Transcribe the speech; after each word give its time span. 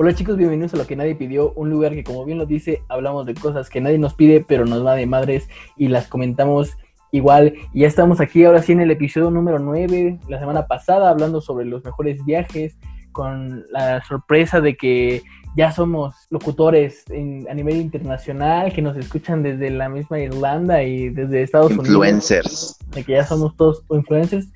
Hola 0.00 0.14
chicos, 0.14 0.36
bienvenidos 0.36 0.74
a 0.74 0.76
lo 0.76 0.86
que 0.86 0.94
nadie 0.94 1.16
pidió, 1.16 1.52
un 1.54 1.70
lugar 1.70 1.92
que 1.92 2.04
como 2.04 2.24
bien 2.24 2.38
lo 2.38 2.46
dice, 2.46 2.84
hablamos 2.88 3.26
de 3.26 3.34
cosas 3.34 3.68
que 3.68 3.80
nadie 3.80 3.98
nos 3.98 4.14
pide, 4.14 4.44
pero 4.46 4.64
nos 4.64 4.86
va 4.86 4.94
de 4.94 5.06
madres 5.06 5.48
y 5.76 5.88
las 5.88 6.06
comentamos 6.06 6.76
igual. 7.10 7.54
Y 7.74 7.80
ya 7.80 7.88
estamos 7.88 8.20
aquí 8.20 8.44
ahora 8.44 8.62
sí 8.62 8.70
en 8.70 8.80
el 8.80 8.92
episodio 8.92 9.28
número 9.32 9.58
9, 9.58 10.20
la 10.28 10.38
semana 10.38 10.68
pasada, 10.68 11.10
hablando 11.10 11.40
sobre 11.40 11.64
los 11.64 11.84
mejores 11.84 12.24
viajes, 12.24 12.78
con 13.10 13.64
la 13.72 14.00
sorpresa 14.04 14.60
de 14.60 14.76
que 14.76 15.24
ya 15.56 15.72
somos 15.72 16.14
locutores 16.30 17.04
a 17.10 17.54
nivel 17.54 17.78
internacional, 17.78 18.72
que 18.72 18.82
nos 18.82 18.96
escuchan 18.96 19.42
desde 19.42 19.68
la 19.70 19.88
misma 19.88 20.20
Irlanda 20.20 20.80
y 20.84 21.08
desde 21.08 21.42
Estados 21.42 21.72
Unidos. 21.72 21.88
Influencers. 21.88 22.78
De 22.94 23.02
que 23.02 23.14
ya 23.14 23.26
somos 23.26 23.56
todos 23.56 23.82
influencers. 23.90 24.46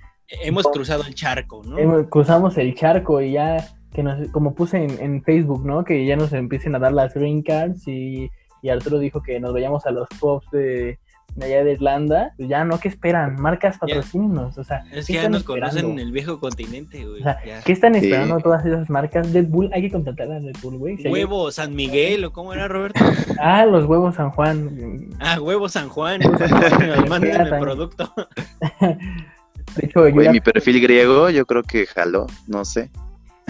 Hemos 0.44 0.68
cruzado 0.68 1.02
el 1.04 1.16
charco, 1.16 1.64
¿no? 1.64 2.08
cruzamos 2.08 2.56
el 2.58 2.76
charco 2.76 3.20
y 3.20 3.32
ya 3.32 3.74
que 3.92 4.02
nos, 4.02 4.28
como 4.30 4.54
puse 4.54 4.84
en, 4.84 5.22
Facebook, 5.22 5.64
¿no? 5.64 5.84
Que 5.84 6.06
ya 6.06 6.16
nos 6.16 6.32
empiecen 6.32 6.74
a 6.74 6.78
dar 6.78 6.92
las 6.92 7.14
green 7.14 7.42
cards 7.42 7.86
y, 7.86 8.30
Arturo 8.70 9.00
dijo 9.00 9.22
que 9.22 9.40
nos 9.40 9.52
vayamos 9.52 9.86
a 9.86 9.90
los 9.90 10.08
pubs 10.20 10.48
de, 10.52 10.98
allá 11.40 11.64
de 11.64 11.72
Irlanda. 11.72 12.32
Pues 12.36 12.48
ya 12.48 12.64
no, 12.64 12.78
¿qué 12.78 12.88
esperan? 12.88 13.40
Marcas 13.40 13.76
patrocínenos, 13.76 14.56
o 14.56 14.62
sea. 14.62 14.84
Es 14.92 15.08
que 15.08 15.14
ya 15.14 15.28
nos 15.28 15.42
conocen 15.42 15.90
en 15.90 15.98
el 15.98 16.12
viejo 16.12 16.38
continente, 16.38 17.04
güey. 17.04 17.20
O 17.20 17.24
sea, 17.24 17.38
¿qué 17.64 17.72
están 17.72 17.96
esperando 17.96 18.38
todas 18.38 18.64
esas 18.64 18.88
marcas? 18.88 19.32
Red 19.32 19.46
Bull, 19.48 19.68
hay 19.72 19.82
que 19.82 19.90
contratar 19.90 20.30
a 20.30 20.38
Red 20.38 20.56
Bull, 20.62 20.78
güey. 20.78 20.96
Huevo 21.08 21.50
San 21.50 21.74
Miguel, 21.74 22.24
¿o 22.24 22.32
cómo 22.32 22.52
era, 22.52 22.68
Roberto? 22.68 23.00
ah, 23.40 23.66
los 23.66 23.84
huevos 23.86 24.14
San 24.14 24.30
Juan. 24.30 25.10
Ah, 25.18 25.40
huevo 25.40 25.68
San 25.68 25.88
Juan. 25.88 26.20
Manden 27.08 27.40
el 27.40 27.48
producto. 27.48 28.12
De 29.76 29.86
hecho, 29.86 30.08
yo 30.08 30.32
mi 30.32 30.40
perfil 30.40 30.80
griego, 30.80 31.30
yo 31.30 31.46
creo 31.46 31.62
que 31.62 31.86
jaló, 31.86 32.26
no 32.46 32.64
sé. 32.64 32.90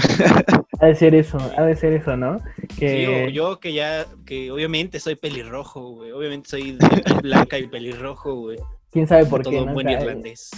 ha 0.80 0.86
de 0.86 0.94
ser 0.94 1.14
eso, 1.14 1.38
ha 1.56 1.62
de 1.62 1.76
ser 1.76 1.92
eso, 1.92 2.16
¿no? 2.16 2.38
Que... 2.78 3.26
Sí, 3.28 3.32
yo 3.32 3.60
que 3.60 3.72
ya, 3.72 4.06
que 4.26 4.50
obviamente 4.50 5.00
soy 5.00 5.16
pelirrojo, 5.16 5.90
güey. 5.90 6.12
Obviamente 6.12 6.48
soy 6.48 6.78
blanca 7.22 7.58
y 7.58 7.66
pelirrojo, 7.66 8.34
güey. 8.34 8.58
¿Quién 8.90 9.06
sabe 9.06 9.26
por 9.26 9.42
qué? 9.42 9.64
¿no? 9.64 9.72
buen 9.72 9.88
irlandés. 9.88 10.50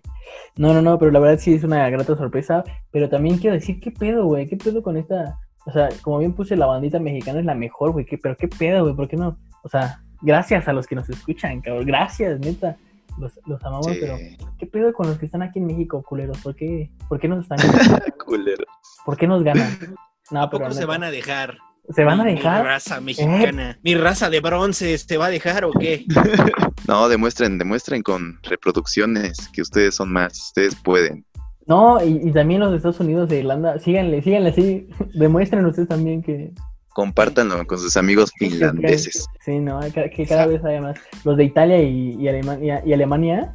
no, 0.56 0.72
no, 0.72 0.82
no, 0.82 0.98
pero 0.98 1.10
la 1.10 1.20
verdad 1.20 1.38
sí 1.38 1.54
es 1.54 1.64
una 1.64 1.88
grata 1.90 2.16
sorpresa. 2.16 2.64
Pero 2.90 3.08
también 3.08 3.38
quiero 3.38 3.54
decir, 3.54 3.80
¿qué 3.80 3.90
pedo, 3.90 4.24
güey? 4.24 4.48
¿Qué 4.48 4.56
pedo 4.56 4.82
con 4.82 4.96
esta? 4.96 5.38
O 5.66 5.72
sea, 5.72 5.88
como 6.02 6.18
bien 6.18 6.32
puse, 6.32 6.56
la 6.56 6.66
bandita 6.66 6.98
mexicana 6.98 7.40
es 7.40 7.44
la 7.44 7.54
mejor, 7.54 7.92
güey. 7.92 8.06
Pero 8.06 8.36
¿qué 8.36 8.48
pedo, 8.48 8.82
güey? 8.82 8.94
¿Por 8.94 9.08
qué 9.08 9.16
no? 9.16 9.38
O 9.62 9.68
sea, 9.68 10.02
gracias 10.22 10.66
a 10.66 10.72
los 10.72 10.86
que 10.86 10.96
nos 10.96 11.08
escuchan, 11.08 11.60
cabrón. 11.60 11.86
Gracias, 11.86 12.40
neta 12.40 12.76
los, 13.18 13.38
los 13.46 13.62
amamos, 13.64 13.88
pero 14.00 14.16
¿qué 14.58 14.66
pedo 14.66 14.92
con 14.92 15.08
los 15.08 15.18
que 15.18 15.26
están 15.26 15.42
aquí 15.42 15.58
en 15.58 15.66
México, 15.66 16.02
culeros? 16.02 16.38
¿Por 16.38 16.54
qué, 16.54 16.90
¿por 17.08 17.18
qué 17.18 17.28
nos 17.28 17.42
están 17.42 17.58
culeros? 18.24 18.66
¿Por 19.04 19.16
qué 19.16 19.26
nos 19.26 19.42
ganan? 19.42 19.96
No, 20.30 20.42
¿A 20.42 20.50
poco 20.50 20.70
se 20.70 20.84
van 20.84 21.02
a 21.02 21.10
dejar? 21.10 21.58
¿Se 21.90 22.04
van 22.04 22.20
a 22.20 22.24
dejar? 22.24 22.62
Mi 22.62 22.68
raza 22.68 23.00
mexicana. 23.00 23.78
¿Mi 23.82 23.94
raza 23.94 24.28
de 24.28 24.40
bronce 24.40 24.98
se 24.98 25.16
va 25.16 25.26
a 25.26 25.30
dejar 25.30 25.64
o 25.64 25.72
qué? 25.72 26.04
no, 26.86 27.08
demuestren, 27.08 27.58
demuestren 27.58 28.02
con 28.02 28.38
reproducciones 28.42 29.48
que 29.52 29.62
ustedes 29.62 29.94
son 29.94 30.12
más, 30.12 30.38
ustedes 30.38 30.74
pueden. 30.76 31.24
No, 31.66 32.02
y, 32.02 32.28
y 32.28 32.32
también 32.32 32.60
los 32.60 32.70
de 32.70 32.76
Estados 32.78 33.00
Unidos, 33.00 33.28
de 33.28 33.40
Irlanda, 33.40 33.78
síganle, 33.78 34.22
síganle 34.22 34.50
así, 34.50 34.88
demuestren 35.14 35.64
ustedes 35.66 35.88
también 35.88 36.22
que, 36.22 36.52
compártanlo 36.90 37.66
con 37.66 37.78
sus 37.78 37.96
amigos 37.96 38.32
finlandeses. 38.38 39.26
Sí, 39.44 39.58
no, 39.58 39.80
que 39.92 40.26
cada 40.26 40.46
vez 40.46 40.64
haya 40.64 40.80
más. 40.80 40.98
Los 41.24 41.36
de 41.36 41.44
Italia 41.44 41.80
y, 41.80 42.28
Alemania, 42.28 42.82
y 42.84 42.92
Alemania 42.92 43.54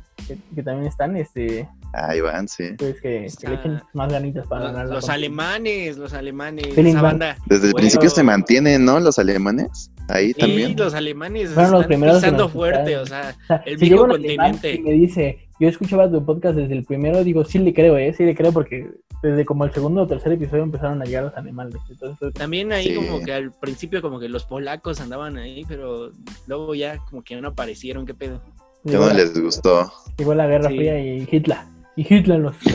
que, 0.56 0.64
también 0.64 0.88
están, 0.88 1.16
este... 1.17 1.67
Ahí 1.94 2.22
van, 2.22 2.48
sí. 2.48 2.72
Pues 2.78 3.00
que, 3.02 3.28
le 3.48 3.54
echen 3.56 3.81
más 3.94 4.11
ganitas 4.11 4.48
para 4.48 4.72
ganar. 4.72 4.88
Los, 4.88 5.09
alemanes, 5.09 5.98
los 5.98 6.14
alemanes, 6.14 6.76
esa 6.76 7.02
banda. 7.02 7.38
Desde 7.45 7.67
el 7.67 7.73
principio 7.73 8.09
se 8.09 8.23
mantienen, 8.23 8.83
¿no? 8.83 8.99
Los 8.99 9.20
alemanes. 9.20 9.92
Ahí 10.10 10.33
sí, 10.33 10.39
también. 10.39 10.76
los 10.76 10.95
alemanes 10.95 11.50
están 11.50 11.71
los 11.71 11.86
primeros 11.86 12.17
pisando 12.17 12.50
fuerte, 12.50 12.98
o 12.98 13.05
sea, 13.05 13.36
el 13.65 13.77
viejo 13.77 14.08
continente. 14.08 14.82
me 14.83 14.92
dice, 14.92 15.48
yo 15.64 15.70
escuchaba 15.70 16.12
tu 16.12 16.26
podcast 16.26 16.56
desde 16.56 16.74
el 16.74 16.84
primero, 16.84 17.24
digo, 17.24 17.46
sí 17.46 17.58
le 17.60 17.74
creo, 17.74 17.98
¿eh? 17.98 18.14
Sí 18.14 18.24
le 18.24 18.36
creo 18.36 18.52
porque 18.52 18.90
desde 19.22 19.46
como 19.46 19.64
el 19.64 19.72
segundo 19.72 20.02
o 20.02 20.08
tercer 20.08 20.34
episodio 20.34 20.64
empezaron 20.64 21.02
a 21.02 21.06
llegar 21.06 21.24
los 21.24 21.38
animales. 21.38 21.76
Entonces, 21.90 22.34
También 22.34 22.74
ahí 22.74 22.94
como 22.96 23.24
que 23.24 23.34
al 23.34 23.52
principio 23.52 24.02
como 24.02 24.20
que 24.20 24.28
los 24.28 24.44
polacos 24.46 25.00
andaban 25.00 25.38
ahí, 25.38 25.64
pero 25.68 26.12
luego 26.48 26.76
ya 26.76 26.98
como 26.98 27.24
que 27.24 27.40
no 27.40 27.48
aparecieron, 27.48 28.06
¿qué 28.06 28.14
pedo? 28.14 28.42
¿Qué 28.86 28.94
no 28.94 29.10
les 29.14 29.40
gustó? 29.42 29.92
Igual 30.18 30.40
la 30.40 30.48
Guerra 30.48 30.70
Fría 30.70 31.00
y 31.00 31.28
Hitler. 31.32 31.60
Y 31.95 32.14
Hitler 32.14 32.40
los... 32.40 32.56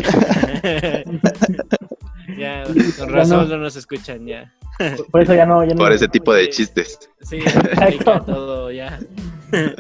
ya, 2.39 2.65
con 2.99 3.09
razón 3.11 3.49
no 3.49 3.59
nos 3.59 3.77
escuchan 3.77 4.27
ya. 4.27 4.53
Por 5.11 5.23
eso 5.23 5.35
ya 5.35 5.45
no. 5.45 5.65
Ya 5.65 5.75
no 5.75 5.79
Por 5.79 5.93
ese 5.93 6.09
tipo 6.09 6.33
de 6.33 6.49
chistes. 6.49 6.99
Sí, 7.21 7.39
Exacto. 7.39 8.23
todo 8.25 8.71
ya. 8.71 8.99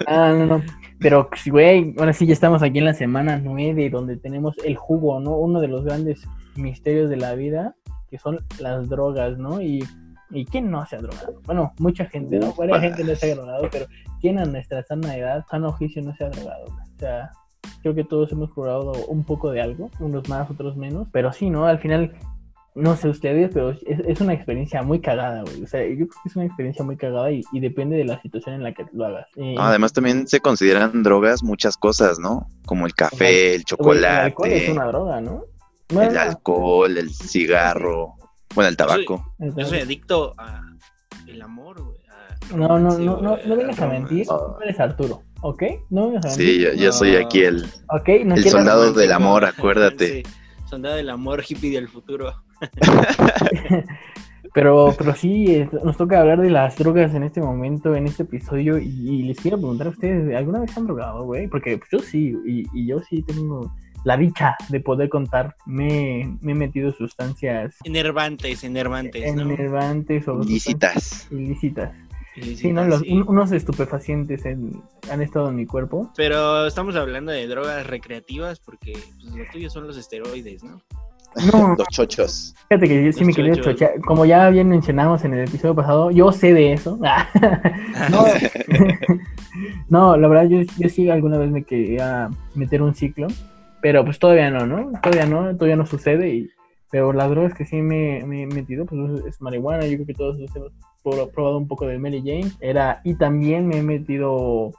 Ah, 0.06 0.34
no, 0.36 0.46
no. 0.46 0.62
Pero, 1.00 1.28
güey, 1.50 1.94
ahora 1.98 2.12
sí 2.12 2.26
ya 2.26 2.32
estamos 2.32 2.62
aquí 2.62 2.78
en 2.78 2.84
la 2.84 2.94
semana 2.94 3.40
9, 3.42 3.90
donde 3.90 4.16
tenemos 4.16 4.56
el 4.64 4.76
jugo, 4.76 5.20
¿no? 5.20 5.36
Uno 5.36 5.60
de 5.60 5.68
los 5.68 5.84
grandes 5.84 6.26
misterios 6.56 7.08
de 7.08 7.16
la 7.16 7.34
vida, 7.34 7.76
que 8.10 8.18
son 8.18 8.40
las 8.58 8.88
drogas, 8.88 9.38
¿no? 9.38 9.60
Y, 9.60 9.84
y 10.30 10.44
¿quién 10.44 10.70
no 10.70 10.84
se 10.86 10.96
ha 10.96 11.00
drogado? 11.00 11.40
Bueno, 11.46 11.72
mucha 11.78 12.06
gente, 12.06 12.38
¿no? 12.38 12.54
Mucha 12.56 12.80
gente 12.80 13.04
no 13.04 13.14
se 13.14 13.30
ha 13.30 13.34
drogado, 13.34 13.68
pero 13.70 13.86
¿quién 14.20 14.38
a 14.38 14.44
nuestra 14.44 14.82
sana 14.82 15.16
edad, 15.16 15.44
sano 15.48 15.68
oficio, 15.68 16.02
no 16.02 16.14
se 16.16 16.24
ha 16.24 16.30
drogado? 16.30 16.64
O 16.66 16.98
sea, 16.98 17.30
creo 17.82 17.94
que 17.94 18.04
todos 18.04 18.32
hemos 18.32 18.50
probado 18.50 18.92
un 19.06 19.24
poco 19.24 19.50
de 19.50 19.60
algo, 19.60 19.90
unos 20.00 20.28
más, 20.28 20.50
otros 20.50 20.76
menos, 20.76 21.06
pero 21.12 21.32
sí, 21.32 21.48
¿no? 21.48 21.66
Al 21.66 21.78
final 21.78 22.12
no 22.74 22.96
sé 22.96 23.08
ustedes, 23.08 23.50
pero 23.52 23.70
es, 23.70 24.20
una 24.20 24.32
experiencia 24.32 24.82
muy 24.82 25.00
cagada, 25.00 25.42
güey. 25.42 25.62
O 25.62 25.66
sea, 25.66 25.80
yo 25.82 25.96
creo 25.96 26.08
que 26.08 26.28
es 26.28 26.36
una 26.36 26.46
experiencia 26.46 26.84
muy 26.84 26.96
cagada 26.96 27.30
y, 27.30 27.42
depende 27.52 27.96
de 27.96 28.04
la 28.04 28.20
situación 28.22 28.54
en 28.54 28.62
la 28.62 28.72
que 28.72 28.86
lo 28.92 29.06
hagas. 29.06 29.26
además, 29.58 29.92
también 29.92 30.28
se 30.28 30.40
consideran 30.40 31.02
drogas 31.02 31.42
muchas 31.42 31.76
cosas, 31.76 32.18
¿no? 32.18 32.46
Como 32.66 32.86
el 32.86 32.94
café, 32.94 33.54
el 33.54 33.64
chocolate. 33.64 33.98
el 33.98 34.06
alcohol 34.06 34.48
es 34.50 34.68
una 34.68 34.86
droga, 34.86 35.20
¿no? 35.20 35.44
el 35.90 36.18
alcohol, 36.18 36.98
el 36.98 37.10
cigarro, 37.10 38.14
bueno, 38.54 38.68
el 38.68 38.76
tabaco. 38.76 39.34
Yo 39.38 39.64
soy, 39.64 39.80
adicto 39.80 40.34
a 40.36 40.62
el 41.26 41.42
amor, 41.42 41.82
güey. 41.82 41.98
No, 42.54 42.78
no, 42.78 42.98
no, 42.98 43.20
no, 43.20 43.36
no 43.44 43.56
vengas 43.56 43.80
a 43.80 43.86
mentir. 43.88 44.26
No 44.26 44.58
eres 44.62 44.80
Arturo, 44.80 45.22
¿ok? 45.42 45.62
No 45.90 46.06
vengas 46.06 46.24
a 46.24 46.28
mentir. 46.28 46.46
Sí, 46.46 46.60
yo, 46.60 46.72
yo 46.72 46.92
soy 46.92 47.16
aquí 47.16 47.40
el, 47.40 47.66
el 48.06 48.44
soldado 48.44 48.92
del 48.92 49.12
amor, 49.12 49.44
acuérdate. 49.44 50.22
Sí, 50.28 50.32
soldado 50.68 50.96
del 50.96 51.10
amor, 51.10 51.42
hippie 51.46 51.70
del 51.70 51.88
futuro. 51.88 52.32
pero, 54.54 54.94
pero 54.96 55.14
sí, 55.14 55.66
nos 55.84 55.96
toca 55.96 56.20
hablar 56.20 56.40
de 56.40 56.50
las 56.50 56.76
drogas 56.76 57.14
en 57.14 57.22
este 57.22 57.40
momento, 57.40 57.94
en 57.94 58.06
este 58.06 58.24
episodio, 58.24 58.78
y, 58.78 59.22
les 59.22 59.38
quiero 59.38 59.56
preguntar 59.58 59.88
a 59.88 59.90
ustedes, 59.90 60.36
¿alguna 60.36 60.60
vez 60.60 60.76
han 60.76 60.86
drogado, 60.86 61.24
güey? 61.24 61.48
Porque 61.48 61.78
pues, 61.78 61.90
yo 61.90 61.98
sí, 62.00 62.34
y, 62.46 62.86
yo 62.86 63.00
sí 63.00 63.22
tengo 63.22 63.72
la 64.04 64.16
dicha 64.16 64.56
de 64.68 64.80
poder 64.80 65.08
contar, 65.08 65.56
me, 65.66 66.20
he 66.20 66.54
metido 66.54 66.92
sustancias... 66.92 67.76
Enervantes, 67.84 68.64
enervantes, 68.64 69.34
¿no? 69.34 69.42
Enervantes 69.42 70.28
o... 70.28 70.40
Ilícitas. 70.42 71.28
Ilícitas. 71.30 71.90
Sí, 72.42 72.72
¿no? 72.72 72.82
unos 73.26 73.52
estupefacientes 73.52 74.44
han 74.46 75.22
estado 75.22 75.48
en 75.48 75.56
mi 75.56 75.66
cuerpo. 75.66 76.12
Pero 76.16 76.66
estamos 76.66 76.96
hablando 76.96 77.32
de 77.32 77.46
drogas 77.46 77.86
recreativas 77.86 78.60
porque 78.60 78.92
pues, 78.92 79.34
lo 79.34 79.44
tuyo 79.52 79.70
son 79.70 79.86
los 79.86 79.96
esteroides, 79.96 80.62
¿no? 80.64 80.80
No. 81.52 81.74
Los 81.78 81.88
chochos. 81.88 82.54
Fíjate 82.68 82.88
que 82.88 83.04
yo 83.04 83.12
sí 83.12 83.24
me 83.24 83.34
quería 83.34 83.54
chochar. 83.54 84.00
Como 84.00 84.24
ya 84.24 84.48
bien 84.50 84.68
mencionamos 84.68 85.24
en 85.24 85.34
el 85.34 85.48
episodio 85.48 85.74
pasado, 85.74 86.10
yo 86.10 86.32
sé 86.32 86.52
de 86.54 86.72
eso. 86.72 86.98
no. 88.10 88.24
no, 89.88 90.16
la 90.16 90.28
verdad, 90.28 90.48
yo, 90.48 90.60
yo 90.78 90.88
sí 90.88 91.08
alguna 91.10 91.38
vez 91.38 91.50
me 91.50 91.64
quería 91.64 92.30
meter 92.54 92.82
un 92.82 92.94
ciclo, 92.94 93.28
pero 93.80 94.04
pues 94.04 94.18
todavía 94.18 94.50
no, 94.50 94.66
¿no? 94.66 94.92
Todavía 95.02 95.26
no, 95.26 95.54
todavía 95.54 95.76
no 95.76 95.86
sucede. 95.86 96.28
Y, 96.28 96.50
pero 96.90 97.12
las 97.12 97.28
drogas 97.30 97.54
que 97.54 97.66
sí 97.66 97.76
me, 97.76 98.24
me 98.24 98.42
he 98.42 98.46
metido, 98.46 98.86
pues 98.86 99.26
es 99.26 99.40
marihuana. 99.40 99.86
Yo 99.86 99.96
creo 99.96 100.06
que 100.06 100.14
todos 100.14 100.38
hemos 100.38 100.72
probado 101.32 101.58
un 101.58 101.68
poco 101.68 101.86
de 101.86 101.98
Mary 101.98 102.22
Jane. 102.24 102.52
Era, 102.60 103.00
y 103.04 103.14
también 103.14 103.66
me 103.66 103.78
he 103.78 103.82
metido 103.82 104.72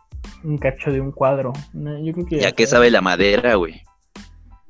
un 0.44 0.58
cacho 0.58 0.92
de 0.92 1.02
un 1.02 1.12
cuadro. 1.12 1.54
Yo 1.74 2.14
creo 2.14 2.26
que 2.26 2.40
ya 2.40 2.52
que 2.52 2.68
sabe 2.68 2.92
la 2.92 3.02
madera, 3.02 3.56
güey. 3.56 3.81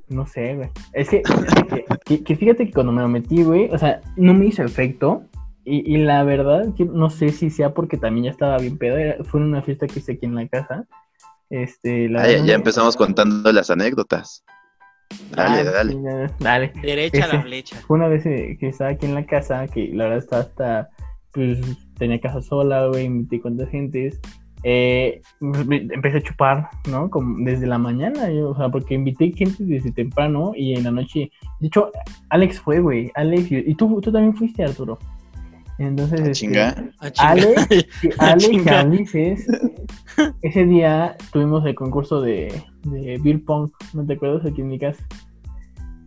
No 0.08 0.26
sé, 0.26 0.56
güey. 0.56 0.70
Es 0.94 1.10
que, 1.10 1.22
que, 2.24 2.36
fíjate 2.36 2.66
que 2.66 2.74
cuando 2.74 2.92
me 2.92 3.02
lo 3.02 3.08
metí, 3.08 3.44
güey, 3.44 3.70
o 3.72 3.78
sea, 3.78 4.02
no 4.16 4.34
me 4.34 4.48
hizo 4.48 4.64
efecto. 4.64 5.24
Y, 5.66 5.98
la 5.98 6.24
verdad, 6.24 6.66
no 6.80 7.12
sé 7.12 7.30
si 7.30 7.52
sea 7.52 7.76
porque 7.76 7.96
también 7.96 8.26
ya 8.26 8.32
estaba 8.32 8.58
bien 8.58 8.80
pedo. 8.80 9.24
fue 9.24 9.40
una 9.40 9.62
fiesta 9.62 9.86
que 9.86 10.00
hice 10.00 10.14
aquí 10.14 10.26
en 10.26 10.34
la 10.34 10.48
casa. 10.48 10.88
Este, 11.52 12.10
ah, 12.18 12.28
ya, 12.28 12.56
empezamos 12.56 12.96
contando 12.96 13.52
las 13.52 13.70
anécdotas. 13.70 14.44
Dale, 15.32 15.64
dale. 15.64 15.96
dale. 16.40 16.74
Derecha 16.82 17.26
a 17.26 17.28
la 17.28 17.34
este, 17.36 17.42
flecha. 17.42 17.76
Fue 17.86 17.98
una 17.98 18.08
vez 18.08 18.24
que 18.24 18.58
estaba 18.62 18.92
aquí 18.92 19.06
en 19.06 19.14
la 19.14 19.28
casa, 19.28 19.68
que 19.68 19.90
la 19.94 20.06
verdad 20.06 20.20
estaba 20.20 20.42
hasta, 20.42 20.90
pues, 21.34 21.60
tenía 21.98 22.20
casa 22.20 22.42
sola, 22.42 22.88
güey, 22.88 23.10
metí 23.10 23.40
con 23.40 23.58
dos 23.58 23.70
gentes. 23.70 24.20
eh, 24.64 25.22
me- 25.40 25.88
empecé 25.94 26.18
a 26.18 26.22
chupar, 26.22 26.70
¿no? 26.92 27.10
Como 27.10 27.46
desde 27.46 27.66
la 27.66 27.78
mañana, 27.78 28.30
yo, 28.30 28.50
o 28.50 28.56
sea, 28.58 28.68
porque 28.68 28.94
invité 28.96 29.32
gente 29.32 29.64
desde 29.64 29.92
temprano 29.94 30.52
y 30.54 30.74
en 30.74 30.84
la 30.84 30.92
noche. 30.92 31.32
De 31.62 31.68
hecho, 31.68 31.92
Alex 32.30 32.60
fue, 32.60 32.82
güey. 32.82 33.10
Alex, 33.16 33.50
y, 33.54 33.58
y 33.72 33.76
tú, 33.76 34.02
tú 34.02 34.12
también 34.12 34.36
fuiste, 34.36 34.64
Arturo. 34.66 35.00
Entonces, 35.78 36.20
este, 36.20 36.32
Chinga. 36.34 36.76
Chinga. 36.76 37.30
Alex, 37.30 37.68
Alex 38.18 38.50
Chinga. 38.50 38.84
Ulises, 38.84 39.48
ese 40.42 40.66
día 40.66 41.16
tuvimos 41.32 41.66
el 41.66 41.76
concurso 41.76 42.20
de, 42.20 42.52
de 42.84 43.18
Beer 43.24 43.42
Pong, 43.46 43.70
¿no 43.94 44.06
te 44.06 44.16
acuerdas? 44.16 44.46
Aquí 44.46 44.60
en 44.60 44.68
mi 44.68 44.78
casa. 44.78 45.02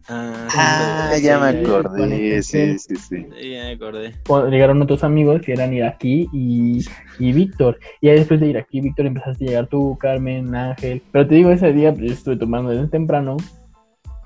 Ah, 0.08 0.48
Ah, 0.54 1.18
ya 1.22 1.38
me 1.38 1.60
acordé. 1.60 2.42
Sí, 2.42 2.78
sí, 2.78 2.96
sí. 2.96 3.26
sí, 3.38 3.50
ya 3.52 3.64
me 3.64 3.72
acordé. 3.72 4.12
Llegaron 4.50 4.82
otros 4.82 5.04
amigos 5.04 5.40
que 5.42 5.52
eran 5.52 5.72
Iraquí 5.72 6.28
y, 6.32 6.84
y 7.18 7.32
Víctor. 7.32 7.78
Y 8.00 8.08
ahí 8.08 8.16
después 8.18 8.40
de 8.40 8.48
Iraquí 8.48 8.78
y 8.78 8.80
Víctor 8.82 9.06
empezaste 9.06 9.44
a 9.44 9.48
llegar 9.48 9.66
tú, 9.68 9.96
Carmen, 10.00 10.54
Ángel. 10.54 11.02
Pero 11.12 11.26
te 11.26 11.34
digo, 11.36 11.50
ese 11.50 11.72
día 11.72 11.92
pues, 11.92 12.06
yo 12.06 12.12
estuve 12.12 12.36
tomando 12.36 12.70
desde 12.70 12.88
temprano. 12.88 13.36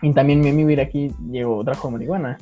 Y 0.03 0.13
también 0.13 0.41
mi 0.41 0.49
amigo 0.51 0.71
Iraquí 0.71 1.11
llegó, 1.31 1.63
trajo 1.65 1.91
marihuana. 1.91 2.39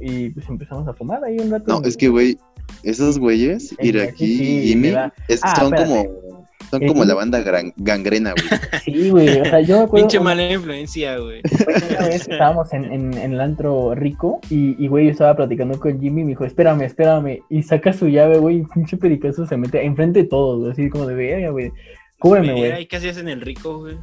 Y 0.00 0.30
pues 0.30 0.48
empezamos 0.48 0.86
a 0.88 0.92
fumar 0.94 1.22
ahí 1.24 1.38
un 1.38 1.50
rato. 1.50 1.64
No, 1.80 1.86
es 1.86 1.96
que, 1.96 2.08
güey, 2.08 2.38
esos 2.82 3.18
güeyes, 3.18 3.74
Iraquí 3.80 4.36
sí, 4.38 4.58
y 4.58 4.66
Jimmy, 4.68 4.88
es- 5.28 5.40
Ah, 5.42 5.54
son 5.56 5.74
espérate. 5.74 6.08
como 6.08 6.29
son 6.70 6.82
El 6.82 6.88
como 6.88 7.04
la 7.04 7.14
banda 7.14 7.40
gran- 7.40 7.72
gangrena, 7.76 8.32
güey. 8.32 8.60
Sí, 8.84 9.10
güey. 9.10 9.40
O 9.40 9.44
sea, 9.44 9.60
yo 9.60 9.78
me 9.78 9.84
acuerdo. 9.84 10.06
Pinche 10.06 10.20
mala 10.20 10.50
influencia, 10.52 11.18
güey. 11.18 11.42
Una 11.98 12.08
vez 12.08 12.28
estábamos 12.28 12.72
en, 12.72 12.84
en, 12.84 13.14
en 13.14 13.32
el 13.32 13.40
antro 13.40 13.94
rico 13.94 14.40
y, 14.48 14.82
y, 14.82 14.88
güey, 14.88 15.06
yo 15.06 15.10
estaba 15.12 15.34
platicando 15.36 15.78
con 15.78 16.00
Jimmy 16.00 16.22
y 16.22 16.24
me 16.24 16.30
dijo, 16.30 16.44
espérame, 16.44 16.82
espérame. 16.82 17.40
Y 17.50 17.62
saca 17.62 17.92
su 17.92 18.08
llave, 18.08 18.38
güey, 18.38 18.58
y 18.58 18.62
pinche 18.62 18.96
pericazo 18.96 19.46
se 19.46 19.56
mete 19.56 19.84
enfrente 19.84 20.22
de 20.22 20.28
todos, 20.28 20.60
güey, 20.60 20.72
así 20.72 20.88
como 20.88 21.06
de 21.06 21.14
verga, 21.14 21.50
güey. 21.50 21.72
Cúbreme, 22.18 22.52
güey. 22.54 22.82
¿y 22.82 22.86
qué 22.86 22.96
hacías 22.96 23.16
en 23.18 23.28
el 23.28 23.40
rico, 23.40 23.78
güey? 23.80 23.96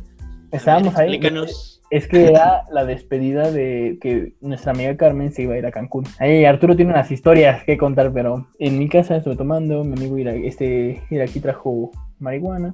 Estábamos 0.51 0.93
ver, 0.95 1.03
ahí. 1.03 1.13
Explícanos. 1.15 1.73
Es 1.89 2.05
que 2.07 2.25
era 2.25 2.63
la 2.71 2.83
despedida 2.83 3.49
de 3.49 3.97
que 4.01 4.33
nuestra 4.41 4.73
amiga 4.73 4.97
Carmen 4.97 5.31
se 5.31 5.43
iba 5.43 5.53
a 5.53 5.57
ir 5.57 5.65
a 5.65 5.71
Cancún. 5.71 6.03
Ahí 6.19 6.43
Arturo 6.43 6.75
tiene 6.75 6.91
unas 6.91 7.09
historias 7.11 7.63
que 7.63 7.77
contar, 7.77 8.11
pero 8.11 8.45
en 8.59 8.77
mi 8.77 8.89
casa 8.89 9.15
estuve 9.15 9.37
tomando, 9.37 9.85
mi 9.85 9.93
amigo 9.93 10.17
Ira, 10.17 10.33
este, 10.35 11.01
Iraquí 11.09 11.39
trajo 11.39 11.91
marihuana. 12.19 12.73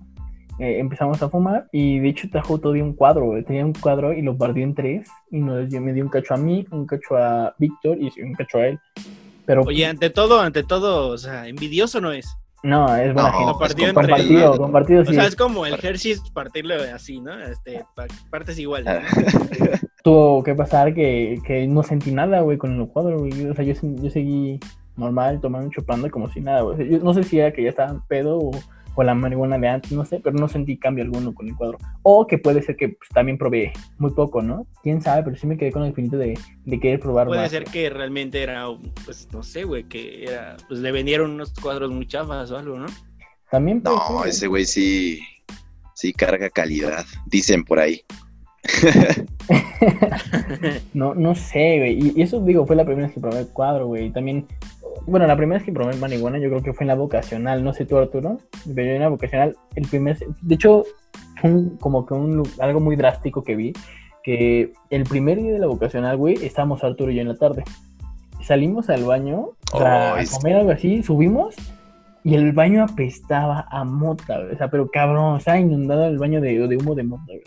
eh, 0.59 0.77
empezamos 0.79 1.21
a 1.23 1.29
fumar 1.29 1.67
y 1.71 1.97
de 1.99 2.09
hecho 2.09 2.29
trajo 2.29 2.59
todavía 2.59 2.83
un 2.83 2.93
cuadro, 2.93 3.25
güey. 3.25 3.43
tenía 3.43 3.65
un 3.65 3.73
cuadro 3.73 4.13
y 4.13 4.21
lo 4.21 4.37
partió 4.37 4.63
en 4.63 4.75
tres 4.75 5.09
y 5.31 5.39
nos 5.39 5.67
dio, 5.69 5.81
me 5.81 5.93
dio 5.93 6.03
un 6.03 6.09
cacho 6.11 6.35
a 6.35 6.37
mí, 6.37 6.65
un 6.71 6.85
cacho 6.85 7.17
a 7.17 7.55
Víctor 7.57 7.97
y 7.99 8.11
un 8.21 8.33
cacho 8.33 8.59
a 8.59 8.67
él. 8.67 8.79
Pero 9.45 9.63
Oye, 9.63 9.85
ante 9.85 10.09
todo, 10.11 10.39
ante 10.39 10.63
todo, 10.63 11.09
o 11.09 11.17
sea, 11.17 11.47
envidioso 11.47 11.99
no 11.99 12.11
es. 12.11 12.37
no, 12.61 12.95
es 12.95 13.13
buena 13.13 13.29
No, 13.31 13.37
gente. 13.37 13.51
Lo 13.51 13.59
partió 13.59 13.87
entre 13.87 14.01
compartido, 14.07 14.39
ellos. 14.39 14.57
compartido, 14.59 15.01
O 15.01 15.05
sí. 15.05 15.13
sea, 15.15 15.25
es 15.25 15.35
como 15.35 15.65
el 15.65 15.73
Hershey's 15.83 16.21
partirlo 16.31 16.75
así, 16.93 17.19
¿no? 17.19 17.33
Este, 17.43 17.83
pa- 17.95 18.05
partes 18.29 18.57
iguales. 18.59 18.93
¿no? 18.93 19.67
tuvo 20.03 20.43
que 20.43 20.53
pasar 20.55 20.93
que, 20.93 21.39
que 21.45 21.65
no 21.67 21.81
sentí 21.83 22.11
nada, 22.11 22.41
güey, 22.41 22.57
con 22.57 22.79
el 22.79 22.87
cuadro, 22.87 23.19
güey. 23.19 23.47
O 23.47 23.53
sea, 23.55 23.65
yo, 23.65 23.73
yo 23.81 24.09
seguí 24.11 24.59
normal, 24.97 25.39
tomando, 25.41 25.69
chupando 25.71 26.09
como 26.11 26.29
si 26.31 26.39
nada, 26.41 26.61
güey. 26.61 26.89
Yo 26.89 26.99
no 26.99 27.13
sé 27.13 27.23
si 27.23 27.39
era 27.39 27.51
que 27.51 27.63
ya 27.63 27.69
estaba 27.69 27.89
en 27.91 28.01
pedo 28.01 28.37
o, 28.37 28.51
o 28.95 29.03
la 29.03 29.15
marihuana 29.15 29.57
de 29.57 29.67
antes, 29.67 29.91
no 29.91 30.05
sé, 30.05 30.19
pero 30.23 30.37
no 30.37 30.47
sentí 30.47 30.77
cambio 30.77 31.03
alguno 31.03 31.33
con 31.33 31.47
el 31.47 31.55
cuadro. 31.55 31.77
O 32.03 32.27
que 32.27 32.37
puede 32.37 32.61
ser 32.61 32.75
que 32.75 32.89
pues, 32.89 33.09
también 33.13 33.37
probé 33.37 33.73
muy 33.97 34.11
poco, 34.11 34.41
¿no? 34.41 34.67
Quién 34.83 35.01
sabe, 35.01 35.23
pero 35.23 35.35
sí 35.35 35.47
me 35.47 35.57
quedé 35.57 35.71
con 35.71 35.81
el 35.83 35.89
infinito 35.89 36.17
de, 36.17 36.37
de 36.65 36.79
querer 36.79 36.99
probar 36.99 37.27
Puede 37.27 37.41
más. 37.41 37.51
ser 37.51 37.63
que 37.63 37.89
realmente 37.89 38.41
era, 38.43 38.65
pues, 39.05 39.27
no 39.31 39.41
sé, 39.43 39.63
güey, 39.63 39.83
que 39.85 40.25
era, 40.25 40.57
pues 40.67 40.79
le 40.79 40.91
vendieron 40.91 41.31
unos 41.31 41.53
cuadros 41.53 41.91
muy 41.91 42.07
chafas 42.07 42.51
o 42.51 42.57
algo, 42.57 42.77
¿no? 42.77 42.87
También 43.49 43.81
puede 43.81 43.95
No, 43.95 44.19
ser, 44.21 44.29
ese 44.29 44.47
güey 44.47 44.65
sí, 44.65 45.19
sí 45.95 46.13
carga 46.13 46.49
calidad, 46.49 47.05
dicen 47.27 47.63
por 47.63 47.79
ahí. 47.79 48.01
No, 50.93 51.13
no 51.13 51.35
sé, 51.35 51.77
güey. 51.79 51.99
Y, 51.99 52.13
y 52.15 52.21
eso, 52.21 52.39
digo, 52.39 52.65
fue 52.65 52.75
la 52.75 52.85
primera 52.85 53.07
vez 53.07 53.13
que 53.15 53.21
probé 53.21 53.39
el 53.39 53.47
cuadro, 53.49 53.87
güey. 53.87 54.05
Y 54.05 54.11
también, 54.11 54.45
bueno, 55.05 55.27
la 55.27 55.35
primera 55.35 55.57
vez 55.59 55.65
que 55.65 55.71
probé 55.71 55.95
marihuana, 55.97 56.37
yo 56.39 56.49
creo 56.49 56.61
que 56.63 56.73
fue 56.73 56.83
en 56.83 56.87
la 56.89 56.95
vocacional. 56.95 57.63
No 57.63 57.73
sé 57.73 57.85
tú, 57.85 57.97
Arturo, 57.97 58.37
pero 58.75 58.87
yo 58.87 58.93
en 58.93 59.01
la 59.01 59.09
vocacional, 59.09 59.55
el 59.75 59.87
primer. 59.87 60.17
De 60.41 60.55
hecho, 60.55 60.83
fue 61.41 61.49
un- 61.51 61.77
como 61.77 62.05
que 62.05 62.13
un, 62.13 62.43
algo 62.59 62.79
muy 62.79 62.95
drástico 62.95 63.43
que 63.43 63.55
vi. 63.55 63.73
Que 64.23 64.71
el 64.89 65.03
primer 65.03 65.37
día 65.41 65.51
de 65.51 65.59
la 65.59 65.67
vocacional, 65.67 66.15
güey, 66.17 66.35
estábamos 66.45 66.83
Arturo 66.83 67.11
y 67.11 67.15
yo 67.15 67.21
en 67.21 67.27
la 67.27 67.35
tarde. 67.35 67.63
Salimos 68.41 68.89
al 68.89 69.03
baño 69.03 69.49
o 69.73 69.79
Oh, 70.13 70.15
a 70.15 70.19
comer 70.39 70.55
algo 70.57 70.71
así, 70.71 71.03
subimos. 71.03 71.55
Y 72.25 72.35
el 72.35 72.53
baño 72.53 72.83
apestaba 72.83 73.67
a 73.69 73.83
mota, 73.83 74.39
güey. 74.39 74.53
O 74.53 74.57
sea, 74.57 74.69
pero 74.69 74.89
cabrón, 74.89 75.37
estaba 75.37 75.59
inundado 75.59 76.05
el 76.05 76.17
baño 76.17 76.39
de, 76.39 76.57
de 76.67 76.77
humo 76.77 76.95
de 76.95 77.03
mota, 77.03 77.23
güey. 77.27 77.43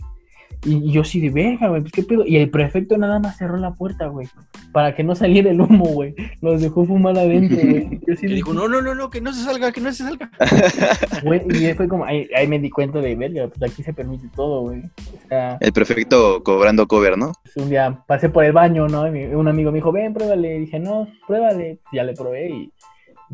Y, 0.64 0.90
yo 0.90 1.04
sí 1.04 1.20
de 1.20 1.30
verga, 1.30 1.68
güey, 1.68 1.80
pues 1.82 1.92
qué 1.92 2.02
pedo. 2.02 2.24
Y 2.26 2.36
el 2.36 2.50
prefecto 2.50 2.96
nada 2.98 3.18
más 3.18 3.36
cerró 3.36 3.56
la 3.56 3.74
puerta, 3.74 4.06
güey, 4.06 4.26
para 4.72 4.94
que 4.94 5.04
no 5.04 5.14
saliera 5.14 5.50
el 5.50 5.60
humo, 5.60 5.84
güey. 5.86 6.14
Los 6.40 6.60
dejó 6.60 6.84
fumar 6.84 7.16
adentro, 7.18 7.56
güey. 7.56 8.00
Yo 8.06 8.16
sí 8.16 8.26
Y 8.26 8.34
dijo, 8.34 8.52
no, 8.52 8.68
no, 8.68 8.80
no, 8.82 8.94
no, 8.94 9.10
que 9.10 9.20
no 9.20 9.32
se 9.32 9.44
salga, 9.44 9.70
que 9.72 9.80
no 9.80 9.92
se 9.92 10.04
salga. 10.04 10.30
güey, 11.22 11.42
y 11.50 11.72
fue 11.74 11.88
como, 11.88 12.04
ahí, 12.04 12.28
ahí 12.36 12.46
me 12.48 12.58
di 12.58 12.70
cuenta 12.70 13.00
de 13.00 13.14
verga, 13.14 13.48
pues 13.48 13.70
aquí 13.70 13.82
se 13.82 13.92
permite 13.92 14.28
todo, 14.34 14.62
güey. 14.62 14.80
O 14.80 15.28
sea, 15.28 15.56
El 15.60 15.72
prefecto 15.72 16.42
cobrando 16.42 16.86
cover, 16.86 17.16
¿no? 17.18 17.32
pues, 17.42 17.56
un 17.56 17.70
día 17.70 18.02
pasé 18.06 18.28
por 18.28 18.44
el 18.44 18.52
baño, 18.52 18.88
¿no? 18.88 19.06
Y 19.06 19.10
mi- 19.10 19.24
un 19.26 19.48
amigo 19.48 19.70
me 19.70 19.76
dijo, 19.78 19.92
ven, 19.92 20.14
pruébale. 20.14 20.56
Y 20.56 20.60
dije, 20.60 20.78
no, 20.78 21.08
pruébale. 21.26 21.78
Ya 21.92 22.04
le 22.04 22.14
probé 22.14 22.50
y. 22.50 22.72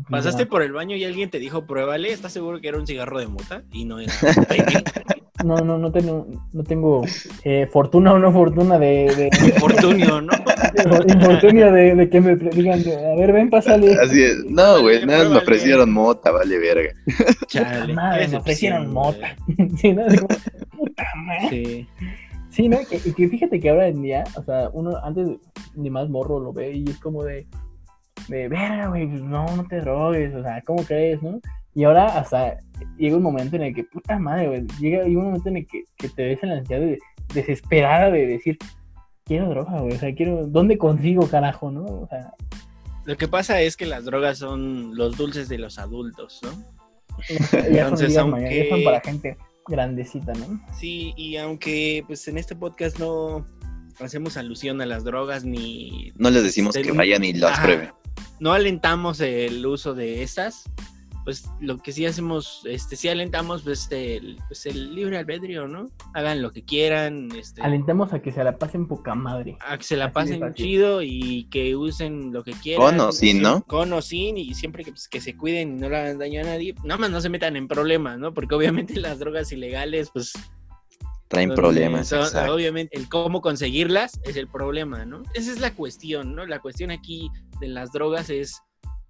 Pasaste 0.09 0.47
por 0.47 0.63
el 0.63 0.71
baño 0.71 0.95
y 0.95 1.03
alguien 1.03 1.29
te 1.29 1.37
dijo, 1.37 1.67
pruébale, 1.67 2.11
¿estás 2.11 2.33
seguro 2.33 2.59
que 2.59 2.67
era 2.67 2.79
un 2.79 2.87
cigarro 2.87 3.19
de 3.19 3.27
mota? 3.27 3.61
Y 3.71 3.85
no 3.85 3.99
era. 3.99 4.11
No, 5.43 5.57
no, 5.57 5.77
no 5.77 5.91
tengo, 5.91 6.27
no 6.53 6.63
tengo 6.63 7.03
eh, 7.43 7.67
fortuna 7.71 8.13
o 8.13 8.19
no 8.19 8.31
fortuna 8.31 8.79
de. 8.79 9.13
de... 9.15 9.29
Infortunio, 9.53 10.21
¿no? 10.21 10.31
infortunio 11.07 11.71
de, 11.71 11.95
de 11.95 12.09
que 12.09 12.21
me 12.21 12.35
digan, 12.35 12.79
a 12.79 13.15
ver, 13.19 13.31
ven, 13.33 13.49
pásale. 13.49 13.93
Así 14.01 14.23
es. 14.23 14.43
No, 14.45 14.81
güey, 14.81 15.05
nada 15.05 15.23
más 15.23 15.31
me 15.33 15.37
ofrecieron 15.39 15.91
mota, 15.91 16.31
vale 16.31 16.57
verga. 16.57 16.89
Chale. 17.47 17.93
Madre, 17.93 18.27
me 18.27 18.37
ofrecieron 18.37 18.91
mota. 18.91 19.35
Sí, 19.77 19.93
¿no? 19.93 20.03
Como, 20.05 20.27
puta 20.77 21.03
madre. 21.25 21.49
Sí. 21.49 21.87
Sí, 22.49 22.69
¿no? 22.69 22.77
Que- 22.89 23.01
Y 23.03 23.13
que 23.13 23.27
fíjate 23.27 23.59
que 23.59 23.69
ahora 23.69 23.87
en 23.87 24.01
día, 24.01 24.23
o 24.35 24.43
sea, 24.43 24.69
uno 24.73 24.97
antes 25.03 25.27
de 25.75 25.89
más 25.89 26.09
morro 26.09 26.39
lo 26.39 26.53
ve 26.53 26.71
y 26.71 26.89
es 26.89 26.97
como 26.99 27.23
de, 27.23 27.47
de 28.27 28.47
verga, 28.47 28.87
güey, 28.89 29.07
pues 29.07 29.21
no, 29.21 29.45
no 29.55 29.65
te 29.67 29.79
drogues, 29.81 30.33
o 30.35 30.43
sea, 30.43 30.61
¿cómo 30.65 30.83
crees, 30.83 31.21
no? 31.23 31.39
Y 31.75 31.83
ahora 31.85 32.05
hasta 32.19 32.57
llega 32.97 33.17
un 33.17 33.23
momento 33.23 33.55
en 33.55 33.63
el 33.63 33.75
que, 33.75 33.83
puta 33.83 34.19
madre, 34.19 34.47
güey, 34.47 34.67
llega, 34.79 35.03
llega 35.03 35.19
un 35.19 35.25
momento 35.25 35.49
en 35.49 35.57
el 35.57 35.67
que, 35.67 35.83
que 35.97 36.09
te 36.09 36.23
ves 36.23 36.39
en 36.43 36.49
la 36.49 36.55
ansiedad 36.57 36.81
de, 36.81 36.99
desesperada 37.33 38.11
de 38.11 38.27
decir, 38.27 38.57
quiero 39.25 39.49
droga, 39.49 39.79
güey, 39.81 39.95
o 39.95 39.99
sea, 39.99 40.13
quiero, 40.13 40.45
¿dónde 40.47 40.77
consigo, 40.77 41.27
carajo, 41.27 41.71
no? 41.71 41.83
O 41.85 42.07
sea, 42.09 42.33
Lo 43.05 43.17
que 43.17 43.27
pasa 43.27 43.61
es 43.61 43.75
que 43.77 43.85
las 43.85 44.05
drogas 44.05 44.37
son 44.37 44.95
los 44.95 45.17
dulces 45.17 45.49
de 45.49 45.57
los 45.57 45.79
adultos, 45.79 46.39
¿no? 46.43 46.51
ya 47.29 47.37
son, 47.47 47.59
Entonces, 47.75 48.13
ya 48.13 48.21
son 48.21 48.33
aunque- 48.33 48.81
para 48.83 49.01
gente 49.01 49.37
grandecita, 49.67 50.33
¿no? 50.33 50.61
Sí, 50.77 51.13
y 51.15 51.37
aunque 51.37 52.03
pues 52.05 52.27
en 52.27 52.37
este 52.37 52.55
podcast 52.55 52.99
no 52.99 53.45
hacemos 54.01 54.35
alusión 54.35 54.81
a 54.81 54.85
las 54.85 55.03
drogas 55.05 55.45
ni 55.45 56.11
No 56.17 56.29
les 56.31 56.43
decimos 56.43 56.75
que 56.75 56.91
vayan 56.91 57.23
y 57.23 57.31
las 57.33 57.59
prueben. 57.61 57.91
no 58.41 58.51
alentamos 58.51 59.21
el 59.21 59.65
uso 59.65 59.93
de 59.93 60.21
estas, 60.23 60.63
pues 61.23 61.49
lo 61.59 61.77
que 61.77 61.91
sí 61.91 62.05
hacemos, 62.05 62.61
este, 62.65 62.95
sí 62.95 63.07
alentamos 63.07 63.63
pues, 63.63 63.81
este, 63.83 64.17
el, 64.17 64.37
pues, 64.47 64.65
el 64.65 64.93
libre 64.93 65.17
albedrío, 65.17 65.67
¿no? 65.67 65.89
Hagan 66.13 66.41
lo 66.41 66.51
que 66.51 66.63
quieran, 66.63 67.29
este, 67.35 67.61
Alentamos 67.61 68.13
a 68.13 68.21
que 68.21 68.31
se 68.31 68.43
la 68.43 68.57
pasen 68.57 68.87
poca 68.87 69.15
madre. 69.15 69.57
a 69.61 69.77
que 69.77 69.83
se 69.83 69.95
la 69.97 70.05
así 70.05 70.13
pasen 70.13 70.53
chido 70.53 71.01
y 71.01 71.45
que 71.49 71.75
usen 71.75 72.33
lo 72.33 72.43
que 72.43 72.51
quieran. 72.53 72.85
Con 72.85 72.99
o 72.99 73.11
sin, 73.11 73.41
¿no? 73.41 73.63
Con 73.63 73.93
o 73.93 74.01
sin, 74.01 74.37
y 74.37 74.53
siempre 74.53 74.83
que, 74.83 74.91
pues, 74.91 75.07
que 75.07 75.21
se 75.21 75.35
cuiden 75.37 75.77
y 75.77 75.79
no 75.81 75.89
le 75.89 75.97
hagan 75.97 76.17
daño 76.19 76.41
a 76.41 76.43
nadie, 76.45 76.75
nada 76.83 76.97
más 76.99 77.09
no 77.11 77.21
se 77.21 77.29
metan 77.29 77.55
en 77.55 77.67
problemas, 77.67 78.19
¿no? 78.19 78.33
Porque 78.33 78.55
obviamente 78.55 78.95
las 78.99 79.19
drogas 79.19 79.51
ilegales, 79.51 80.09
pues 80.13 80.33
Traen 81.29 81.55
problemas, 81.55 82.09
son- 82.09 82.49
obviamente, 82.49 82.95
el 82.95 83.09
cómo 83.09 83.41
conseguirlas 83.41 84.19
es 84.23 84.35
el 84.35 84.47
problema, 84.47 85.03
¿no? 85.05 85.23
Esa 85.33 85.51
es 85.51 85.59
la 85.59 85.73
cuestión, 85.73 86.35
¿no? 86.35 86.45
La 86.45 86.59
cuestión 86.59 86.91
aquí 86.91 87.31
de 87.59 87.69
las 87.69 87.91
drogas 87.91 88.29
es 88.29 88.61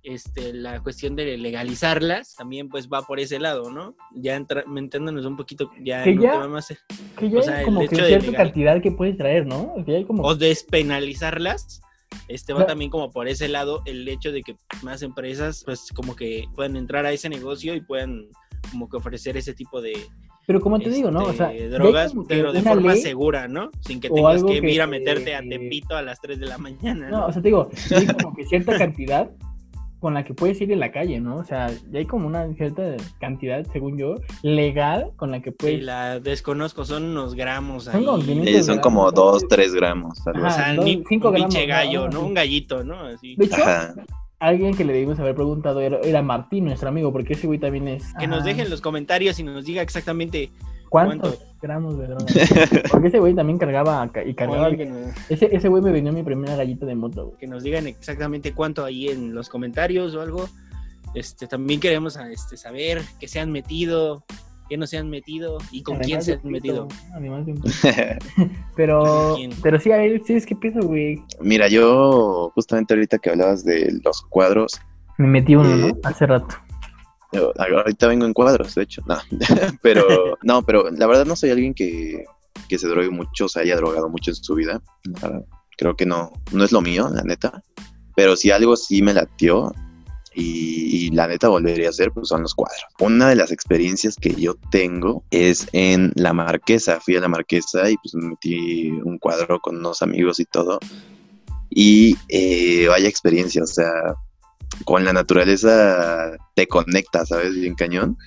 este, 0.03 0.53
la 0.53 0.81
cuestión 0.83 1.15
de 1.15 1.37
legalizarlas, 1.37 2.35
también 2.35 2.67
pues 2.69 2.89
va 2.89 3.01
por 3.03 3.19
ese 3.19 3.39
lado, 3.39 3.71
¿no? 3.71 3.95
Ya 4.13 4.35
entra, 4.35 4.63
metiéndonos 4.67 5.25
un 5.25 5.37
poquito, 5.37 5.71
ya 5.83 6.03
Que 6.03 6.11
en 6.11 6.17
un 6.19 6.23
ya- 6.25 6.31
tema 6.33 6.47
más, 6.49 6.73
Que 7.17 7.29
ya 7.29 7.39
O 7.39 7.41
sea, 7.41 7.57
hay 7.59 7.65
el 7.65 7.89
que 7.89 7.95
cierta 7.95 8.25
legal- 8.27 8.35
cantidad 8.35 8.81
que 8.81 8.91
puedes 8.91 9.17
traer, 9.17 9.45
¿no? 9.45 9.73
Que 9.85 9.91
ya 9.93 9.97
hay 9.99 10.05
como... 10.05 10.23
o 10.23 10.35
despenalizarlas, 10.35 11.81
este 12.27 12.53
va 12.53 12.65
también 12.67 12.91
como 12.91 13.11
por 13.11 13.27
ese 13.27 13.47
lado 13.47 13.81
el 13.85 14.07
hecho 14.07 14.31
de 14.31 14.43
que 14.43 14.55
más 14.83 15.01
empresas 15.01 15.63
pues 15.65 15.87
como 15.95 16.15
que 16.15 16.45
puedan 16.55 16.75
entrar 16.75 17.05
a 17.05 17.11
ese 17.11 17.27
negocio 17.27 17.73
y 17.73 17.81
puedan 17.81 18.27
como 18.71 18.87
que 18.87 18.97
ofrecer 18.97 19.35
ese 19.35 19.53
tipo 19.53 19.81
de 19.81 19.93
Pero 20.45 20.61
como 20.61 20.79
te 20.79 20.89
digo, 20.89 21.09
¿no? 21.09 21.23
O 21.23 21.33
sea, 21.33 21.51
este, 21.53 21.69
drogas, 21.69 22.13
pero 22.27 22.51
de 22.53 22.61
forma 22.61 22.95
segura, 22.97 23.47
¿no? 23.47 23.71
Sin 23.81 23.99
que 23.99 24.09
tengas 24.09 24.43
que, 24.43 24.61
que 24.61 24.71
ir 24.71 24.81
a 24.81 24.85
te- 24.85 24.91
meterte 24.91 25.35
a 25.35 25.41
Tepito 25.41 25.95
a 25.95 26.01
las 26.03 26.19
3 26.21 26.39
de 26.39 26.45
la 26.45 26.57
mañana. 26.59 27.09
No, 27.09 27.21
¿no? 27.21 27.25
o 27.27 27.31
sea, 27.33 27.41
te 27.41 27.47
digo, 27.47 27.69
hay 27.95 28.05
como 28.07 28.35
que 28.35 28.45
cierta 28.45 28.77
cantidad 28.77 29.31
con 30.03 30.13
la 30.13 30.23
que 30.23 30.33
puedes 30.35 30.59
ir 30.61 30.71
en 30.71 30.79
la 30.79 30.91
calle, 30.91 31.19
¿no? 31.19 31.37
O 31.37 31.43
sea, 31.43 31.71
ya 31.89 31.97
hay 31.99 32.05
como 32.05 32.27
una 32.27 32.47
cierta 32.53 32.83
cantidad, 33.19 33.65
según 33.73 33.97
yo, 33.97 34.15
legal 34.43 35.11
con 35.15 35.31
la 35.31 35.41
que 35.41 35.49
Y 35.49 35.53
puedes... 35.53 35.83
la 35.83 36.19
desconozco, 36.19 36.85
son 36.85 37.03
unos 37.05 37.33
gramos 37.35 37.85
Son 37.85 37.95
ahí. 37.95 38.05
como 38.05 38.21
Sí, 38.21 38.27
500 38.27 38.65
son 38.65 38.79
como 38.79 39.01
gramos. 39.03 39.15
2, 39.15 39.47
3 39.47 39.73
gramos. 39.73 40.27
algo 40.27 40.43
O 40.43 40.45
Ajá. 40.45 40.55
así. 40.55 40.63
sea, 40.65 40.73
dos- 40.75 40.85
ni- 40.85 41.03
cinco 41.07 41.29
un 41.29 41.35
pinche 41.35 41.65
gramos, 41.65 41.85
gallo, 41.85 42.09
¿no? 42.09 42.21
Un 42.25 42.33
gallito, 42.33 42.83
¿no? 42.83 42.99
Así. 42.99 43.35
De 43.37 43.45
hecho, 43.45 43.55
Ajá. 43.63 43.95
alguien 44.39 44.75
que 44.75 44.83
le 44.83 44.91
debimos 44.93 45.17
haber 45.19 45.35
preguntado 45.35 45.79
era, 45.79 45.99
era 46.03 46.21
Martín, 46.21 46.65
nuestro 46.65 46.89
amigo, 46.89 47.11
porque 47.13 47.33
ese 47.33 47.47
güey 47.47 47.57
también 47.59 47.87
es... 47.87 48.13
Que 48.19 48.27
nos 48.27 48.43
dejen 48.43 48.69
los 48.69 48.81
comentarios 48.81 49.39
y 49.39 49.43
nos 49.43 49.63
diga 49.65 49.81
exactamente 49.81 50.49
¿Cuántos 50.93 51.39
gramos 51.61 51.97
de 51.97 52.07
droga? 52.07 52.25
Porque 52.91 53.07
ese 53.07 53.19
güey 53.19 53.33
también 53.33 53.57
cargaba 53.57 54.07
ca- 54.11 54.23
y 54.23 54.33
cargaba... 54.35 54.67
Oye, 54.67 54.77
que, 54.77 54.85
nos, 54.85 55.29
Ese, 55.29 55.49
ese 55.55 55.67
güey 55.69 55.81
me 55.81 55.91
vendió 55.91 56.13
mi 56.13 56.21
primera 56.23 56.55
gallita 56.55 56.85
de 56.85 56.95
moto, 56.95 57.25
güey. 57.27 57.37
que 57.39 57.47
nos 57.47 57.63
digan 57.63 57.87
exactamente 57.87 58.53
cuánto 58.53 58.85
ahí 58.85 59.07
en 59.09 59.33
los 59.33 59.49
comentarios 59.49 60.13
o 60.15 60.21
algo. 60.21 60.47
Este, 61.15 61.47
también 61.47 61.79
queremos 61.79 62.15
a- 62.17 62.31
este, 62.31 62.57
saber 62.57 63.01
qué 63.19 63.27
se 63.27 63.39
han 63.39 63.51
metido, 63.51 64.23
qué 64.69 64.77
no 64.77 64.85
se 64.87 64.97
han 64.99 65.09
metido 65.09 65.57
y 65.71 65.81
con 65.83 65.97
quién 65.99 66.21
se 66.21 66.33
han 66.33 66.39
metido. 66.43 66.87
pito, 66.87 67.01
además 67.15 67.45
de 67.47 67.51
un 67.53 67.61
pito. 67.61 67.77
Pero, 68.75 69.35
pero 69.61 69.79
sí, 69.79 69.91
a 69.91 69.97
ver, 69.97 70.21
sí, 70.25 70.33
es 70.33 70.45
que 70.45 70.55
peso, 70.55 70.79
güey. 70.81 71.21
Mira, 71.39 71.67
yo 71.67 72.51
justamente 72.55 72.93
ahorita 72.93 73.17
que 73.19 73.29
hablabas 73.29 73.63
de 73.63 73.99
los 74.03 74.21
cuadros, 74.23 74.79
Me 75.17 75.27
metí 75.27 75.55
uno, 75.55 75.71
Eh, 75.73 75.93
¿no? 75.93 75.97
Hace 76.09 76.25
rato. 76.25 76.55
Ahorita 77.57 78.07
vengo 78.07 78.25
en 78.25 78.33
cuadros, 78.33 78.75
de 78.75 78.83
hecho, 78.83 79.01
no. 79.05 79.17
pero, 79.81 80.37
no, 80.43 80.63
pero 80.63 80.89
la 80.91 81.07
verdad 81.07 81.25
no 81.25 81.35
soy 81.35 81.51
alguien 81.51 81.73
que, 81.73 82.25
que 82.67 82.77
se 82.77 82.87
drogue 82.87 83.09
mucho, 83.09 83.47
se 83.47 83.61
haya 83.61 83.75
drogado 83.75 84.09
mucho 84.09 84.31
en 84.31 84.35
su 84.35 84.55
vida. 84.55 84.81
Creo 85.77 85.95
que 85.95 86.05
no, 86.05 86.31
no 86.51 86.63
es 86.63 86.71
lo 86.71 86.81
mío, 86.81 87.09
la 87.11 87.23
neta. 87.23 87.61
Pero 88.15 88.35
si 88.35 88.51
algo 88.51 88.75
sí 88.75 89.01
me 89.01 89.13
latió 89.13 89.73
y, 90.35 91.07
y 91.07 91.09
la 91.11 91.27
neta 91.27 91.49
volvería 91.49 91.87
a 91.87 91.89
hacer, 91.89 92.11
pues 92.11 92.27
son 92.27 92.43
los 92.43 92.53
cuadros. 92.53 92.83
Una 92.99 93.29
de 93.29 93.35
las 93.35 93.51
experiencias 93.51 94.15
que 94.15 94.33
yo 94.35 94.55
tengo 94.71 95.23
es 95.31 95.67
en 95.73 96.11
La 96.15 96.33
Marquesa. 96.33 96.99
Fui 96.99 97.15
a 97.15 97.21
La 97.21 97.27
Marquesa 97.27 97.89
y 97.89 97.95
pues 97.97 98.13
me 98.13 98.29
metí 98.29 98.91
un 98.91 99.17
cuadro 99.17 99.59
con 99.59 99.77
unos 99.77 100.01
amigos 100.01 100.39
y 100.39 100.45
todo. 100.45 100.79
Y 101.69 102.15
eh, 102.29 102.87
vaya 102.87 103.09
experiencia, 103.09 103.63
o 103.63 103.67
sea, 103.67 103.91
con 104.83 105.05
la 105.05 105.13
naturaleza 105.13 106.37
te 106.55 106.67
conectas, 106.67 107.29
¿sabes? 107.29 107.53
Bien 107.55 107.75
cañón. 107.75 108.17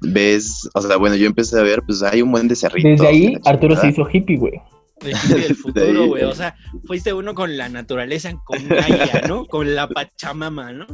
Ves, 0.00 0.68
o 0.74 0.82
sea, 0.82 0.96
bueno, 0.96 1.16
yo 1.16 1.26
empecé 1.26 1.58
a 1.58 1.62
ver, 1.62 1.82
pues 1.86 2.02
hay 2.02 2.22
un 2.22 2.32
buen 2.32 2.48
de 2.48 2.56
cerritos. 2.56 2.90
Desde 2.90 3.06
ahí, 3.06 3.38
Arturo 3.44 3.76
se 3.76 3.88
hizo 3.88 4.08
hippie, 4.10 4.36
güey. 4.36 4.54
El 5.00 5.10
hippie 5.10 5.34
del 5.36 5.48
De 5.48 5.54
futuro, 5.54 6.06
güey. 6.08 6.24
O 6.24 6.34
sea, 6.34 6.56
fuiste 6.86 7.12
uno 7.12 7.34
con 7.34 7.56
la 7.56 7.68
naturaleza, 7.68 8.32
con 8.44 8.66
Gaia, 8.68 9.22
¿no? 9.28 9.46
Con 9.46 9.74
la 9.74 9.88
Pachamama, 9.88 10.72
¿no? 10.72 10.86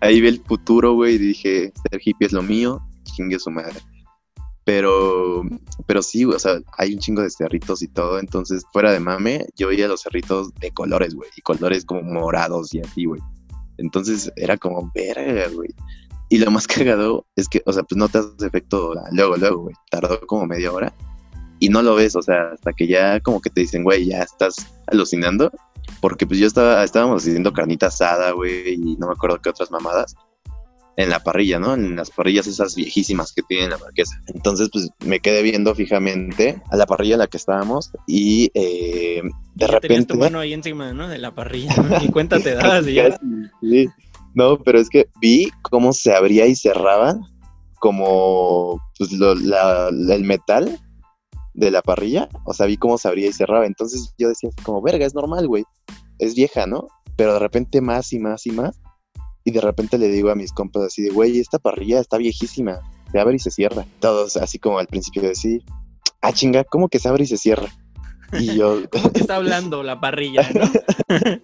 Ahí 0.00 0.20
vi 0.20 0.28
el 0.28 0.42
futuro, 0.42 0.94
güey, 0.94 1.14
y 1.14 1.18
dije, 1.18 1.72
ser 1.90 2.00
hippie 2.04 2.26
es 2.26 2.32
lo 2.32 2.42
mío, 2.42 2.82
chingue 3.04 3.38
su 3.38 3.50
madre. 3.50 3.80
Pero, 4.64 5.42
pero 5.86 6.02
sí, 6.02 6.24
güey, 6.24 6.36
o 6.36 6.38
sea, 6.38 6.58
hay 6.78 6.94
un 6.94 6.98
chingo 6.98 7.22
de 7.22 7.30
cerritos 7.30 7.82
y 7.82 7.88
todo, 7.88 8.18
entonces, 8.18 8.64
fuera 8.72 8.92
de 8.92 9.00
mame, 9.00 9.46
yo 9.56 9.68
veía 9.68 9.88
los 9.88 10.02
cerritos 10.02 10.54
de 10.54 10.70
colores, 10.70 11.14
güey, 11.14 11.28
y 11.36 11.42
colores 11.42 11.84
como 11.84 12.02
morados 12.02 12.72
y 12.72 12.80
así, 12.80 13.04
güey. 13.04 13.20
Entonces, 13.78 14.32
era 14.36 14.56
como, 14.56 14.90
verga, 14.94 15.48
güey. 15.54 15.70
Y 16.28 16.38
lo 16.38 16.50
más 16.50 16.66
cagado 16.68 17.26
es 17.36 17.48
que, 17.48 17.62
o 17.66 17.72
sea, 17.72 17.82
pues 17.82 17.96
no 17.96 18.08
te 18.08 18.18
hace 18.18 18.46
efecto 18.46 18.94
luego, 19.12 19.36
luego, 19.36 19.62
güey. 19.62 19.74
Tardó 19.90 20.20
como 20.26 20.46
media 20.46 20.72
hora 20.72 20.94
y 21.60 21.68
no 21.68 21.82
lo 21.82 21.94
ves, 21.94 22.16
o 22.16 22.22
sea, 22.22 22.50
hasta 22.52 22.72
que 22.72 22.86
ya 22.86 23.20
como 23.20 23.40
que 23.40 23.50
te 23.50 23.62
dicen, 23.62 23.84
güey, 23.84 24.06
ya 24.06 24.22
estás 24.22 24.56
alucinando. 24.86 25.50
Porque 26.00 26.26
pues 26.26 26.38
yo 26.38 26.46
estaba, 26.46 26.82
estábamos 26.82 27.22
haciendo 27.22 27.52
carnita 27.52 27.86
asada, 27.86 28.32
güey, 28.32 28.74
y 28.74 28.96
no 28.96 29.06
me 29.06 29.12
acuerdo 29.12 29.40
qué 29.40 29.50
otras 29.50 29.70
mamadas. 29.70 30.14
En 30.96 31.10
la 31.10 31.18
parrilla, 31.20 31.58
¿no? 31.58 31.74
En 31.74 31.96
las 31.96 32.10
parrillas 32.10 32.46
esas 32.46 32.76
viejísimas 32.76 33.32
que 33.32 33.42
tiene 33.42 33.68
la 33.68 33.78
marquesa. 33.78 34.14
Entonces, 34.32 34.68
pues 34.72 34.90
me 35.04 35.18
quedé 35.18 35.42
viendo 35.42 35.74
fijamente 35.74 36.62
a 36.70 36.76
la 36.76 36.86
parrilla 36.86 37.14
en 37.14 37.18
la 37.20 37.26
que 37.26 37.36
estábamos 37.36 37.90
y 38.06 38.50
eh, 38.54 39.20
de 39.22 39.30
tenías 39.66 39.70
repente... 39.72 40.14
tu 40.14 40.20
mano 40.20 40.38
ahí 40.38 40.52
encima, 40.52 40.92
¿no? 40.92 41.08
De 41.08 41.18
la 41.18 41.34
parrilla, 41.34 41.74
¿no? 41.76 41.98
Ni 41.98 42.08
cuenta 42.10 42.38
te 42.38 42.54
dabas 42.54 42.86
y 42.86 42.94
ya. 42.94 43.18
Sí. 43.60 43.88
No, 44.34 44.58
pero 44.58 44.78
es 44.80 44.88
que 44.88 45.08
vi 45.20 45.48
cómo 45.62 45.92
se 45.92 46.12
abría 46.14 46.46
y 46.46 46.54
cerraba 46.56 47.16
como 47.80 48.80
pues, 48.98 49.12
lo- 49.12 49.34
la- 49.34 49.90
la- 49.92 50.14
el 50.14 50.24
metal 50.24 50.78
de 51.54 51.70
la 51.70 51.82
parrilla. 51.82 52.28
O 52.44 52.52
sea, 52.54 52.66
vi 52.66 52.76
cómo 52.76 52.98
se 52.98 53.08
abría 53.08 53.28
y 53.28 53.32
cerraba. 53.32 53.66
Entonces 53.66 54.14
yo 54.18 54.28
decía 54.28 54.50
como, 54.62 54.82
verga, 54.82 55.06
es 55.06 55.14
normal, 55.14 55.46
güey. 55.48 55.64
Es 56.18 56.34
vieja, 56.34 56.66
¿no? 56.66 56.88
Pero 57.16 57.34
de 57.34 57.38
repente 57.40 57.80
más 57.80 58.12
y 58.12 58.18
más 58.18 58.46
y 58.46 58.50
más. 58.52 58.80
Y 59.44 59.50
de 59.50 59.60
repente 59.60 59.98
le 59.98 60.08
digo 60.08 60.30
a 60.30 60.34
mis 60.34 60.52
compas 60.52 60.84
así 60.84 61.02
de, 61.02 61.10
güey, 61.10 61.38
esta 61.38 61.58
parrilla 61.58 62.00
está 62.00 62.16
viejísima. 62.16 62.80
Se 63.12 63.20
abre 63.20 63.36
y 63.36 63.38
se 63.38 63.50
cierra. 63.50 63.84
Todos 64.00 64.36
así 64.36 64.58
como 64.58 64.78
al 64.78 64.86
principio 64.86 65.22
de 65.22 65.28
decir, 65.28 65.62
ah, 66.22 66.32
chinga, 66.32 66.64
¿cómo 66.64 66.88
que 66.88 66.98
se 66.98 67.08
abre 67.08 67.24
y 67.24 67.26
se 67.26 67.36
cierra? 67.36 67.68
Y 68.32 68.56
yo, 68.56 68.88
¿Qué 69.12 69.20
está 69.20 69.36
hablando 69.36 69.82
la 69.82 70.00
parrilla, 70.00 70.48
no? 70.54 71.18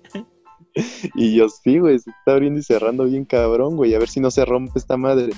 Y 1.17 1.35
yo, 1.35 1.49
sí, 1.49 1.79
güey, 1.79 1.99
se 1.99 2.11
está 2.11 2.33
abriendo 2.33 2.61
y 2.61 2.63
cerrando 2.63 3.05
bien 3.05 3.25
cabrón, 3.25 3.77
güey, 3.77 3.93
a 3.95 3.99
ver 3.99 4.09
si 4.09 4.21
no 4.21 4.31
se 4.31 4.45
rompe 4.45 4.79
esta 4.79 4.97
madre. 4.97 5.33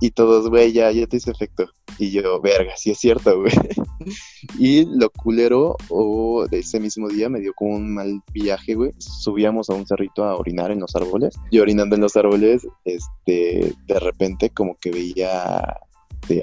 Y 0.00 0.10
todos, 0.10 0.48
güey, 0.48 0.72
ya, 0.72 0.90
ya 0.90 1.06
te 1.06 1.16
hizo 1.16 1.30
efecto. 1.30 1.66
Y 1.98 2.10
yo, 2.10 2.40
verga, 2.40 2.72
sí 2.76 2.90
es 2.90 2.98
cierto, 2.98 3.40
güey. 3.40 3.52
Y 4.58 4.84
lo 4.84 5.10
culero, 5.10 5.76
o 5.88 6.46
de 6.48 6.60
ese 6.60 6.78
mismo 6.78 7.08
día 7.08 7.28
me 7.28 7.40
dio 7.40 7.52
como 7.54 7.74
un 7.74 7.94
mal 7.94 8.22
viaje, 8.32 8.74
güey. 8.74 8.92
Subíamos 8.98 9.70
a 9.70 9.74
un 9.74 9.86
cerrito 9.86 10.24
a 10.24 10.36
orinar 10.36 10.70
en 10.70 10.80
los 10.80 10.94
árboles. 10.94 11.34
Y 11.50 11.58
orinando 11.58 11.96
en 11.96 12.02
los 12.02 12.16
árboles, 12.16 12.66
este, 12.84 13.74
de 13.86 13.98
repente 13.98 14.50
como 14.50 14.76
que 14.76 14.90
veía 14.90 15.76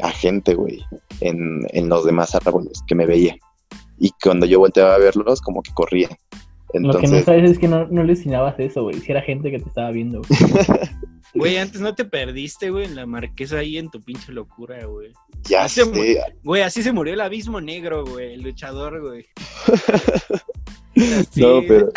a 0.02 0.12
gente, 0.12 0.56
güey, 0.56 0.80
en, 1.22 1.62
en 1.70 1.90
los 1.90 2.06
demás 2.06 2.36
árboles 2.36 2.82
que 2.88 2.96
me 2.96 3.06
veía. 3.06 3.38
Y 4.00 4.12
cuando 4.22 4.46
yo 4.46 4.60
volteaba 4.60 4.96
a 4.96 5.00
verlos, 5.00 5.42
como 5.42 5.62
que 5.62 5.72
Lo 6.74 6.98
que 7.00 7.08
no 7.08 7.22
sabes 7.22 7.52
es 7.52 7.60
que 7.60 7.68
no, 7.68 7.88
no 7.88 8.04
le 8.04 8.14
enseñabas 8.14 8.56
eso, 8.60 8.84
güey. 8.84 9.00
Si 9.00 9.12
era 9.12 9.22
gente 9.22 9.52
que 9.52 9.60
te 9.60 9.68
estaba 9.68 9.92
viendo, 9.92 10.22
güey. 10.22 10.40
Güey, 11.36 11.58
antes 11.58 11.82
no 11.82 11.96
te 11.96 12.06
perdiste, 12.06 12.70
güey, 12.70 12.86
en 12.86 12.94
la 12.96 13.08
marquesa 13.08 13.58
ahí 13.58 13.80
en 13.80 13.90
tu 13.90 14.00
pinche 14.00 14.32
locura, 14.32 14.86
güey. 14.86 15.12
ya 15.50 15.64
mu- 15.64 15.68
sé, 15.70 16.20
Güey, 16.44 16.62
así 16.62 16.84
se 16.84 16.92
murió 16.92 17.16
el 17.16 17.22
abismo 17.22 17.60
negro, 17.60 18.06
güey, 18.06 18.36
el 18.36 18.44
luchador, 18.44 19.02
güey. 19.02 19.26
Así. 20.96 21.42
No, 21.42 21.62
pero. 21.68 21.90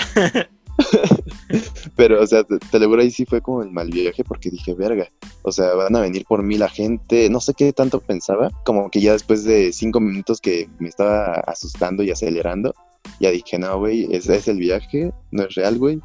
pero, 1.96 2.22
o 2.22 2.26
sea, 2.26 2.44
te, 2.44 2.58
te 2.58 2.78
lo 2.78 2.88
juro, 2.88 3.02
ahí 3.02 3.10
sí 3.10 3.24
fue 3.26 3.40
como 3.40 3.62
el 3.62 3.70
mal 3.70 3.90
viaje 3.90 4.24
porque 4.24 4.50
dije, 4.50 4.74
verga. 4.74 5.06
O 5.42 5.52
sea, 5.52 5.74
van 5.74 5.94
a 5.96 6.00
venir 6.00 6.24
por 6.26 6.42
mí 6.42 6.56
la 6.56 6.68
gente. 6.68 7.28
No 7.30 7.40
sé 7.40 7.52
qué 7.54 7.72
tanto 7.72 8.00
pensaba. 8.00 8.50
Como 8.64 8.90
que 8.90 9.00
ya 9.00 9.12
después 9.12 9.44
de 9.44 9.72
cinco 9.72 10.00
minutos 10.00 10.40
que 10.40 10.68
me 10.78 10.88
estaba 10.88 11.32
asustando 11.46 12.02
y 12.02 12.10
acelerando, 12.10 12.74
ya 13.20 13.30
dije, 13.30 13.58
no, 13.58 13.78
güey, 13.78 14.06
ese 14.10 14.36
es 14.36 14.48
el 14.48 14.58
viaje, 14.58 15.12
no 15.30 15.44
es 15.44 15.54
real, 15.54 15.78
güey. 15.78 16.00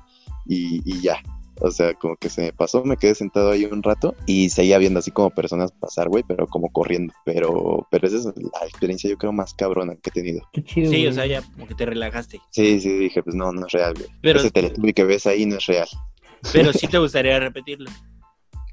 Y, 0.47 0.81
y 0.85 1.01
ya. 1.01 1.17
O 1.63 1.69
sea, 1.69 1.93
como 1.93 2.15
que 2.15 2.27
se 2.29 2.41
me 2.41 2.53
pasó, 2.53 2.83
me 2.83 2.97
quedé 2.97 3.13
sentado 3.13 3.51
ahí 3.51 3.65
un 3.65 3.83
rato 3.83 4.15
y 4.25 4.49
seguía 4.49 4.79
viendo 4.79 4.97
así 4.97 5.11
como 5.11 5.29
personas 5.29 5.71
pasar, 5.71 6.09
güey, 6.09 6.23
pero 6.27 6.47
como 6.47 6.71
corriendo. 6.71 7.13
Pero, 7.23 7.87
pero 7.91 8.07
esa 8.07 8.17
es 8.17 8.25
la 8.25 8.65
experiencia, 8.67 9.07
yo 9.09 9.17
creo, 9.17 9.31
más 9.31 9.53
cabrona 9.53 9.93
que 9.95 10.09
he 10.09 10.11
tenido. 10.11 10.41
Qué 10.53 10.63
chido, 10.63 10.89
Sí, 10.89 10.97
güey. 10.97 11.07
o 11.07 11.13
sea, 11.13 11.27
ya 11.27 11.43
como 11.43 11.67
que 11.67 11.75
te 11.75 11.85
relajaste. 11.85 12.39
Sí, 12.49 12.79
sí, 12.79 12.89
dije, 12.97 13.21
pues 13.21 13.35
no, 13.35 13.51
no 13.51 13.67
es 13.67 13.73
real, 13.73 13.93
güey. 13.93 14.07
Pero- 14.23 14.39
Ese 14.39 14.49
Teletubby 14.49 14.93
que 14.93 15.03
ves 15.03 15.27
ahí 15.27 15.45
no 15.45 15.57
es 15.57 15.65
real. 15.67 15.87
Pero 16.51 16.73
sí 16.73 16.87
te 16.87 16.97
gustaría 16.97 17.39
repetirlo. 17.39 17.91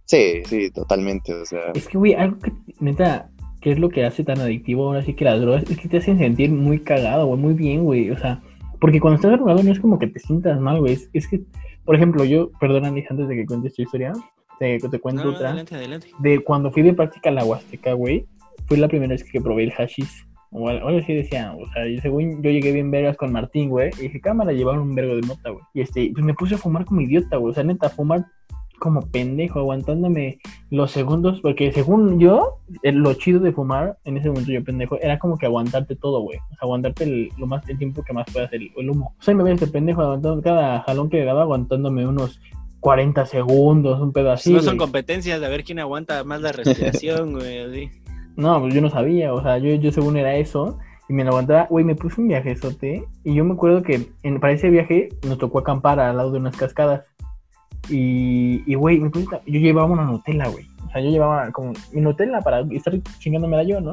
Sí, 0.06 0.42
sí, 0.48 0.70
totalmente, 0.70 1.34
o 1.34 1.44
sea, 1.44 1.72
Es 1.74 1.86
que, 1.86 1.98
güey, 1.98 2.14
algo 2.14 2.38
que, 2.38 2.50
neta, 2.80 3.30
¿qué 3.60 3.70
es 3.72 3.78
lo 3.78 3.88
que 3.88 4.04
hace 4.04 4.24
tan 4.24 4.40
adictivo 4.40 4.86
ahora 4.86 5.02
sí 5.02 5.14
que 5.14 5.24
las 5.24 5.40
drogas? 5.40 5.64
Es 5.70 5.78
que 5.78 5.88
te 5.88 5.98
hacen 5.98 6.18
sentir 6.18 6.50
muy 6.50 6.78
cagado, 6.80 7.26
güey, 7.26 7.40
muy 7.40 7.54
bien, 7.54 7.84
güey. 7.84 8.10
O 8.10 8.18
sea, 8.18 8.40
porque 8.80 9.00
cuando 9.00 9.16
estás 9.16 9.32
drogado 9.32 9.62
no 9.62 9.72
es 9.72 9.80
como 9.80 9.98
que 9.98 10.06
te 10.06 10.20
sientas 10.20 10.60
mal, 10.60 10.78
güey. 10.80 10.92
Es, 10.94 11.10
es 11.12 11.26
que, 11.28 11.40
por 11.84 11.96
ejemplo, 11.96 12.24
yo, 12.24 12.50
perdón, 12.60 12.84
Andy, 12.84 13.04
antes 13.08 13.28
de 13.28 13.34
que 13.36 13.46
cuentes 13.46 13.74
tu 13.74 13.82
historia, 13.82 14.12
te, 14.58 14.78
te 14.78 14.98
cuento 14.98 15.24
No, 15.24 15.30
otra. 15.30 15.48
adelante, 15.48 15.74
adelante. 15.74 16.08
De 16.20 16.40
cuando 16.40 16.70
fui 16.70 16.82
de 16.82 16.92
práctica 16.94 17.30
a 17.30 17.32
la 17.32 17.44
Huasteca, 17.44 17.92
güey, 17.94 18.26
fue 18.66 18.76
la 18.78 18.88
primera 18.88 19.10
vez 19.12 19.24
que 19.24 19.40
probé 19.40 19.64
el 19.64 19.72
hashish. 19.72 20.26
O 20.50 20.68
al- 20.68 20.78
algo 20.78 20.98
así 20.98 21.12
decía, 21.12 21.54
o 21.58 21.66
sea, 21.72 21.86
yo, 21.86 22.00
según 22.00 22.42
yo 22.42 22.50
llegué 22.50 22.72
bien 22.72 22.90
vergas 22.90 23.16
con 23.18 23.30
Martín, 23.32 23.68
güey, 23.68 23.90
y 23.98 24.02
dije, 24.04 24.20
cámara, 24.20 24.52
llevaron 24.52 24.80
un 24.82 24.94
vergo 24.94 25.14
de 25.14 25.22
mota, 25.26 25.50
güey. 25.50 25.62
Y 25.74 25.82
este, 25.82 26.10
pues 26.14 26.24
me 26.24 26.32
puse 26.34 26.54
a 26.54 26.58
fumar 26.58 26.84
como 26.86 27.00
idiota, 27.02 27.36
güey. 27.36 27.50
O 27.50 27.54
sea, 27.54 27.64
neta, 27.64 27.90
fumar 27.90 28.24
como 28.78 29.02
pendejo, 29.10 29.58
aguantándome 29.60 30.38
los 30.70 30.90
segundos, 30.90 31.40
porque 31.40 31.72
según 31.72 32.18
yo, 32.18 32.58
lo 32.82 33.14
chido 33.14 33.40
de 33.40 33.52
fumar, 33.52 33.98
en 34.04 34.16
ese 34.16 34.28
momento 34.28 34.52
yo 34.52 34.64
pendejo, 34.64 34.98
era 35.00 35.18
como 35.18 35.36
que 35.36 35.46
aguantarte 35.46 35.96
todo, 35.96 36.20
güey. 36.20 36.38
O 36.38 36.48
sea, 36.48 36.58
aguantarte 36.62 37.04
el, 37.04 37.30
lo 37.38 37.46
más, 37.46 37.68
el 37.68 37.78
tiempo 37.78 38.02
que 38.02 38.12
más 38.12 38.26
puedas 38.32 38.52
el, 38.52 38.70
el 38.76 38.90
humo. 38.90 39.14
O 39.18 39.22
sea, 39.22 39.34
me 39.34 39.42
veía 39.42 39.54
este 39.54 39.66
pendejo 39.66 40.02
aguantando 40.02 40.42
cada 40.42 40.80
jalón 40.82 41.10
que 41.10 41.18
le 41.18 41.24
daba, 41.24 41.42
aguantándome 41.42 42.06
unos 42.06 42.40
40 42.80 43.26
segundos, 43.26 44.00
un 44.00 44.26
así. 44.28 44.52
no 44.52 44.62
son 44.62 44.76
competencias 44.76 45.40
de 45.40 45.46
a 45.46 45.48
ver 45.48 45.64
quién 45.64 45.78
aguanta 45.78 46.22
más 46.24 46.40
la 46.40 46.52
respiración, 46.52 47.32
güey. 47.38 47.90
No, 48.36 48.60
pues 48.60 48.74
yo 48.74 48.80
no 48.80 48.90
sabía, 48.90 49.32
o 49.32 49.42
sea, 49.42 49.58
yo, 49.58 49.74
yo 49.74 49.90
según 49.90 50.16
era 50.16 50.36
eso, 50.36 50.78
y 51.08 51.12
me 51.12 51.24
lo 51.24 51.30
aguantaba, 51.30 51.66
güey, 51.68 51.84
me 51.84 51.96
puse 51.96 52.20
un 52.20 52.28
viajezote, 52.28 53.04
y 53.24 53.34
yo 53.34 53.44
me 53.44 53.54
acuerdo 53.54 53.82
que 53.82 54.12
en, 54.22 54.38
para 54.38 54.52
ese 54.52 54.70
viaje 54.70 55.08
nos 55.26 55.38
tocó 55.38 55.58
acampar 55.58 55.98
al 55.98 56.16
lado 56.16 56.30
de 56.30 56.38
unas 56.38 56.56
cascadas. 56.56 57.02
Y, 57.88 58.62
y 58.66 58.74
güey, 58.74 58.98
me 59.00 59.10
puse- 59.10 59.40
yo 59.46 59.60
llevaba 59.60 59.86
una 59.88 60.04
Nutella, 60.04 60.48
güey. 60.48 60.66
O 60.86 60.90
sea, 60.90 61.00
yo 61.02 61.10
llevaba 61.10 61.50
como 61.52 61.72
mi 61.92 62.00
Nutella 62.00 62.40
para 62.40 62.60
estar 62.70 62.94
chingándomela 63.18 63.62
yo, 63.62 63.80
¿no? 63.80 63.92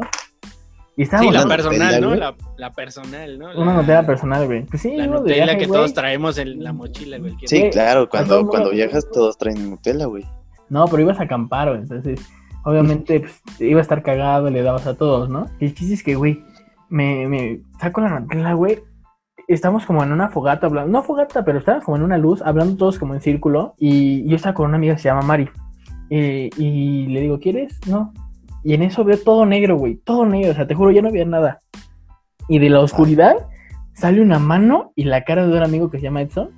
Y 0.98 1.02
Sí, 1.02 1.04
estábamos 1.04 1.34
la 1.34 1.46
personal, 1.46 1.80
Nutella, 1.80 2.00
¿no? 2.02 2.16
La, 2.16 2.36
la 2.58 2.72
personal, 2.72 3.38
¿no? 3.40 3.46
una 3.62 3.74
La- 3.74 3.82
Nutella 3.82 4.06
personal, 4.06 4.46
güey. 4.46 4.66
Pues 4.66 4.82
sí, 4.82 4.96
La 4.96 5.08
Nutella 5.08 5.44
viaje, 5.46 5.58
que 5.60 5.68
todos 5.68 5.94
traemos 5.94 6.38
en 6.38 6.64
la 6.64 6.72
mochila, 6.72 7.18
güey. 7.18 7.36
Sí, 7.46 7.70
claro, 7.72 8.08
cuando, 8.10 8.48
cuando 8.48 8.72
viajas 8.72 9.10
todos 9.12 9.38
traen 9.38 9.70
Nutella, 9.70 10.06
güey. 10.06 10.26
No, 10.70 10.86
pero 10.86 11.02
ibas 11.04 11.20
a 11.20 11.24
acampar, 11.24 11.68
güey. 11.70 11.82
Entonces, 11.82 12.22
obviamente, 12.64 13.20
pues, 13.46 13.62
iba 13.62 13.80
a 13.80 13.82
estar 13.82 14.02
cagado, 14.04 14.50
le 14.50 14.62
dabas 14.62 14.88
a 14.88 14.96
todos, 14.96 15.30
¿no? 15.30 15.48
Y 15.60 15.66
el 15.66 15.74
chiste 15.74 15.94
es 15.96 16.04
que, 16.04 16.16
güey, 16.16 16.42
me, 16.90 17.28
me 17.28 17.60
saco 17.80 18.00
la 18.02 18.18
Nutella, 18.20 18.54
güey. 18.54 18.80
Estamos 19.48 19.86
como 19.86 20.04
en 20.04 20.12
una 20.12 20.30
fogata 20.30 20.68
hablando, 20.68 20.92
no 20.92 21.04
fogata, 21.04 21.46
pero 21.46 21.60
estábamos 21.60 21.86
como 21.86 21.98
en 21.98 22.04
una 22.04 22.18
luz, 22.18 22.42
hablando 22.42 22.78
todos 22.78 22.98
como 22.98 23.14
en 23.14 23.22
círculo. 23.22 23.76
Y 23.78 24.28
yo 24.28 24.36
estaba 24.36 24.56
con 24.56 24.68
una 24.68 24.78
amiga 24.78 24.96
que 24.96 25.02
se 25.02 25.10
llama 25.10 25.22
Mari. 25.22 25.50
Eh, 26.10 26.50
y 26.58 27.08
le 27.08 27.22
digo, 27.22 27.40
¿quieres? 27.40 27.80
No. 27.88 28.14
Y 28.64 28.74
en 28.74 28.82
eso 28.82 29.04
veo 29.04 29.18
todo 29.18 29.46
negro, 29.46 29.78
güey, 29.78 29.96
todo 29.96 30.26
negro. 30.26 30.52
O 30.52 30.56
sea, 30.56 30.66
te 30.66 30.74
juro, 30.74 30.92
ya 30.92 31.02
no 31.02 31.10
había 31.10 31.26
nada. 31.26 31.60
Y 32.48 32.60
de 32.60 32.70
la 32.70 32.80
oscuridad 32.80 33.36
sale 33.94 34.22
una 34.22 34.40
mano 34.40 34.92
y 34.96 35.04
la 35.04 35.24
cara 35.24 35.46
de 35.46 35.56
un 35.56 35.64
amigo 35.64 35.90
que 35.90 36.00
se 36.00 36.06
llama 36.06 36.22
Edson. 36.22 36.50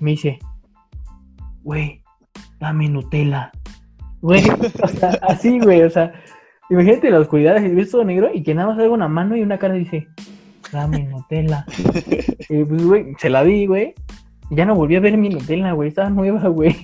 Me 0.00 0.12
dice, 0.12 0.38
güey, 1.62 2.02
dame 2.58 2.88
Nutella. 2.88 3.52
Güey, 4.20 4.42
o 4.82 4.88
sea, 4.88 5.18
así, 5.22 5.60
güey, 5.60 5.82
o 5.82 5.90
sea, 5.90 6.12
imagínate 6.70 7.10
la 7.10 7.20
oscuridad, 7.20 7.56
así, 7.56 7.68
ves 7.68 7.90
todo 7.90 8.04
negro 8.04 8.30
y 8.32 8.42
que 8.42 8.54
nada 8.54 8.68
más 8.68 8.76
salga 8.76 8.92
una 8.92 9.08
mano 9.08 9.36
y 9.36 9.42
una 9.42 9.58
cara 9.58 9.76
y 9.76 9.80
dice, 9.80 10.08
dame 10.72 11.04
Nutella. 11.04 11.64
pues, 12.48 12.86
güey, 12.86 13.14
se 13.18 13.30
la 13.30 13.44
di, 13.44 13.66
güey. 13.66 13.94
Ya 14.50 14.66
no 14.66 14.74
volví 14.74 14.96
a 14.96 15.00
ver 15.00 15.16
mi 15.16 15.28
Nutella, 15.28 15.72
güey, 15.72 15.88
estaba 15.88 16.10
nueva, 16.10 16.48
güey. 16.48 16.74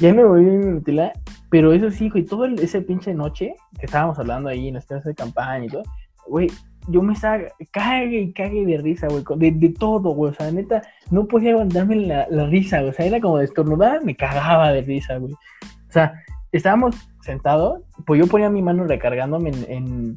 ya 0.00 0.12
no 0.12 0.28
volví 0.28 0.46
a 0.46 0.48
ver 0.48 0.58
mi 0.58 0.66
Nutella, 0.72 1.12
pero 1.50 1.72
eso 1.72 1.90
sí, 1.90 2.08
güey, 2.08 2.24
todo 2.24 2.46
ese 2.46 2.82
pinche 2.82 3.14
noche 3.14 3.54
que 3.78 3.86
estábamos 3.86 4.18
hablando 4.18 4.48
ahí 4.48 4.68
en 4.68 4.74
las 4.74 4.86
casas 4.86 5.04
de 5.04 5.14
campaña 5.14 5.66
y 5.66 5.68
todo, 5.68 5.82
güey, 6.26 6.48
yo 6.88 7.02
me 7.02 7.12
estaba 7.12 7.44
cague 7.70 8.20
y 8.20 8.32
cague 8.32 8.64
de 8.64 8.78
risa, 8.78 9.08
güey, 9.08 9.52
de, 9.52 9.68
todo, 9.78 10.10
güey, 10.10 10.32
o 10.32 10.34
sea, 10.34 10.50
neta, 10.50 10.82
no 11.10 11.26
podía 11.26 11.52
aguantarme 11.52 11.96
la, 11.96 12.26
la 12.30 12.46
risa, 12.46 12.80
güey, 12.80 12.90
o 12.90 12.94
sea, 12.94 13.06
era 13.06 13.20
como 13.20 13.38
de 13.38 13.44
estornudar, 13.44 14.02
me 14.04 14.16
cagaba 14.16 14.72
de 14.72 14.82
risa, 14.82 15.18
güey. 15.18 15.32
O 15.32 15.92
sea, 15.92 16.14
estábamos 16.52 16.96
sentados, 17.22 17.82
pues 18.06 18.20
yo 18.20 18.26
ponía 18.26 18.50
mi 18.50 18.62
mano 18.62 18.84
recargándome 18.84 19.50
en, 19.68 20.16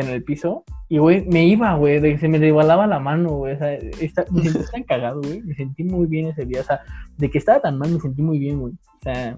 en 0.00 0.08
el 0.08 0.22
piso 0.24 0.64
y, 0.88 0.98
güey, 0.98 1.24
me 1.26 1.44
iba, 1.46 1.74
güey, 1.76 2.18
se 2.18 2.28
me 2.28 2.38
resbalaba 2.38 2.86
la 2.86 2.98
mano, 2.98 3.30
güey, 3.30 3.54
o 3.54 3.58
sea, 3.58 3.74
esta- 3.74 4.24
me 4.30 4.42
sentí 4.42 4.70
tan 4.72 4.82
cagado, 4.84 5.20
güey, 5.20 5.42
me 5.42 5.54
sentí 5.54 5.84
muy 5.84 6.06
bien 6.06 6.28
ese 6.28 6.44
día, 6.46 6.60
o 6.60 6.64
sea, 6.64 6.80
de 7.16 7.30
que 7.30 7.38
estaba 7.38 7.60
tan 7.60 7.78
mal 7.78 7.90
me 7.90 8.00
sentí 8.00 8.22
muy 8.22 8.38
bien, 8.38 8.60
güey, 8.60 8.72
o 8.72 9.02
sea, 9.02 9.36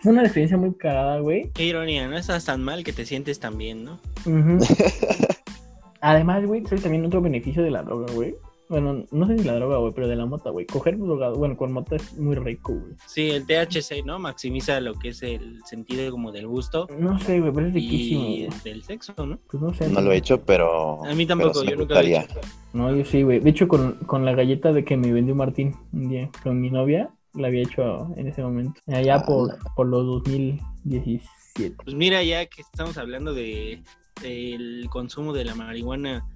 fue 0.00 0.12
una 0.12 0.22
experiencia 0.22 0.56
muy 0.56 0.72
cagada, 0.74 1.18
güey. 1.18 1.50
Qué 1.54 1.64
ironía, 1.64 2.06
no 2.06 2.16
estás 2.16 2.44
tan 2.44 2.62
mal 2.62 2.84
que 2.84 2.92
te 2.92 3.04
sientes 3.04 3.40
tan 3.40 3.58
bien, 3.58 3.84
¿no? 3.84 3.98
Además, 6.00 6.44
güey, 6.46 6.64
soy 6.66 6.78
también 6.78 7.04
otro 7.04 7.20
beneficio 7.20 7.62
de 7.62 7.70
la 7.72 7.82
droga, 7.82 8.06
güey. 8.14 8.36
Bueno, 8.68 9.04
no 9.10 9.26
sé 9.26 9.38
si 9.38 9.44
la 9.44 9.54
droga, 9.54 9.78
güey, 9.78 9.92
pero 9.94 10.08
de 10.08 10.16
la 10.16 10.26
mota, 10.26 10.50
güey. 10.50 10.66
Coger 10.66 10.98
drogado, 10.98 11.36
bueno, 11.36 11.56
con 11.56 11.72
mota 11.72 11.96
es 11.96 12.16
muy 12.18 12.36
rico, 12.36 12.74
güey. 12.74 12.92
Sí, 13.06 13.30
el 13.30 13.46
THC, 13.46 14.04
¿no? 14.04 14.18
Maximiza 14.18 14.80
lo 14.80 14.94
que 14.94 15.08
es 15.08 15.22
el 15.22 15.60
sentido 15.64 16.10
como 16.10 16.32
del 16.32 16.46
gusto 16.46 16.86
No 16.98 17.18
sé, 17.18 17.40
güey, 17.40 17.52
pero 17.52 17.68
es 17.68 17.74
riquísimo, 17.74 18.22
y 18.24 18.46
güey. 18.46 18.60
del 18.64 18.82
sexo, 18.82 19.14
¿no? 19.26 19.38
Pues 19.50 19.62
no 19.62 19.72
sé. 19.72 19.88
No 19.88 20.00
lo 20.00 20.12
he 20.12 20.16
hecho, 20.16 20.40
pero. 20.42 21.04
A 21.04 21.14
mí 21.14 21.24
tampoco, 21.26 21.64
yo 21.64 21.76
nunca 21.76 21.94
lo 22.02 22.08
he 22.08 22.16
hecho. 22.18 22.40
No, 22.72 22.94
yo 22.94 23.04
sí, 23.04 23.22
güey. 23.22 23.40
De 23.40 23.50
hecho, 23.50 23.66
con, 23.68 23.94
con 24.06 24.24
la 24.24 24.32
galleta 24.32 24.72
de 24.72 24.84
que 24.84 24.96
me 24.96 25.12
vendió 25.12 25.34
Martín 25.34 25.74
un 25.92 26.08
día, 26.08 26.30
con 26.42 26.60
mi 26.60 26.70
novia, 26.70 27.10
la 27.34 27.48
había 27.48 27.62
hecho 27.62 28.08
en 28.16 28.26
ese 28.28 28.42
momento. 28.42 28.80
Allá 28.86 29.20
por, 29.20 29.50
Ala. 29.50 29.60
por 29.74 29.86
los 29.86 30.04
2017. 30.06 31.76
Pues 31.82 31.96
mira, 31.96 32.22
ya 32.22 32.46
que 32.46 32.62
estamos 32.62 32.98
hablando 32.98 33.32
de 33.32 33.82
el 34.24 34.86
consumo 34.90 35.32
de 35.32 35.44
la 35.44 35.54
marihuana 35.54 36.26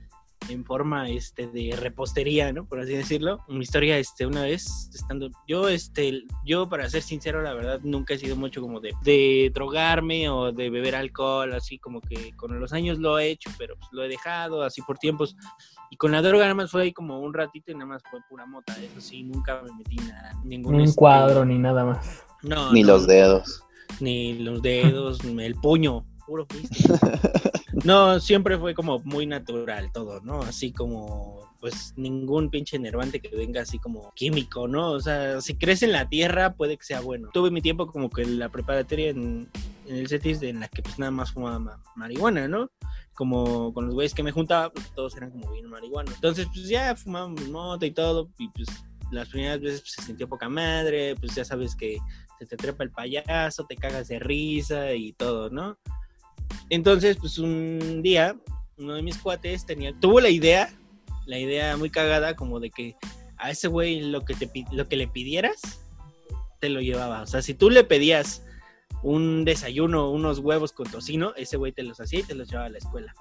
en 0.48 0.64
forma 0.64 1.08
este 1.08 1.46
de 1.46 1.74
repostería, 1.76 2.52
¿no? 2.52 2.66
Por 2.66 2.80
así 2.80 2.92
decirlo. 2.94 3.38
Mi 3.48 3.60
historia, 3.60 3.98
este, 3.98 4.26
una 4.26 4.42
vez 4.42 4.90
estando, 4.94 5.30
yo, 5.46 5.68
este, 5.68 6.24
yo 6.44 6.68
para 6.68 6.88
ser 6.90 7.02
sincero, 7.02 7.42
la 7.42 7.54
verdad, 7.54 7.80
nunca 7.82 8.14
he 8.14 8.18
sido 8.18 8.36
mucho 8.36 8.60
como 8.60 8.80
de, 8.80 8.92
de 9.02 9.50
drogarme 9.54 10.28
o 10.28 10.52
de 10.52 10.70
beber 10.70 10.94
alcohol, 10.94 11.52
así 11.54 11.78
como 11.78 12.00
que 12.00 12.32
con 12.36 12.58
los 12.58 12.72
años 12.72 12.98
lo 12.98 13.18
he 13.18 13.30
hecho, 13.30 13.50
pero 13.58 13.76
pues 13.76 13.88
lo 13.92 14.04
he 14.04 14.08
dejado 14.08 14.62
así 14.62 14.82
por 14.82 14.98
tiempos. 14.98 15.36
Y 15.90 15.96
con 15.96 16.12
la 16.12 16.22
droga 16.22 16.44
nada 16.44 16.54
más 16.54 16.70
fue 16.70 16.82
ahí 16.82 16.92
como 16.92 17.20
un 17.20 17.34
ratito 17.34 17.70
y 17.70 17.74
nada 17.74 17.86
más 17.86 18.02
fue 18.10 18.20
pura 18.28 18.46
mota. 18.46 18.74
Eso 18.82 19.00
sí, 19.00 19.22
nunca 19.24 19.60
me 19.62 19.72
metí 19.76 19.96
nada. 19.96 20.32
Ningún 20.44 20.76
Un 20.76 20.80
este, 20.82 20.96
cuadro 20.96 21.44
ni 21.44 21.58
nada 21.58 21.84
más. 21.84 22.24
No, 22.42 22.72
Ni 22.72 22.82
no, 22.82 22.88
los 22.88 23.06
dedos. 23.06 23.62
ni 24.00 24.34
los 24.38 24.62
dedos, 24.62 25.22
ni 25.22 25.44
el 25.44 25.54
puño, 25.54 26.04
puro. 26.26 26.46
No, 27.84 28.20
siempre 28.20 28.58
fue 28.58 28.74
como 28.74 28.98
muy 29.00 29.26
natural 29.26 29.90
todo, 29.92 30.20
¿no? 30.20 30.42
Así 30.42 30.72
como, 30.72 31.40
pues 31.58 31.94
ningún 31.96 32.50
pinche 32.50 32.76
enervante 32.76 33.18
que 33.20 33.34
venga 33.34 33.62
así 33.62 33.78
como 33.78 34.12
químico, 34.14 34.68
¿no? 34.68 34.90
O 34.92 35.00
sea, 35.00 35.40
si 35.40 35.56
crece 35.56 35.86
en 35.86 35.92
la 35.92 36.08
tierra 36.08 36.52
puede 36.54 36.76
que 36.76 36.84
sea 36.84 37.00
bueno. 37.00 37.30
Tuve 37.32 37.50
mi 37.50 37.62
tiempo 37.62 37.86
como 37.86 38.10
que 38.10 38.22
en 38.22 38.38
la 38.38 38.50
preparatoria 38.50 39.10
en, 39.10 39.48
en 39.86 39.96
el 39.96 40.06
CETIS 40.06 40.42
en 40.42 40.60
la 40.60 40.68
que 40.68 40.82
pues 40.82 40.98
nada 40.98 41.10
más 41.10 41.32
fumaba 41.32 41.58
ma- 41.58 41.82
marihuana, 41.96 42.46
¿no? 42.46 42.70
Como 43.14 43.72
con 43.72 43.86
los 43.86 43.94
güeyes 43.94 44.14
que 44.14 44.22
me 44.22 44.32
juntaba, 44.32 44.70
pues 44.70 44.92
todos 44.94 45.16
eran 45.16 45.30
como 45.30 45.50
bien 45.50 45.68
marihuanos. 45.68 46.14
Entonces, 46.14 46.46
pues 46.54 46.68
ya 46.68 46.94
fumábamos 46.94 47.48
mota 47.48 47.86
y 47.86 47.90
todo, 47.90 48.28
y 48.38 48.48
pues 48.50 48.68
las 49.10 49.28
primeras 49.30 49.60
veces 49.60 49.80
pues, 49.80 49.92
se 49.92 50.02
sentía 50.02 50.26
poca 50.26 50.48
madre, 50.48 51.16
pues 51.16 51.34
ya 51.34 51.44
sabes 51.44 51.74
que 51.74 51.98
se 52.38 52.46
te 52.46 52.56
trepa 52.56 52.84
el 52.84 52.90
payaso, 52.90 53.64
te 53.66 53.76
cagas 53.76 54.08
de 54.08 54.18
risa 54.18 54.92
y 54.94 55.14
todo, 55.14 55.48
¿no? 55.50 55.78
Entonces, 56.70 57.16
pues 57.20 57.38
un 57.38 58.02
día, 58.02 58.36
uno 58.78 58.94
de 58.94 59.02
mis 59.02 59.18
cuates 59.18 59.66
tenía, 59.66 59.92
tuvo 60.00 60.20
la 60.20 60.30
idea, 60.30 60.72
la 61.26 61.38
idea 61.38 61.76
muy 61.76 61.90
cagada, 61.90 62.34
como 62.34 62.60
de 62.60 62.70
que 62.70 62.96
a 63.36 63.50
ese 63.50 63.68
güey 63.68 64.00
lo 64.00 64.22
que, 64.22 64.34
te, 64.34 64.50
lo 64.72 64.88
que 64.88 64.96
le 64.96 65.08
pidieras, 65.08 65.60
te 66.60 66.68
lo 66.68 66.80
llevaba. 66.80 67.22
O 67.22 67.26
sea, 67.26 67.42
si 67.42 67.54
tú 67.54 67.70
le 67.70 67.84
pedías 67.84 68.44
un 69.02 69.44
desayuno, 69.44 70.10
unos 70.10 70.38
huevos 70.38 70.72
con 70.72 70.90
tocino, 70.90 71.34
ese 71.36 71.56
güey 71.56 71.72
te 71.72 71.82
los 71.82 72.00
hacía 72.00 72.20
y 72.20 72.22
te 72.22 72.34
los 72.34 72.48
llevaba 72.48 72.66
a 72.66 72.70
la 72.70 72.78
escuela. 72.78 73.14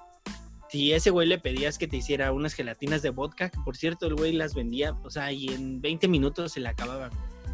Si 0.70 0.92
ese 0.92 1.10
güey 1.10 1.28
le 1.28 1.38
pedías 1.38 1.76
que 1.76 1.86
te 1.86 1.98
hiciera 1.98 2.32
unas 2.32 2.54
gelatinas 2.54 3.02
de 3.02 3.10
vodka, 3.10 3.50
que 3.50 3.58
por 3.64 3.76
cierto 3.76 4.06
el 4.06 4.14
güey 4.14 4.32
las 4.32 4.54
vendía, 4.54 4.92
o 5.02 5.10
sea, 5.10 5.30
y 5.32 5.48
en 5.48 5.82
20 5.82 6.08
minutos 6.08 6.52
se 6.52 6.60
le 6.60 6.68
acababan. 6.68 7.10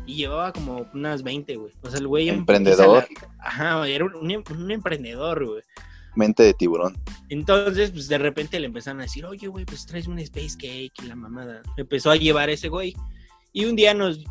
Y 0.09 0.15
llevaba 0.17 0.53
como 0.53 0.87
unas 0.95 1.23
20, 1.23 1.57
güey. 1.57 1.73
O 1.83 1.91
sea, 1.91 2.01
el 2.01 2.07
güey... 2.09 2.29
en 2.31 2.37
Emprendedor. 2.37 3.07
la- 3.11 3.29
Ajá, 3.47 3.87
era 3.87 4.05
un, 4.07 4.15
un- 4.17 4.45
un 4.51 4.71
emprendedor, 4.71 5.45
güey. 5.47 5.63
Mente 6.17 6.43
de 6.43 6.55
tiburón. 6.55 6.97
Entonces, 7.29 7.91
pues 7.91 8.09
de 8.09 8.19
repente 8.19 8.59
le 8.59 8.67
empezaron 8.67 9.01
a 9.01 9.05
decir, 9.05 9.25
oye, 9.27 9.47
güey, 9.47 9.65
pues 9.65 9.87
traes 9.87 10.09
un 10.09 10.19
space 10.19 10.57
cake 10.59 10.93
y 11.03 11.07
la 11.07 11.15
mamada. 11.15 11.63
Empezó 11.77 12.11
a 12.11 12.17
llevar 12.17 12.49
ese 12.51 12.69
güey. 12.69 12.95
Y 13.53 13.67
un 13.67 13.77
día 13.77 13.93
nos, 13.95 14.25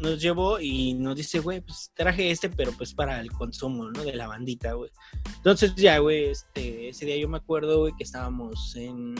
nos 0.00 0.20
llevó 0.20 0.58
y 0.60 0.94
nos 0.94 1.16
dice, 1.16 1.38
güey, 1.38 1.60
pues 1.60 1.90
traje 1.94 2.30
este, 2.32 2.50
pero 2.50 2.72
pues 2.72 2.92
para 2.92 3.20
el 3.20 3.30
consumo, 3.30 3.88
¿no? 3.90 4.02
De 4.04 4.14
la 4.14 4.26
bandita, 4.26 4.72
güey. 4.72 4.90
Entonces 5.36 5.74
ya, 5.76 5.98
güey, 5.98 6.24
este, 6.24 6.88
ese 6.88 7.06
día 7.06 7.16
yo 7.16 7.28
me 7.28 7.38
acuerdo, 7.38 7.78
güey, 7.80 7.92
que 7.96 8.04
estábamos 8.04 8.74
en... 8.76 9.14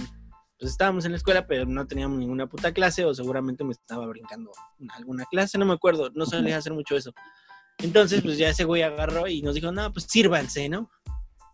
Pues 0.62 0.70
estábamos 0.70 1.04
en 1.04 1.10
la 1.10 1.16
escuela, 1.16 1.44
pero 1.44 1.66
no 1.66 1.84
teníamos 1.88 2.20
ninguna 2.20 2.46
puta 2.46 2.70
clase 2.72 3.04
o 3.04 3.12
seguramente 3.12 3.64
me 3.64 3.72
estaba 3.72 4.06
brincando 4.06 4.52
alguna 4.94 5.24
clase, 5.24 5.58
no 5.58 5.66
me 5.66 5.72
acuerdo, 5.72 6.10
no 6.14 6.24
solía 6.24 6.56
hacer 6.56 6.72
mucho 6.72 6.96
eso. 6.96 7.12
Entonces, 7.78 8.22
pues 8.22 8.38
ya 8.38 8.48
ese 8.50 8.62
güey 8.62 8.82
agarró 8.82 9.26
y 9.26 9.42
nos 9.42 9.56
dijo, 9.56 9.72
no, 9.72 9.92
pues 9.92 10.06
sírvanse, 10.08 10.68
¿no? 10.68 10.88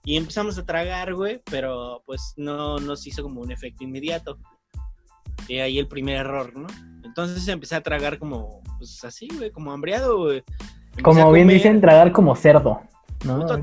Y 0.04 0.18
empezamos 0.18 0.58
a 0.58 0.66
tragar, 0.66 1.14
güey, 1.14 1.40
pero 1.50 2.02
pues 2.04 2.34
no 2.36 2.76
nos 2.80 3.06
hizo 3.06 3.22
como 3.22 3.40
un 3.40 3.50
efecto 3.50 3.82
inmediato. 3.82 4.38
Y 5.48 5.56
ahí 5.60 5.78
el 5.78 5.88
primer 5.88 6.18
error, 6.18 6.54
¿no? 6.54 6.66
Entonces 7.02 7.48
empecé 7.48 7.76
a 7.76 7.80
tragar 7.80 8.18
como, 8.18 8.60
pues 8.76 9.02
así, 9.06 9.26
güey, 9.38 9.50
como 9.50 9.72
hambriado, 9.72 10.18
güey. 10.18 10.44
Empecé 10.88 11.02
Como 11.02 11.32
bien 11.32 11.48
dicen, 11.48 11.80
tragar 11.80 12.12
como 12.12 12.36
cerdo. 12.36 12.82
¿no? 13.24 13.40
puto 13.40 13.60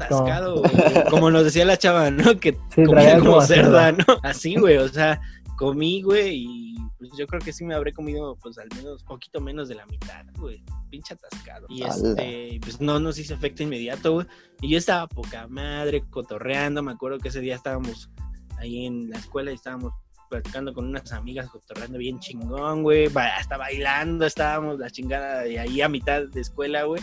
como- 1.10 1.32
nos 1.32 1.44
decía 1.46 1.66
la 1.66 1.78
chava, 1.78 2.12
¿no? 2.12 2.38
Que 2.40 2.58
Sí, 2.74 2.84
comía 2.84 3.18
como, 3.20 3.32
como 3.32 3.42
cerda, 3.42 3.86
cerdo. 3.96 4.06
¿no? 4.08 4.20
Así, 4.24 4.56
güey, 4.56 4.78
o 4.78 4.88
sea, 4.90 5.22
comí, 5.56 6.02
güey, 6.02 6.46
y 6.46 6.76
pues 6.98 7.12
yo 7.18 7.28
creo 7.28 7.41
que 7.41 7.54
sí 7.54 7.65
me 7.65 7.76
habré 7.76 7.94
comido, 7.94 8.38
pues 8.41 8.58
al 8.58 8.70
menos 8.76 9.04
poquito 9.04 9.41
menos 9.41 9.68
de 9.68 9.76
la 9.76 9.86
mitad, 9.86 10.26
güey. 10.38 10.63
Pinche 10.89 11.13
atascado. 11.13 11.68
Y 11.70 11.84
¡Hala! 11.84 11.94
este, 11.94 12.60
pues 12.62 12.82
no 12.82 13.00
nos 13.00 13.18
hizo 13.18 13.34
efecto 13.34 13.63
inmediato, 13.63 14.13
güey. 14.13 14.28
Y 14.62 14.70
yo 14.70 14.78
estaba 14.78 15.08
poca 15.08 15.48
madre, 15.48 16.04
cotorreando. 16.10 16.82
Me 16.84 16.91
acuerdo 16.91 17.20
que 17.20 17.30
ese 17.30 17.41
día 17.41 17.56
estábamos 17.56 18.10
ahí 18.58 18.86
en 18.86 19.10
la 19.10 19.18
escuela 19.18 19.52
y 19.52 19.56
estábamos 19.56 19.94
platicando 20.30 20.74
con 20.74 20.86
unas 20.86 21.12
amigas, 21.12 21.50
cotorreando 21.50 21.98
bien 21.98 22.20
chingón, 22.20 22.84
güey. 22.84 23.08
Hasta 23.15 23.58
bailando, 23.58 24.26
estábamos 24.26 24.80
la 24.80 24.89
chingada 24.89 25.41
de 25.41 25.60
ahí 25.60 25.82
a 25.82 25.89
mitad 25.89 26.24
de 26.28 26.41
escuela, 26.41 26.84
güey. 26.84 27.02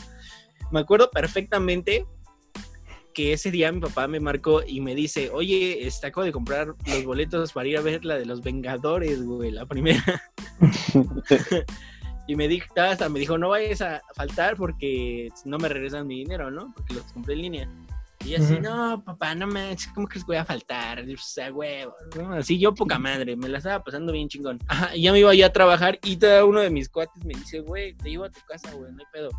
Me 0.71 0.81
acuerdo 0.81 1.11
perfectamente 1.11 2.07
que 3.13 3.33
ese 3.33 3.51
día 3.51 3.73
mi 3.73 3.81
papá 3.81 4.09
me 4.09 4.21
marcó 4.21 4.63
y 4.67 4.81
me 4.81 4.95
dice, 4.95 5.31
oye, 5.31 5.87
este, 5.87 6.09
acabo 6.09 6.25
de 6.25 6.33
comprar 6.33 6.75
los 6.87 7.05
boletos 7.05 7.53
para 7.53 7.69
ir 7.69 7.77
a 7.79 7.83
ver 7.83 8.05
la 8.05 8.17
de 8.17 8.27
los 8.27 8.43
Vengadores, 8.43 9.23
güey, 9.23 9.51
la 9.51 9.67
primera. 9.67 10.03
Y 12.27 12.37
me 12.37 12.47
dijo, 12.47 12.73
hasta 12.81 13.09
me 13.09 13.19
dijo, 13.19 13.37
no 13.37 13.49
vayas 13.49 13.83
a 13.83 14.01
faltar 14.15 14.57
porque 14.57 15.29
no 15.45 15.59
me 15.59 15.69
regresan 15.69 16.07
mi 16.07 16.19
dinero, 16.19 16.51
¿no? 16.51 16.73
Porque 16.75 16.95
los 16.95 17.13
compré 17.13 17.35
en 17.35 17.43
línea. 17.43 17.69
Y 18.25 18.37
así, 18.37 18.55
Ujú. 18.55 18.63
no, 18.63 19.03
papá, 19.05 19.35
no 19.35 19.49
manches, 19.49 19.91
¿cómo 19.93 20.07
crees 20.07 20.25
que 20.25 20.29
voy 20.29 20.37
a 20.37 20.45
faltar? 20.45 21.01
O 21.01 21.17
sea, 21.19 21.53
huevo, 21.53 21.93
¿no? 22.17 22.33
Así 22.35 22.57
yo 22.59 22.73
poca 22.73 22.97
madre, 22.97 23.35
me 23.35 23.49
la 23.49 23.59
estaba 23.59 23.83
pasando 23.83 24.13
bien 24.13 24.29
chingón. 24.29 24.61
Ajá, 24.69 24.95
y 24.95 25.03
ya 25.03 25.13
me 25.13 25.19
iba 25.19 25.35
ya 25.35 25.47
a 25.47 25.53
trabajar 25.53 25.99
y 26.05 26.17
todo 26.17 26.47
uno 26.47 26.61
de 26.61 26.71
mis 26.71 26.89
cuates 26.89 27.25
me 27.25 27.35
dice, 27.35 27.61
güey, 27.61 27.95
te 27.95 28.11
llevo 28.11 28.25
a 28.25 28.31
tu 28.31 28.41
casa, 28.47 28.73
güey, 28.73 28.93
no 28.93 28.99
hay 29.01 29.07
pedo. 29.13 29.31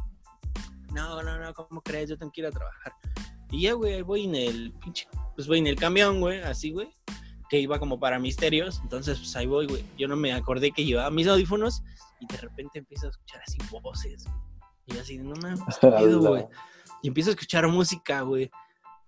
No, 0.94 1.24
no, 1.24 1.40
no, 1.40 1.54
¿cómo 1.54 1.82
crees? 1.82 2.10
Yo 2.10 2.18
tengo 2.18 2.32
que 2.34 2.42
ir 2.42 2.48
a 2.48 2.52
trabajar. 2.52 2.92
Y 3.54 3.62
ya, 3.62 3.74
güey, 3.74 4.02
voy 4.02 4.24
en 4.24 4.34
el 4.34 4.74
pinche, 4.84 5.08
pues 5.36 5.48
voy 5.48 5.60
en 5.60 5.68
el 5.68 5.76
camión, 5.76 6.20
güey, 6.20 6.42
así, 6.42 6.72
güey, 6.72 6.90
que 7.50 7.60
iba 7.60 7.78
como 7.78 8.00
para 8.00 8.18
misterios. 8.18 8.80
Entonces, 8.82 9.20
pues 9.20 9.36
ahí 9.36 9.46
voy, 9.46 9.68
güey. 9.68 9.86
Yo 9.96 10.08
no 10.08 10.16
me 10.16 10.34
acordé 10.34 10.72
que 10.72 10.84
llevaba 10.84 11.12
mis 11.12 11.28
audífonos 11.28 11.84
y 12.20 12.26
de 12.26 12.38
repente 12.38 12.80
empiezo 12.80 13.06
a 13.06 13.10
escuchar 13.12 13.42
así 13.46 13.60
voces. 13.70 14.26
Y 14.88 14.96
yo 14.96 15.02
así, 15.02 15.20
no 15.20 15.36
mames, 15.36 15.60
¿qué 15.80 15.88
pedo, 16.00 16.20
güey? 16.22 16.48
Y 17.04 17.10
empiezo 17.10 17.30
a 17.30 17.34
escuchar 17.34 17.68
música, 17.68 18.22
güey. 18.22 18.50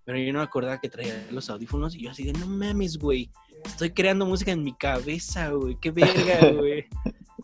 Pero 0.03 0.19
yo 0.19 0.31
no 0.31 0.39
me 0.39 0.45
acordaba 0.45 0.79
que 0.79 0.89
traía 0.89 1.27
los 1.31 1.49
audífonos 1.49 1.95
y 1.95 2.03
yo 2.03 2.11
así 2.11 2.23
de, 2.23 2.33
no 2.33 2.45
mames, 2.45 2.99
güey. 2.99 3.31
Estoy 3.65 3.93
creando 3.93 4.27
música 4.27 4.51
en 4.51 4.63
mi 4.63 4.75
cabeza, 4.75 5.49
güey. 5.49 5.75
Qué 5.81 5.89
verga, 5.89 6.51
güey. 6.55 6.85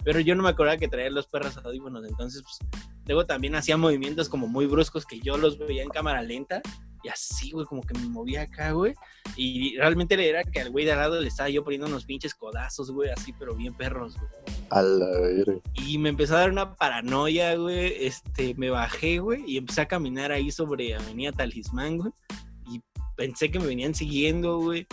Pero 0.04 0.20
yo 0.20 0.36
no 0.36 0.44
me 0.44 0.50
acordaba 0.50 0.78
que 0.78 0.88
traía 0.88 1.10
los 1.10 1.26
perros 1.26 1.58
audífonos. 1.58 2.06
Entonces, 2.06 2.44
pues, 2.44 2.60
luego 3.08 3.26
también 3.26 3.56
hacía 3.56 3.76
movimientos 3.76 4.30
como 4.30 4.48
muy 4.48 4.68
bruscos 4.68 5.08
que 5.08 5.20
yo 5.20 5.38
los 5.38 5.58
veía 5.58 5.82
en 5.82 5.90
cámara 5.90 6.22
lenta. 6.22 6.62
Y 7.04 7.10
así, 7.10 7.52
güey, 7.52 7.66
como 7.66 7.82
que 7.82 7.94
me 7.94 8.08
movía 8.08 8.44
acá, 8.44 8.72
güey. 8.72 8.94
Y 9.36 9.78
realmente 9.78 10.30
era 10.30 10.44
que 10.44 10.62
al 10.62 10.70
güey 10.70 10.86
de 10.86 10.92
al 10.92 11.00
lado 11.00 11.20
le 11.20 11.28
estaba 11.28 11.50
yo 11.50 11.64
poniendo 11.64 11.88
unos 11.88 12.06
pinches 12.06 12.36
codazos, 12.36 12.92
güey, 12.92 13.10
así, 13.10 13.34
pero 13.34 13.56
bien 13.56 13.74
perros, 13.74 14.16
güey. 14.18 14.30
A 14.70 14.82
la 14.82 15.20
verga. 15.20 15.60
Y 15.74 15.98
me 15.98 16.10
empezó 16.10 16.36
a 16.36 16.42
dar 16.42 16.52
una 16.52 16.76
paranoia, 16.76 17.56
güey. 17.56 18.06
Este, 18.06 18.54
me 18.56 18.70
bajé, 18.70 19.20
güey, 19.20 19.44
y 19.48 19.58
empecé 19.58 19.82
a 19.82 19.88
caminar 19.88 20.32
ahí 20.32 20.52
sobre 20.52 20.96
Avenida 20.96 21.32
Talismán, 21.32 21.98
güey. 21.98 22.12
Y 22.72 22.82
pensé 23.16 23.50
que 23.50 23.60
me 23.60 23.66
venían 23.66 23.96
siguiendo, 23.96 24.60
güey. 24.60 24.88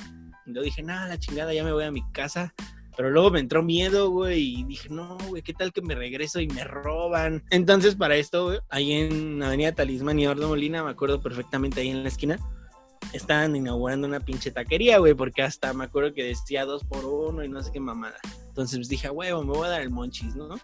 Y 0.46 0.52
luego 0.52 0.64
dije, 0.64 0.82
nada, 0.82 1.08
la 1.08 1.18
chingada, 1.18 1.52
ya 1.52 1.62
me 1.62 1.72
voy 1.72 1.84
a 1.84 1.90
mi 1.90 2.02
casa. 2.12 2.54
Pero 2.98 3.10
luego 3.10 3.30
me 3.30 3.38
entró 3.38 3.62
miedo, 3.62 4.10
güey, 4.10 4.58
y 4.58 4.64
dije, 4.64 4.88
no, 4.90 5.16
güey, 5.28 5.40
¿qué 5.40 5.54
tal 5.54 5.72
que 5.72 5.80
me 5.80 5.94
regreso 5.94 6.40
y 6.40 6.48
me 6.48 6.64
roban? 6.64 7.44
Entonces, 7.50 7.94
para 7.94 8.16
esto, 8.16 8.46
güey, 8.46 8.58
ahí 8.70 8.90
en 8.90 9.40
Avenida 9.40 9.70
Talismán 9.70 10.18
y 10.18 10.24
Eduardo 10.24 10.48
Molina, 10.48 10.82
me 10.82 10.90
acuerdo 10.90 11.20
perfectamente 11.20 11.80
ahí 11.80 11.90
en 11.90 12.02
la 12.02 12.08
esquina, 12.08 12.40
estaban 13.12 13.54
inaugurando 13.54 14.08
una 14.08 14.18
pinche 14.18 14.50
taquería, 14.50 14.98
güey, 14.98 15.14
porque 15.14 15.42
hasta 15.42 15.72
me 15.74 15.84
acuerdo 15.84 16.12
que 16.12 16.24
decía 16.24 16.64
dos 16.64 16.82
por 16.82 17.04
uno 17.04 17.44
y 17.44 17.48
no 17.48 17.62
sé 17.62 17.70
qué 17.70 17.78
mamada. 17.78 18.16
Entonces 18.48 18.76
pues, 18.78 18.88
dije, 18.88 19.08
huevo, 19.08 19.44
me 19.44 19.52
voy 19.52 19.66
a 19.68 19.70
dar 19.70 19.82
el 19.82 19.90
monchis, 19.90 20.34
¿no? 20.34 20.56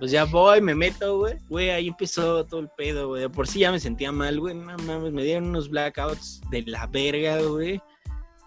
Pues 0.00 0.10
ya 0.10 0.24
voy, 0.24 0.60
me 0.60 0.74
meto, 0.74 1.18
güey. 1.18 1.36
Güey, 1.48 1.70
ahí 1.70 1.86
empezó 1.86 2.44
todo 2.46 2.58
el 2.58 2.68
pedo, 2.76 3.06
güey. 3.06 3.28
Por 3.28 3.46
sí 3.46 3.60
ya 3.60 3.70
me 3.70 3.78
sentía 3.78 4.10
mal, 4.10 4.40
güey. 4.40 4.56
No 4.56 4.76
mames, 4.78 5.12
me 5.12 5.22
dieron 5.22 5.50
unos 5.50 5.68
blackouts 5.68 6.40
de 6.50 6.62
la 6.62 6.88
verga, 6.88 7.40
güey. 7.42 7.80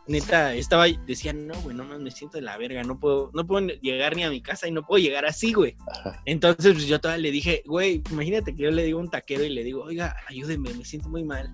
Neta, 0.06 0.54
estaba, 0.54 0.86
decía, 1.08 1.32
no, 1.32 1.54
güey, 1.62 1.76
no 1.76 1.86
mames, 1.86 2.02
me 2.02 2.12
siento 2.12 2.38
de 2.38 2.44
la 2.44 2.58
verga. 2.58 2.84
No 2.84 3.00
puedo, 3.00 3.32
no 3.34 3.48
puedo 3.48 3.68
llegar 3.82 4.16
ni 4.16 4.24
a 4.24 4.30
mi 4.30 4.42
casa 4.42 4.68
y 4.68 4.72
no 4.72 4.86
puedo 4.86 5.02
llegar 5.02 5.26
así, 5.26 5.54
güey. 5.54 5.78
Ajá. 5.88 6.22
Entonces, 6.26 6.74
pues 6.74 6.88
yo 6.88 7.00
todavía 7.00 7.24
le 7.24 7.32
dije, 7.32 7.64
güey, 7.66 8.02
imagínate 8.12 8.54
que 8.56 8.64
yo 8.64 8.72
le 8.72 8.84
digo 8.84 9.00
a 9.00 9.04
un 9.04 9.10
taquero 9.10 9.44
y 9.44 9.50
le 9.50 9.64
digo, 9.64 9.84
oiga, 9.84 10.16
ayúdeme, 10.28 10.74
me 10.74 10.84
siento 10.84 11.10
muy 11.10 11.24
mal. 11.24 11.50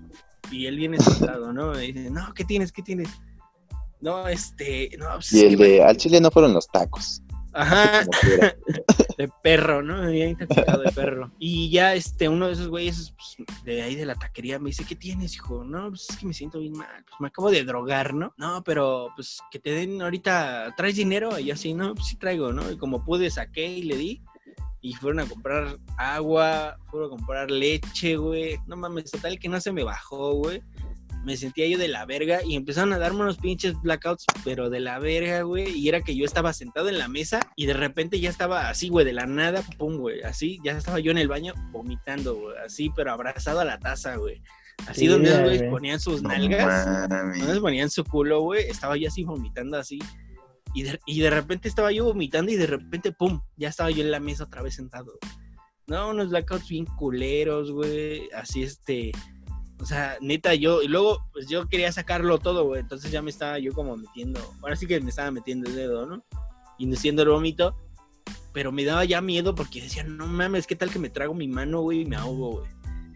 Y 0.50 0.66
él 0.66 0.76
viene 0.76 0.98
sentado, 0.98 1.52
¿no? 1.52 1.72
Me 1.72 1.80
dice, 1.82 2.10
no, 2.10 2.32
¿qué 2.34 2.44
tienes? 2.44 2.72
¿Qué 2.72 2.82
tienes? 2.82 3.08
No, 4.00 4.26
este, 4.26 4.90
no, 4.98 5.06
pues, 5.14 5.32
Y 5.32 5.44
el 5.44 5.56
de 5.56 5.84
al 5.84 5.96
chile 5.96 6.20
no 6.20 6.30
fueron 6.30 6.52
los 6.52 6.66
tacos. 6.68 7.22
Ajá, 7.52 8.04
de 9.18 9.28
perro, 9.42 9.82
¿no? 9.82 10.02
Me 10.02 10.06
había 10.06 10.28
intoxicado 10.28 10.82
de 10.82 10.92
perro. 10.92 11.30
Y 11.38 11.70
ya, 11.70 11.94
este, 11.94 12.28
uno 12.28 12.46
de 12.46 12.52
esos 12.52 12.68
güeyes 12.68 13.12
pues, 13.16 13.48
de 13.64 13.82
ahí 13.82 13.94
de 13.94 14.06
la 14.06 14.14
taquería 14.14 14.58
me 14.58 14.70
dice, 14.70 14.84
¿qué 14.84 14.94
tienes, 14.94 15.34
hijo? 15.34 15.64
No, 15.64 15.88
pues 15.88 16.08
es 16.10 16.16
que 16.16 16.26
me 16.26 16.34
siento 16.34 16.58
bien 16.58 16.72
mal. 16.72 17.04
Pues 17.08 17.20
me 17.20 17.28
acabo 17.28 17.50
de 17.50 17.64
drogar, 17.64 18.14
¿no? 18.14 18.32
No, 18.36 18.62
pero 18.64 19.10
pues 19.16 19.40
que 19.50 19.58
te 19.58 19.70
den 19.70 20.00
ahorita, 20.00 20.74
¿traes 20.76 20.96
dinero? 20.96 21.38
Y 21.38 21.46
yo 21.46 21.54
así, 21.54 21.74
no, 21.74 21.94
pues 21.94 22.06
sí 22.06 22.16
traigo, 22.16 22.52
¿no? 22.52 22.70
Y 22.70 22.76
como 22.76 23.04
pude, 23.04 23.30
saqué 23.30 23.66
y 23.66 23.82
le 23.82 23.96
di. 23.96 24.22
Y 24.82 24.94
fueron 24.94 25.20
a 25.20 25.26
comprar 25.26 25.76
agua, 25.98 26.78
fueron 26.90 27.08
a 27.08 27.10
comprar 27.10 27.50
leche, 27.50 28.16
güey. 28.16 28.58
No 28.66 28.76
mames, 28.76 29.10
total 29.10 29.38
que 29.38 29.48
no 29.48 29.60
se 29.60 29.72
me 29.72 29.84
bajó, 29.84 30.34
güey. 30.34 30.62
Me 31.24 31.36
sentía 31.36 31.66
yo 31.68 31.76
de 31.76 31.88
la 31.88 32.06
verga 32.06 32.40
y 32.42 32.56
empezaron 32.56 32.92
a 32.94 32.98
darme 32.98 33.20
unos 33.20 33.36
pinches 33.36 33.74
blackouts, 33.82 34.24
pero 34.42 34.70
de 34.70 34.80
la 34.80 34.98
verga, 34.98 35.42
güey. 35.42 35.68
Y 35.78 35.88
era 35.88 36.00
que 36.00 36.16
yo 36.16 36.24
estaba 36.24 36.52
sentado 36.54 36.88
en 36.88 36.98
la 36.98 37.08
mesa 37.08 37.40
y 37.56 37.66
de 37.66 37.74
repente 37.74 38.20
ya 38.20 38.30
estaba 38.30 38.70
así, 38.70 38.88
güey, 38.88 39.04
de 39.04 39.12
la 39.12 39.26
nada, 39.26 39.62
pum, 39.76 39.98
güey. 39.98 40.22
Así, 40.22 40.58
ya 40.64 40.72
estaba 40.72 40.98
yo 40.98 41.10
en 41.10 41.18
el 41.18 41.28
baño 41.28 41.52
vomitando, 41.72 42.34
güey. 42.36 42.56
Así, 42.64 42.90
pero 42.96 43.12
abrazado 43.12 43.60
a 43.60 43.64
la 43.66 43.78
taza, 43.78 44.16
güey. 44.16 44.42
Así 44.86 45.00
Sí, 45.02 45.06
donde 45.08 45.30
güeyes 45.42 45.58
güey. 45.58 45.70
ponían 45.70 46.00
sus 46.00 46.22
No 46.22 46.30
nalgas. 46.30 47.08
Donde 47.38 47.60
ponían 47.60 47.90
su 47.90 48.02
culo, 48.04 48.40
güey. 48.40 48.64
Estaba 48.68 48.96
yo 48.96 49.08
así 49.08 49.22
vomitando 49.22 49.76
así. 49.76 49.98
Y 50.72 50.84
de, 50.84 50.98
y 51.04 51.20
de 51.20 51.28
repente 51.30 51.68
estaba 51.68 51.92
yo 51.92 52.04
vomitando 52.04 52.50
y 52.50 52.56
de 52.56 52.66
repente, 52.66 53.12
pum, 53.12 53.42
ya 53.56 53.68
estaba 53.68 53.90
yo 53.90 54.02
en 54.02 54.10
la 54.10 54.20
mesa 54.20 54.44
otra 54.44 54.62
vez 54.62 54.74
sentado. 54.76 55.12
No, 55.86 56.10
unos 56.10 56.30
blackouts 56.30 56.68
bien 56.68 56.86
culeros, 56.86 57.72
güey. 57.72 58.28
Así, 58.34 58.62
este. 58.62 59.12
O 59.80 59.86
sea, 59.86 60.18
neta, 60.20 60.54
yo. 60.54 60.82
Y 60.82 60.88
luego, 60.88 61.24
pues 61.32 61.48
yo 61.48 61.66
quería 61.68 61.90
sacarlo 61.90 62.38
todo, 62.38 62.64
güey. 62.64 62.80
Entonces 62.80 63.10
ya 63.10 63.22
me 63.22 63.30
estaba 63.30 63.58
yo 63.58 63.72
como 63.72 63.96
metiendo. 63.96 64.40
Ahora 64.62 64.76
sí 64.76 64.86
que 64.86 65.00
me 65.00 65.10
estaba 65.10 65.30
metiendo 65.30 65.68
el 65.68 65.76
dedo, 65.76 66.06
¿no? 66.06 66.24
Induciendo 66.78 67.22
el 67.22 67.30
vómito. 67.30 67.76
Pero 68.52 68.72
me 68.72 68.84
daba 68.84 69.04
ya 69.04 69.20
miedo 69.20 69.54
porque 69.54 69.80
decía, 69.80 70.02
no 70.02 70.26
mames, 70.26 70.66
¿qué 70.66 70.74
tal 70.74 70.90
que 70.90 70.98
me 70.98 71.08
trago 71.08 71.34
mi 71.34 71.46
mano, 71.46 71.82
güey, 71.82 72.00
y 72.00 72.04
me 72.04 72.16
ahogo, 72.16 72.60
güey? 72.60 72.70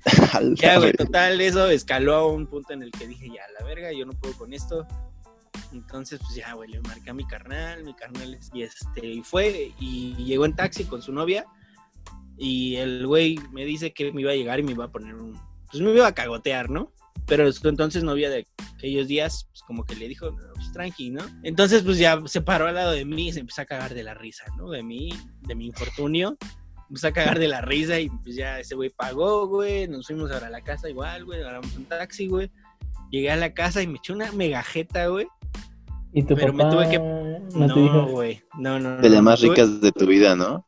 Ya, 0.60 0.78
güey, 0.78 0.92
total, 0.92 1.40
eso 1.40 1.68
escaló 1.68 2.14
a 2.14 2.26
un 2.26 2.46
punto 2.46 2.72
en 2.72 2.82
el 2.82 2.92
que 2.92 3.08
dije, 3.08 3.28
ya, 3.28 3.42
la 3.58 3.66
verga, 3.66 3.92
yo 3.92 4.06
no 4.06 4.12
puedo 4.12 4.36
con 4.36 4.52
esto. 4.52 4.86
Entonces, 5.72 6.20
pues 6.20 6.36
ya, 6.36 6.52
güey, 6.52 6.70
le 6.70 6.80
marqué 6.82 7.10
a 7.10 7.14
mi 7.14 7.26
carnal, 7.26 7.82
mi 7.82 7.94
carnal, 7.94 8.38
y 8.52 8.62
este, 8.62 9.04
y 9.04 9.22
fue, 9.22 9.72
y 9.80 10.14
llegó 10.24 10.44
en 10.44 10.54
taxi 10.54 10.84
con 10.84 11.02
su 11.02 11.12
novia, 11.12 11.46
y 12.36 12.76
el 12.76 13.06
güey 13.06 13.38
me 13.50 13.64
dice 13.64 13.92
que 13.92 14.12
me 14.12 14.20
iba 14.20 14.30
a 14.30 14.36
llegar 14.36 14.60
y 14.60 14.62
me 14.62 14.72
iba 14.72 14.84
a 14.84 14.92
poner 14.92 15.16
un, 15.16 15.36
pues 15.70 15.82
me 15.82 15.90
iba 15.92 16.06
a 16.06 16.14
cagotear, 16.14 16.70
¿no? 16.70 16.92
Pero 17.26 17.50
su 17.52 17.68
entonces 17.68 18.04
novia 18.04 18.28
de 18.28 18.46
aquellos 18.76 19.08
días, 19.08 19.46
pues 19.50 19.62
como 19.62 19.84
que 19.84 19.96
le 19.96 20.08
dijo, 20.08 20.30
no, 20.30 20.52
pues 20.54 20.72
tranqui, 20.72 21.10
¿no? 21.10 21.22
Entonces, 21.42 21.82
pues 21.82 21.98
ya 21.98 22.20
se 22.26 22.40
paró 22.42 22.66
al 22.66 22.74
lado 22.74 22.92
de 22.92 23.04
mí 23.04 23.28
y 23.28 23.32
se 23.32 23.40
empezó 23.40 23.62
a 23.62 23.64
cagar 23.64 23.94
de 23.94 24.02
la 24.02 24.14
risa, 24.14 24.44
¿no? 24.58 24.70
De 24.70 24.82
mí, 24.82 25.10
de 25.42 25.54
mi 25.54 25.66
infortunio 25.66 26.36
empezó 26.88 27.08
a 27.08 27.12
cagar 27.12 27.38
de 27.38 27.48
la 27.48 27.60
risa 27.60 27.98
y 27.98 28.08
pues 28.08 28.36
ya 28.36 28.60
ese 28.60 28.74
güey 28.74 28.90
pagó, 28.90 29.46
güey, 29.48 29.88
nos 29.88 30.06
fuimos 30.06 30.30
ahora 30.30 30.48
a 30.48 30.50
la 30.50 30.60
casa 30.60 30.88
igual, 30.88 31.24
güey, 31.24 31.40
agarramos 31.40 31.74
un 31.76 31.86
taxi, 31.86 32.28
güey. 32.28 32.50
Llegué 33.10 33.30
a 33.30 33.36
la 33.36 33.54
casa 33.54 33.82
y 33.82 33.86
me 33.86 33.98
eché 33.98 34.12
una 34.12 34.30
megajeta, 34.32 35.06
güey. 35.08 35.26
Y 36.12 36.22
tu 36.22 36.36
Pero 36.36 36.52
me 36.52 36.64
tuve 36.64 36.88
que- 36.88 36.98
no, 36.98 38.06
güey. 38.08 38.42
No, 38.58 38.78
no, 38.78 38.96
no. 38.96 39.02
De 39.02 39.08
las 39.10 39.22
más 39.22 39.40
ricas 39.40 39.80
de 39.80 39.92
tu 39.92 40.06
vida, 40.06 40.36
¿no? 40.36 40.66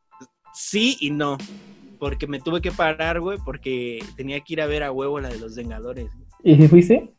Sí 0.53 0.97
y 0.99 1.11
no. 1.11 1.37
Porque 1.99 2.27
me 2.27 2.39
tuve 2.39 2.61
que 2.61 2.71
parar, 2.71 3.19
güey, 3.19 3.37
porque 3.43 4.03
tenía 4.15 4.39
que 4.41 4.53
ir 4.53 4.61
a 4.61 4.67
ver 4.67 4.83
a 4.83 4.91
huevo 4.91 5.19
la 5.19 5.29
de 5.29 5.39
los 5.39 5.55
Vengadores. 5.55 6.09
güey. 6.13 6.27
¿Y 6.43 6.55
si 6.61 6.67
fuiste? 6.67 7.13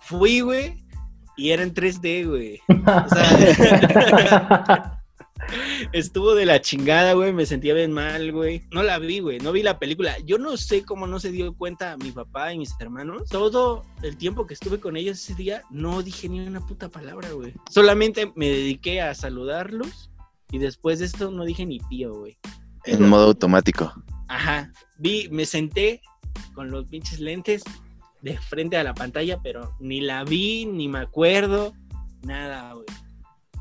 Fui, 0.00 0.40
güey, 0.40 0.82
y 1.36 1.50
era 1.50 1.62
en 1.62 1.74
3D, 1.74 2.28
güey. 2.28 2.60
O 2.68 3.08
sea, 3.08 5.00
estuvo 5.92 6.34
de 6.34 6.46
la 6.46 6.60
chingada, 6.60 7.14
güey. 7.14 7.32
Me 7.32 7.46
sentía 7.46 7.74
bien 7.74 7.92
mal, 7.92 8.32
güey. 8.32 8.62
No 8.70 8.82
la 8.82 8.98
vi, 8.98 9.20
güey. 9.20 9.38
No 9.38 9.52
vi 9.52 9.62
la 9.62 9.78
película. 9.78 10.16
Yo 10.24 10.38
no 10.38 10.56
sé 10.56 10.84
cómo 10.84 11.06
no 11.06 11.18
se 11.20 11.30
dio 11.30 11.54
cuenta 11.54 11.96
mi 11.96 12.12
papá 12.12 12.52
y 12.52 12.58
mis 12.58 12.74
hermanos. 12.80 13.28
Todo 13.28 13.84
el 14.02 14.16
tiempo 14.16 14.46
que 14.46 14.54
estuve 14.54 14.78
con 14.78 14.96
ellos 14.96 15.18
ese 15.18 15.34
día, 15.34 15.62
no 15.70 16.02
dije 16.02 16.28
ni 16.28 16.40
una 16.40 16.60
puta 16.60 16.88
palabra, 16.88 17.30
güey. 17.32 17.54
Solamente 17.70 18.32
me 18.36 18.48
dediqué 18.48 19.00
a 19.00 19.14
saludarlos 19.14 20.10
y 20.50 20.58
después 20.58 20.98
de 20.98 21.06
esto 21.06 21.30
no 21.30 21.44
dije 21.44 21.64
ni 21.66 21.78
tío, 21.78 22.14
güey. 22.14 22.36
En 22.84 23.08
modo 23.08 23.26
automático. 23.26 23.92
Ajá. 24.32 24.72
Vi, 24.98 25.28
me 25.30 25.44
senté 25.44 26.00
con 26.54 26.70
los 26.70 26.86
pinches 26.86 27.20
lentes 27.20 27.62
de 28.22 28.38
frente 28.38 28.76
a 28.78 28.84
la 28.84 28.94
pantalla, 28.94 29.38
pero 29.42 29.76
ni 29.78 30.00
la 30.00 30.24
vi, 30.24 30.64
ni 30.64 30.88
me 30.88 31.00
acuerdo, 31.00 31.74
nada, 32.22 32.72
güey. 32.72 32.86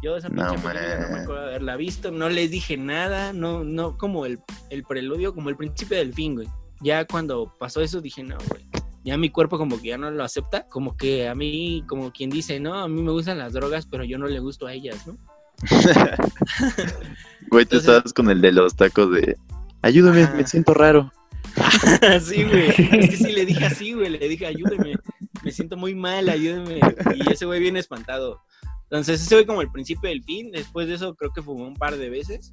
Yo 0.02 0.16
esa 0.16 0.30
No, 0.30 0.48
pinche 0.48 0.68
película 0.68 1.00
no 1.00 1.16
me 1.16 1.22
acuerdo 1.22 1.42
de 1.42 1.50
haberla 1.50 1.76
visto, 1.76 2.12
no 2.12 2.30
les 2.30 2.50
dije 2.52 2.78
nada, 2.78 3.34
no, 3.34 3.64
no, 3.64 3.98
como 3.98 4.26
el, 4.26 4.40
el 4.70 4.84
preludio, 4.84 5.36
como 5.36 5.50
el 5.50 5.58
principio 5.58 5.98
del 5.98 6.14
fin, 6.14 6.36
güey. 6.36 6.48
Ya 6.80 7.06
cuando 7.06 7.54
pasó 7.60 7.82
eso 7.82 8.02
dije, 8.02 8.24
no, 8.24 8.38
güey. 8.50 8.66
Ya 9.04 9.18
mi 9.18 9.30
cuerpo 9.30 9.58
como 9.58 9.82
que 9.82 9.90
ya 9.90 9.98
no 9.98 10.10
lo 10.10 10.24
acepta, 10.24 10.68
como 10.68 10.96
que 10.96 11.28
a 11.28 11.36
mí, 11.36 11.84
como 11.88 12.12
quien 12.12 12.30
dice, 12.30 12.60
no, 12.60 12.76
a 12.76 12.88
mí 12.88 13.02
me 13.02 13.12
gustan 13.12 13.40
las 13.40 13.54
drogas, 13.54 13.86
pero 13.88 14.04
yo 14.04 14.18
no 14.18 14.28
le 14.28 14.40
gusto 14.40 14.68
a 14.68 14.74
ellas, 14.74 15.06
¿no? 15.06 15.18
Güey, 17.52 17.66
tú 17.66 17.78
estabas 17.78 18.14
con 18.14 18.30
el 18.30 18.40
de 18.40 18.54
los 18.54 18.76
tacos 18.76 19.12
de. 19.12 19.36
Ayúdame, 19.82 20.24
Ajá. 20.24 20.36
me 20.36 20.48
siento 20.48 20.74
raro. 20.74 21.12
sí, 22.22 22.44
güey. 22.44 22.70
Es 22.78 23.10
que 23.10 23.18
sí 23.18 23.32
le 23.32 23.46
dije 23.46 23.66
así, 23.66 23.94
güey. 23.94 24.10
Le 24.10 24.28
dije, 24.28 24.46
ayúdeme. 24.46 24.96
Me 25.44 25.52
siento 25.52 25.76
muy 25.78 25.96
mal, 25.96 26.30
ayúdeme. 26.30 26.80
Y 27.16 27.32
ese 27.32 27.46
güey 27.46 27.60
viene 27.60 27.80
espantado. 27.80 28.42
Entonces, 28.84 29.22
ese 29.22 29.36
fue 29.36 29.46
como 29.46 29.62
el 29.62 29.72
principio 29.72 30.10
del 30.10 30.24
fin. 30.24 30.52
Después 30.52 30.88
de 30.88 30.96
eso, 30.96 31.16
creo 31.16 31.32
que 31.32 31.42
fumó 31.42 31.68
un 31.68 31.76
par 31.76 31.98
de 31.98 32.10
veces. 32.10 32.52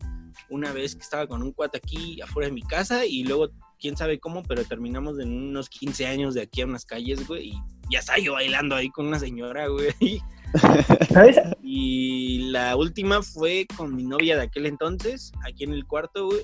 una 0.51 0.73
vez 0.73 0.95
que 0.95 1.03
estaba 1.03 1.27
con 1.27 1.43
un 1.43 1.53
cuate 1.53 1.79
aquí 1.79 2.21
afuera 2.21 2.49
de 2.49 2.55
mi 2.55 2.63
casa 2.63 3.05
y 3.05 3.25
luego, 3.25 3.49
quién 3.79 3.97
sabe 3.97 4.19
cómo, 4.19 4.43
pero 4.43 4.65
terminamos 4.65 5.19
en 5.19 5.33
unos 5.33 5.69
15 5.69 6.07
años 6.07 6.35
de 6.35 6.43
aquí 6.43 6.63
a 6.63 6.67
unas 6.67 6.85
calles, 6.85 7.27
güey, 7.27 7.49
y 7.49 7.63
ya 7.91 7.99
estaba 8.01 8.19
yo 8.19 8.35
bailando 8.35 8.75
ahí 8.75 8.89
con 8.91 9.07
una 9.07 9.19
señora, 9.19 9.67
güey. 9.69 10.23
¿Sabes? 11.13 11.37
Y 11.63 12.51
la 12.51 12.77
última 12.77 13.23
fue 13.23 13.67
con 13.77 13.95
mi 13.95 14.05
novia 14.05 14.37
de 14.37 14.43
aquel 14.43 14.67
entonces, 14.67 15.33
aquí 15.47 15.65
en 15.65 15.73
el 15.73 15.85
cuarto, 15.85 16.27
güey, 16.27 16.41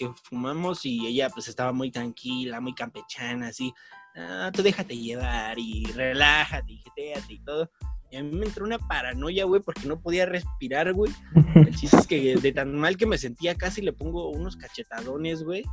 que 0.00 0.10
fumamos 0.24 0.86
y 0.86 1.06
ella 1.06 1.28
pues 1.28 1.48
estaba 1.48 1.72
muy 1.72 1.90
tranquila, 1.90 2.60
muy 2.60 2.74
campechana, 2.74 3.48
así, 3.48 3.72
ah, 4.16 4.50
tú 4.52 4.62
déjate 4.62 4.96
llevar 4.96 5.58
y 5.58 5.84
relájate 5.92 6.72
y 6.72 6.78
jeteate 6.78 7.34
y 7.34 7.38
todo. 7.40 7.70
Y 8.10 8.16
a 8.16 8.22
mí 8.22 8.32
me 8.32 8.46
entró 8.46 8.64
una 8.64 8.78
paranoia, 8.78 9.44
güey, 9.44 9.60
porque 9.60 9.86
no 9.86 10.00
podía 10.00 10.24
respirar, 10.24 10.92
güey. 10.94 11.12
El 11.54 11.76
chiste 11.76 11.98
es 11.98 12.06
que 12.06 12.36
de 12.36 12.52
tan 12.52 12.74
mal 12.74 12.96
que 12.96 13.06
me 13.06 13.18
sentía 13.18 13.54
casi 13.54 13.82
le 13.82 13.92
pongo 13.92 14.30
unos 14.30 14.56
cachetadones, 14.56 15.42
güey. 15.44 15.64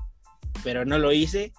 Pero 0.64 0.86
no 0.86 1.00
lo 1.00 1.12
hice. 1.12 1.54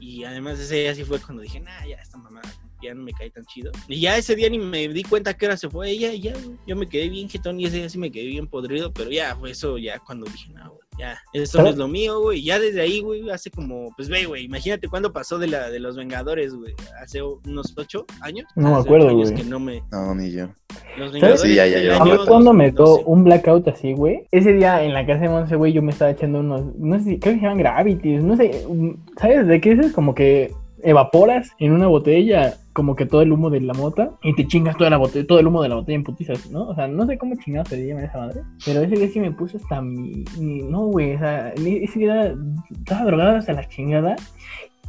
Y 0.00 0.24
además 0.24 0.58
ese 0.58 0.76
día 0.76 0.94
sí 0.94 1.04
fue 1.04 1.20
cuando 1.20 1.42
dije, 1.42 1.60
nah, 1.60 1.84
ya 1.86 1.96
esta 1.96 2.16
mamada 2.16 2.50
ya 2.84 2.94
no 2.94 3.02
me 3.02 3.12
cae 3.12 3.30
tan 3.30 3.44
chido. 3.44 3.72
Y 3.88 4.00
ya 4.00 4.16
ese 4.16 4.36
día 4.36 4.48
ni 4.48 4.58
me 4.58 4.88
di 4.88 5.02
cuenta 5.02 5.34
que 5.34 5.46
hora 5.46 5.56
se 5.56 5.68
fue 5.68 5.90
ella 5.90 6.12
y 6.12 6.20
ya, 6.20 6.32
güey. 6.32 6.56
Yo 6.66 6.76
me 6.76 6.88
quedé 6.88 7.08
bien 7.08 7.28
jetón 7.28 7.60
y 7.60 7.66
ese 7.66 7.78
día 7.78 7.88
sí 7.88 7.98
me 7.98 8.10
quedé 8.10 8.26
bien 8.26 8.46
podrido, 8.46 8.92
pero 8.92 9.10
ya 9.10 9.36
fue 9.36 9.50
eso 9.50 9.78
ya 9.78 9.98
cuando 9.98 10.26
dije, 10.26 10.52
no, 10.52 10.70
güey, 10.70 10.84
ya, 10.98 11.18
eso 11.32 11.60
no 11.60 11.68
es 11.68 11.76
lo 11.76 11.88
mío, 11.88 12.20
güey. 12.20 12.42
Ya 12.42 12.58
desde 12.58 12.80
ahí, 12.80 13.00
güey, 13.00 13.28
hace 13.30 13.50
como, 13.50 13.90
pues 13.96 14.08
ve, 14.08 14.26
güey, 14.26 14.44
imagínate 14.44 14.88
cuándo 14.88 15.12
pasó 15.12 15.38
de 15.38 15.48
la 15.48 15.70
de 15.70 15.80
los 15.80 15.96
Vengadores, 15.96 16.54
güey. 16.54 16.74
Hace 17.02 17.20
unos 17.22 17.74
ocho 17.76 18.06
años. 18.20 18.46
No 18.54 18.70
me 18.70 18.80
acuerdo, 18.80 19.14
güey. 19.14 19.34
que 19.34 19.44
no 19.44 19.58
me. 19.58 19.82
No, 19.90 20.14
ni 20.14 20.30
yo. 20.30 20.48
Los 20.96 21.12
¿Sabes? 21.18 21.40
Sí, 21.40 21.54
ya, 21.54 21.66
ya, 21.66 21.80
ya. 21.80 21.96
A 21.96 22.04
ver 22.04 22.20
cuándo 22.26 22.52
me 22.52 22.70
dio 22.70 22.84
2012. 22.84 23.04
un 23.06 23.24
blackout 23.24 23.68
así, 23.68 23.92
güey. 23.92 24.26
Ese 24.30 24.52
día 24.52 24.82
en 24.84 24.94
la 24.94 25.04
casa 25.04 25.22
de 25.22 25.28
Monse, 25.28 25.56
güey, 25.56 25.72
yo 25.72 25.82
me 25.82 25.90
estaba 25.90 26.12
echando 26.12 26.40
unos, 26.40 26.76
no 26.76 26.98
sé 26.98 27.04
si, 27.04 27.18
creo 27.18 27.34
que 27.34 27.40
se 27.40 27.46
llaman 27.46 27.58
gravities, 27.58 28.22
no 28.22 28.36
sé, 28.36 28.64
um, 28.66 28.96
¿sabes 29.20 29.46
de 29.46 29.60
qué 29.60 29.72
es? 29.72 29.78
Es 29.80 29.92
como 29.92 30.14
que 30.14 30.52
evaporas 30.84 31.50
en 31.58 31.72
una 31.72 31.86
botella 31.86 32.54
como 32.72 32.94
que 32.96 33.06
todo 33.06 33.22
el 33.22 33.32
humo 33.32 33.50
de 33.50 33.60
la 33.60 33.74
mota 33.74 34.12
y 34.22 34.34
te 34.34 34.46
chingas 34.46 34.76
toda 34.76 34.90
la 34.90 34.96
botella, 34.96 35.26
todo 35.26 35.38
el 35.38 35.46
humo 35.46 35.62
de 35.62 35.68
la 35.68 35.76
botella 35.76 35.96
en 35.96 36.04
putizas, 36.04 36.50
¿no? 36.50 36.68
O 36.68 36.74
sea, 36.74 36.88
no 36.88 37.06
sé 37.06 37.18
cómo 37.18 37.34
chingados 37.36 37.68
se 37.68 37.86
llama 37.86 38.02
esa 38.02 38.18
madre, 38.18 38.42
pero 38.64 38.82
ese 38.82 38.96
día 38.96 39.08
sí 39.08 39.20
me 39.20 39.32
puse 39.32 39.56
hasta 39.56 39.80
mi, 39.80 40.24
no, 40.38 40.86
güey, 40.86 41.14
o 41.14 41.18
sea, 41.18 41.50
ese 41.50 41.98
día 41.98 42.34
estaba 42.70 43.04
drogado 43.04 43.36
hasta 43.36 43.52
la 43.52 43.68
chingada 43.68 44.16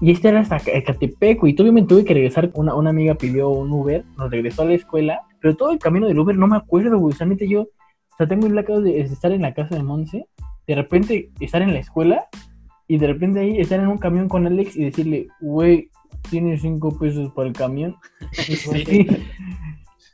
y 0.01 0.11
este 0.11 0.27
era 0.27 0.41
hasta 0.41 0.57
Ecatepec, 0.57 1.39
güey. 1.39 1.53
Y 1.53 1.55
todavía 1.55 1.81
me 1.81 1.87
tuve 1.87 2.03
que 2.03 2.13
regresar. 2.13 2.51
Una, 2.53 2.75
una 2.75 2.89
amiga 2.89 3.15
pidió 3.15 3.49
un 3.49 3.71
Uber, 3.71 4.03
nos 4.17 4.29
regresó 4.29 4.63
a 4.63 4.65
la 4.65 4.73
escuela. 4.73 5.21
Pero 5.39 5.55
todo 5.55 5.71
el 5.71 5.79
camino 5.79 6.07
del 6.07 6.19
Uber 6.19 6.37
no 6.37 6.47
me 6.47 6.57
acuerdo, 6.57 6.99
güey. 6.99 7.15
Neta, 7.25 7.45
yo. 7.45 7.61
O 7.61 8.17
sea, 8.17 8.27
tengo 8.27 8.45
el 8.45 8.53
blackout 8.53 8.83
de, 8.83 8.91
de 8.91 9.01
estar 9.01 9.31
en 9.31 9.41
la 9.41 9.53
casa 9.53 9.75
de 9.75 9.83
Monse. 9.83 10.27
De 10.67 10.75
repente 10.75 11.31
estar 11.39 11.61
en 11.61 11.73
la 11.73 11.79
escuela. 11.79 12.27
Y 12.87 12.97
de 12.97 13.07
repente 13.07 13.39
ahí 13.39 13.59
estar 13.59 13.79
en 13.79 13.87
un 13.87 13.97
camión 13.97 14.27
con 14.29 14.45
Alex 14.45 14.75
y 14.75 14.83
decirle, 14.85 15.27
güey, 15.41 15.89
tienes 16.29 16.61
cinco 16.61 16.97
pesos 16.97 17.31
para 17.33 17.47
el 17.47 17.53
camión. 17.55 17.95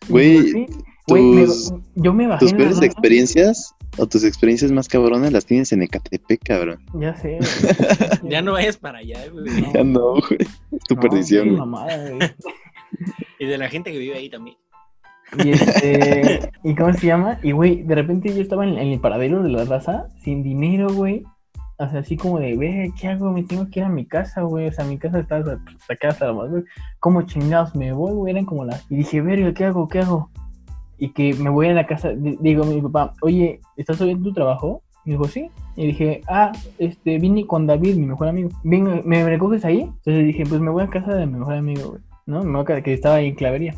Sí. 0.08 0.68
Güey, 1.08 1.76
yo 1.96 2.14
me 2.14 2.28
bajé. 2.28 2.46
Tus 2.46 2.54
peores 2.54 2.82
experiencias 2.82 3.74
o 3.98 4.08
tus 4.08 4.24
experiencias 4.24 4.72
más 4.72 4.88
cabronas 4.88 5.32
las 5.32 5.46
tienes 5.46 5.72
en 5.74 5.84
Ecatepec, 5.84 6.42
cabrón. 6.44 6.80
Ya 7.00 7.16
sé. 7.16 7.38
güey. 7.38 8.32
Ya 8.32 8.42
no 8.42 8.54
vayas 8.54 8.78
para 8.78 9.00
allá, 9.00 9.20
güey. 9.32 9.46
No. 9.62 9.72
Ya 9.74 9.84
no, 9.84 10.12
güey. 10.14 10.40
Es 10.72 10.84
tu 10.88 10.96
No, 10.96 11.02
perdición, 11.02 11.48
güey. 11.50 11.58
mamada, 11.60 12.10
güey. 12.10 12.20
Y 13.40 13.46
de 13.46 13.58
la 13.58 13.70
gente 13.70 13.92
que 13.92 13.98
vive 14.00 14.16
ahí 14.16 14.30
también. 14.30 14.58
Y 15.44 15.52
este, 15.52 16.52
¿y 16.64 16.76
cómo 16.76 16.94
se 16.94 17.08
llama? 17.08 17.40
Y 17.42 17.52
güey, 17.52 17.84
de 17.84 17.96
repente 17.96 18.34
yo 18.36 18.42
estaba 18.42 18.66
en, 18.66 18.78
en 18.78 18.90
el 18.90 19.00
paradero 19.00 19.42
de 19.44 19.50
la 19.50 19.64
raza, 19.66 20.08
sin 20.24 20.44
dinero, 20.44 20.94
güey. 20.94 21.24
O 21.84 21.90
sea, 21.90 22.00
así 22.02 22.16
como 22.16 22.38
de, 22.40 22.56
ve, 22.56 22.92
¿qué 23.00 23.08
hago? 23.08 23.32
Me 23.32 23.44
tengo 23.44 23.68
que 23.70 23.80
ir 23.80 23.86
a 23.86 23.90
mi 23.90 24.06
casa, 24.06 24.42
güey. 24.44 24.68
O 24.68 24.72
sea, 24.72 24.86
mi 24.86 24.98
casa 24.98 25.20
está 25.20 25.44
sacada 25.88 26.14
hasta 26.14 26.28
la 26.28 26.34
madre. 26.34 26.64
¿Cómo 27.00 27.24
chingados 27.24 27.76
me 27.76 27.92
voy, 27.92 28.14
güey? 28.14 28.32
Eran 28.32 28.46
como 28.46 28.66
las. 28.66 28.86
Y 28.92 28.98
dije, 28.98 29.22
verga, 29.22 29.54
¿qué 29.54 29.66
hago? 29.66 29.88
¿Qué 29.88 30.00
hago? 30.00 30.30
Y 30.98 31.10
que 31.14 31.34
me 31.34 31.50
voy 31.50 31.68
a 31.68 31.74
la 31.74 31.88
casa. 31.88 32.10
di- 32.14 32.38
Digo, 32.40 32.64
a 32.64 32.68
mi 32.68 32.80
papá, 32.82 33.14
oye, 33.22 33.60
¿estás 33.78 33.98
subiendo 33.98 34.24
tu 34.30 34.34
trabajo? 34.34 34.84
Y 35.06 35.12
dijo, 35.12 35.24
sí. 35.26 35.50
Y 35.76 35.88
dije, 35.88 36.22
ah, 36.28 36.52
este, 36.78 37.18
vine 37.18 37.48
con 37.48 37.66
David, 37.66 37.96
mi 37.96 38.06
mejor 38.06 38.28
amigo. 38.28 38.50
¿me 38.64 39.24
recoges 39.26 39.66
ahí? 39.66 39.82
Entonces 39.82 40.26
dije, 40.28 40.44
pues 40.48 40.62
me 40.62 40.70
voy 40.70 40.84
a 40.84 40.88
casa 40.88 41.16
de 41.16 41.26
mi 41.26 41.40
mejor 41.40 41.56
amigo, 41.56 41.90
güey. 41.90 42.02
¿No? 42.28 42.44
Me 42.44 42.52
voy 42.52 42.62
a 42.62 42.66
quedar- 42.66 42.84
que 42.84 42.94
estaba 42.94 43.16
ahí 43.16 43.30
en 43.30 43.36
Clavería. 43.36 43.74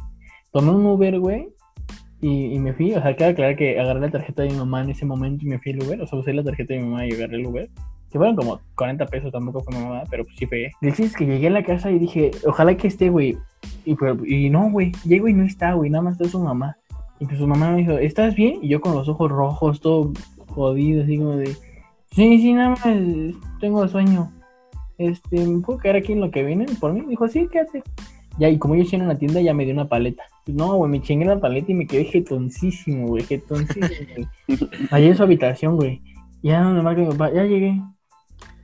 Tomé 0.51 0.71
un 0.71 0.85
Uber, 0.85 1.17
güey. 1.19 1.47
Y, 2.19 2.53
y 2.55 2.59
me 2.59 2.71
fui, 2.73 2.93
o 2.93 3.01
sea, 3.01 3.15
queda 3.17 3.33
claro 3.35 3.55
que 3.57 3.77
agarré 3.79 3.99
la 3.99 4.09
tarjeta 4.09 4.43
de 4.43 4.49
mi 4.49 4.55
mamá 4.57 4.81
en 4.81 4.89
ese 4.91 5.05
momento 5.05 5.45
y 5.45 5.49
me 5.49 5.59
fui 5.59 5.73
al 5.73 5.83
Uber. 5.83 6.01
O 6.01 6.07
sea, 6.07 6.19
usé 6.19 6.33
la 6.33 6.43
tarjeta 6.43 6.73
de 6.73 6.79
mi 6.81 6.85
mamá 6.87 7.05
y 7.05 7.11
agarré 7.13 7.35
el 7.37 7.45
Uber. 7.47 7.69
Que 8.13 8.19
fueron 8.19 8.35
como 8.35 8.59
40 8.75 9.07
pesos, 9.07 9.31
tampoco 9.31 9.61
fue 9.61 9.73
mamá, 9.73 10.03
pero 10.07 10.23
pues 10.23 10.35
sí 10.37 10.45
fue. 10.45 10.71
El 10.81 10.93
chiste 10.93 11.05
es 11.05 11.15
que 11.15 11.25
llegué 11.25 11.47
a 11.47 11.49
la 11.49 11.63
casa 11.63 11.89
y 11.89 11.97
dije, 11.97 12.29
ojalá 12.45 12.77
que 12.77 12.87
esté, 12.87 13.09
güey. 13.09 13.39
Y, 13.85 13.95
pues, 13.95 14.15
y 14.23 14.51
no, 14.51 14.69
güey, 14.69 14.91
llego 15.03 15.27
y 15.27 15.33
no 15.33 15.43
está, 15.43 15.73
güey, 15.73 15.89
nada 15.89 16.03
más 16.03 16.13
está 16.13 16.29
su 16.29 16.39
mamá. 16.39 16.77
Y 17.19 17.25
pues 17.25 17.39
su 17.39 17.47
mamá 17.47 17.71
me 17.71 17.77
dijo, 17.77 17.93
¿estás 17.93 18.35
bien? 18.35 18.59
Y 18.61 18.67
yo 18.67 18.81
con 18.81 18.93
los 18.93 19.09
ojos 19.09 19.31
rojos, 19.31 19.81
todo 19.81 20.13
jodido, 20.45 21.03
así 21.03 21.17
como 21.17 21.37
de, 21.37 21.47
sí, 22.11 22.37
sí, 22.37 22.53
nada 22.53 22.69
más 22.69 22.81
tengo 23.59 23.87
sueño. 23.87 24.31
Este, 24.99 25.43
¿me 25.47 25.61
puedo 25.61 25.79
quedar 25.79 25.95
aquí 25.95 26.13
en 26.13 26.21
lo 26.21 26.29
que 26.29 26.43
vienen 26.43 26.67
por 26.79 26.93
mí? 26.93 27.01
Dijo, 27.07 27.27
sí, 27.27 27.47
quédate. 27.51 27.81
Ya, 28.37 28.47
y 28.47 28.59
como 28.59 28.75
yo 28.75 28.83
estoy 28.83 28.99
en 28.99 29.05
una 29.05 29.17
tienda, 29.17 29.41
ya 29.41 29.55
me 29.55 29.65
dio 29.65 29.73
una 29.73 29.89
paleta. 29.89 30.21
No, 30.45 30.75
güey, 30.75 30.91
me 30.91 31.01
chingué 31.01 31.25
la 31.25 31.39
paleta 31.39 31.71
y 31.71 31.75
me 31.75 31.87
quedé 31.87 32.05
jetoncísimo, 32.05 33.07
güey, 33.07 33.23
jetoncísimo, 33.23 33.87
güey. 34.15 34.59
Allá 34.91 35.07
en 35.07 35.17
su 35.17 35.23
habitación, 35.23 35.77
güey. 35.77 36.01
Ya 36.43 36.61
no 36.61 36.73
me 36.73 36.81
marca 36.83 37.01
mi 37.01 37.07
papá, 37.07 37.31
ya 37.33 37.45
llegué. 37.45 37.81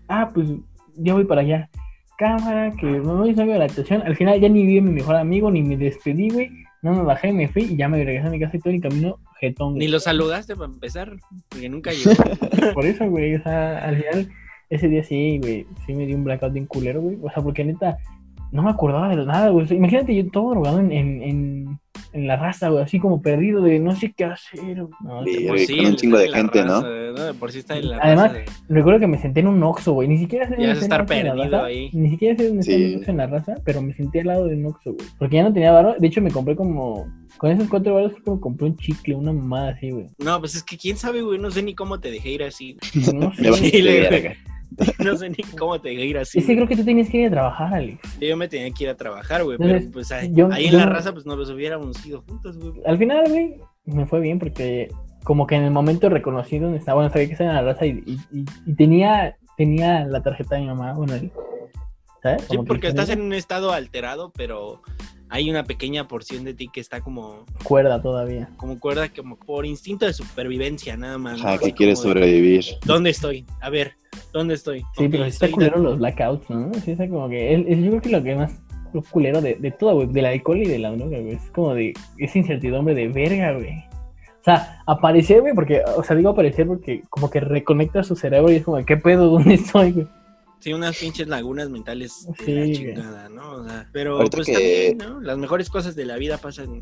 Ah, 0.09 0.29
pues 0.33 0.49
ya 0.97 1.13
voy 1.13 1.23
para 1.23 1.41
allá. 1.41 1.69
Cámara, 2.17 2.71
que 2.71 2.85
me 2.85 2.99
voy 2.99 3.29
a 3.31 3.57
la 3.57 3.63
habitación. 3.63 4.01
Al 4.01 4.15
final 4.15 4.41
ya 4.41 4.49
ni 4.49 4.65
vi 4.65 4.79
a 4.79 4.81
mi 4.81 4.91
mejor 4.91 5.15
amigo, 5.15 5.49
ni 5.49 5.63
me 5.63 5.77
despedí, 5.77 6.29
güey. 6.29 6.49
No 6.81 6.93
me 6.93 7.03
bajé, 7.03 7.31
me 7.31 7.47
fui 7.47 7.63
y 7.63 7.77
ya 7.77 7.87
me 7.87 8.03
regresé 8.03 8.27
a 8.27 8.31
mi 8.31 8.39
casa 8.39 8.57
y 8.57 8.59
todo 8.59 8.73
el 8.73 8.81
camino 8.81 9.19
jetón. 9.39 9.75
Ni 9.75 9.87
lo 9.87 9.99
saludaste 9.99 10.55
para 10.55 10.71
empezar, 10.71 11.15
porque 11.47 11.69
nunca 11.69 11.91
llegó. 11.91 12.11
Por 12.73 12.85
eso, 12.85 13.09
güey, 13.09 13.35
o 13.35 13.43
sea, 13.43 13.79
al 13.79 13.97
final, 13.97 14.29
ese 14.69 14.87
día 14.87 15.03
sí, 15.03 15.39
güey, 15.39 15.65
sí 15.85 15.93
me 15.93 16.05
dio 16.05 16.15
un 16.15 16.23
blackout 16.23 16.53
bien 16.53 16.65
culero, 16.65 17.01
güey. 17.01 17.17
O 17.21 17.29
sea, 17.29 17.43
porque 17.43 17.63
neta, 17.63 17.97
no 18.51 18.63
me 18.63 18.69
acordaba 18.69 19.15
de 19.15 19.25
nada, 19.25 19.49
güey. 19.49 19.71
Imagínate 19.73 20.15
yo 20.15 20.29
todo 20.31 20.51
drogado 20.51 20.79
en, 20.79 20.91
en, 20.91 21.23
en, 21.23 21.79
en 22.11 22.27
la 22.27 22.35
raza, 22.37 22.69
güey, 22.69 22.83
así 22.83 22.99
como 22.99 23.21
perdido 23.21 23.61
de 23.61 23.79
no 23.79 23.95
sé 23.95 24.11
qué 24.15 24.25
hacer. 24.25 24.77
No, 25.03 25.23
Sí, 25.25 25.45
con 25.45 25.85
un 25.85 25.95
chingo 25.95 26.17
de 26.17 26.29
gente, 26.29 26.63
¿no? 26.63 26.81
raza, 26.81 26.89
De 27.25 27.33
por 27.35 27.51
sí 27.51 27.59
está 27.59 27.77
en 27.77 27.89
la 27.89 27.97
Además, 28.01 28.33
raza 28.33 28.51
de- 28.67 28.75
Recuerdo 28.75 28.99
que 28.99 29.07
me 29.07 29.17
senté 29.19 29.39
en 29.41 29.47
un 29.47 29.61
Oxxo, 29.63 29.93
güey. 29.93 30.07
Ni 30.07 30.17
siquiera 30.17 30.47
sé 30.47 30.55
dónde 30.55 30.71
estar 30.71 31.01
Oxxo 31.01 31.13
en 31.13 31.25
la 31.27 31.33
perdido 31.33 31.51
raza. 31.57 31.65
ahí. 31.67 31.89
Ni 31.93 32.09
siquiera 32.09 32.35
sé 32.37 32.47
dónde 32.47 32.61
está 32.61 32.73
Sí. 33.05 33.11
en 33.11 33.17
la 33.17 33.27
raza, 33.27 33.55
pero 33.63 33.81
me 33.81 33.93
senté 33.93 34.21
al 34.21 34.27
lado 34.27 34.45
de 34.47 34.55
un 34.55 34.65
Oxxo, 34.65 34.93
güey. 34.93 35.07
Porque 35.19 35.35
ya 35.35 35.43
no 35.43 35.53
tenía 35.53 35.71
varo. 35.71 35.95
De 35.99 36.07
hecho, 36.07 36.21
me 36.21 36.31
compré 36.31 36.55
como. 36.55 37.05
Con 37.37 37.51
esos 37.51 37.69
cuatro 37.69 37.93
baros, 37.93 38.11
creo 38.13 38.23
que 38.25 38.31
me 38.31 38.39
compré 38.39 38.65
un 38.67 38.75
chicle, 38.77 39.15
una 39.15 39.31
mamada 39.31 39.69
así, 39.69 39.91
güey. 39.91 40.07
No, 40.17 40.39
pues 40.39 40.55
es 40.55 40.63
que 40.63 40.77
quién 40.77 40.97
sabe, 40.97 41.21
güey, 41.21 41.39
no 41.39 41.51
sé 41.51 41.61
ni 41.63 41.73
cómo 41.75 41.99
te 41.99 42.09
dejé 42.11 42.31
ir 42.31 42.43
así. 42.43 42.75
No 43.13 43.31
sé. 43.33 43.43
Me 43.43 44.35
Sí. 44.77 44.91
No 45.03 45.15
sé 45.17 45.29
ni 45.29 45.37
cómo 45.57 45.79
te 45.81 45.89
dejé 45.89 46.05
ir 46.05 46.17
así. 46.17 46.41
Güey. 46.41 46.55
creo 46.55 46.67
que 46.67 46.75
tú 46.75 46.85
tenías 46.85 47.09
que 47.09 47.17
ir 47.17 47.27
a 47.27 47.31
trabajar, 47.31 47.73
Alex. 47.73 47.99
Yo 48.19 48.37
me 48.37 48.47
tenía 48.47 48.71
que 48.71 48.83
ir 48.85 48.89
a 48.89 48.95
trabajar, 48.95 49.43
güey, 49.43 49.57
pero 49.57 49.79
pues 49.91 50.11
ahí, 50.11 50.29
yo- 50.33 50.49
ahí 50.51 50.67
en 50.67 50.77
la 50.77 50.85
raza 50.85 51.11
pues 51.13 51.25
nos 51.25 51.37
los 51.37 51.49
hubiéramos 51.49 52.05
ido 52.05 52.21
juntos, 52.21 52.57
güey. 52.57 52.73
Al 52.85 52.97
final, 52.97 53.23
güey, 53.29 53.55
me 53.85 54.05
fue 54.05 54.19
bien 54.19 54.39
porque 54.39 54.89
como 55.23 55.47
que 55.47 55.55
en 55.55 55.63
el 55.63 55.71
momento 55.71 56.07
reconocí 56.09 56.59
dónde 56.59 56.77
estaba, 56.77 56.95
bueno, 56.95 57.09
sabía 57.11 57.27
que 57.27 57.33
estaba 57.33 57.49
en 57.49 57.55
la 57.57 57.73
raza 57.73 57.85
y, 57.85 58.03
y, 58.05 58.17
y- 58.39 58.45
y 58.65 58.75
tenía, 58.75 59.37
tenía 59.57 60.05
la 60.05 60.21
tarjeta 60.21 60.55
de 60.55 60.61
mi 60.61 60.67
mamá, 60.67 60.93
bueno, 60.93 61.13
¿sabes? 62.21 62.41
Sí, 62.43 62.55
Como 62.57 62.65
porque 62.65 62.87
estás 62.87 63.09
en 63.09 63.21
un 63.21 63.33
estado 63.33 63.71
alterado, 63.71 64.31
pero 64.35 64.81
hay 65.29 65.49
una 65.49 65.63
pequeña 65.63 66.07
porción 66.07 66.43
de 66.43 66.53
ti 66.53 66.69
que 66.71 66.79
está 66.79 67.01
como, 67.01 67.45
cuerda 67.63 68.01
todavía. 68.01 68.49
como 68.57 68.79
cuerda, 68.79 69.09
como 69.09 69.37
por 69.37 69.65
instinto 69.65 70.05
de 70.05 70.13
supervivencia, 70.13 70.97
nada 70.97 71.17
más. 71.17 71.43
Así 71.43 71.65
que 71.65 71.73
quieres 71.73 71.99
de, 72.01 72.03
sobrevivir. 72.09 72.65
¿dónde 72.85 73.11
estoy? 73.11 73.45
A 73.61 73.69
ver, 73.69 73.93
¿dónde 74.33 74.55
estoy? 74.55 74.79
Sí, 74.97 75.07
pero 75.07 75.23
sí 75.25 75.29
está 75.29 75.51
culero 75.51 75.77
los 75.79 75.99
blackouts, 75.99 76.49
¿no? 76.49 76.73
Sí, 76.75 76.91
está 76.91 77.07
como 77.07 77.29
que. 77.29 77.53
es- 77.53 77.65
es- 77.67 77.79
yo 77.83 77.89
creo 77.91 78.01
que 78.01 78.09
lo 78.09 78.23
que 78.23 78.35
más 78.35 78.59
lo 78.91 79.03
culero 79.03 79.39
de, 79.39 79.53
de 79.55 79.69
todo, 79.71 79.93
güey, 79.95 80.07
del 80.07 80.25
alcohol 80.25 80.57
y 80.57 80.65
de 80.65 80.79
la 80.79 80.89
droga, 80.91 81.19
güey, 81.19 81.33
es 81.35 81.51
como 81.51 81.75
de 81.75 81.93
esa 82.17 82.37
incertidumbre 82.39 82.95
de 82.95 83.07
verga, 83.07 83.53
güey. 83.53 83.77
O 84.39 84.43
sea, 84.43 84.81
aparecer, 84.87 85.41
güey, 85.41 85.53
porque, 85.53 85.83
o 85.95 86.03
sea, 86.03 86.15
digo 86.15 86.29
aparecer 86.29 86.65
porque 86.65 87.03
como 87.09 87.29
que 87.29 87.39
reconecta 87.39 88.01
su 88.03 88.15
cerebro 88.15 88.51
y 88.51 88.55
es 88.55 88.63
como, 88.63 88.83
¿qué 88.83 88.97
pedo? 88.97 89.27
¿Dónde 89.29 89.53
estoy, 89.55 89.91
güey? 89.91 90.07
Sí, 90.59 90.73
unas 90.73 90.97
pinches 90.97 91.27
lagunas 91.27 91.69
mentales 91.69 92.27
de 92.37 92.45
Sí, 92.45 92.51
la 92.53 92.59
güey. 92.61 92.73
chingada, 92.73 93.29
¿no? 93.29 93.51
O 93.53 93.63
sea, 93.65 93.89
pero 93.93 94.17
Ahorita 94.17 94.37
pues 94.37 94.47
que- 94.47 94.53
también, 94.53 94.97
¿no? 94.97 95.21
Las 95.21 95.37
mejores 95.37 95.69
cosas 95.69 95.95
de 95.95 96.05
la 96.05 96.17
vida 96.17 96.37
pasan 96.37 96.81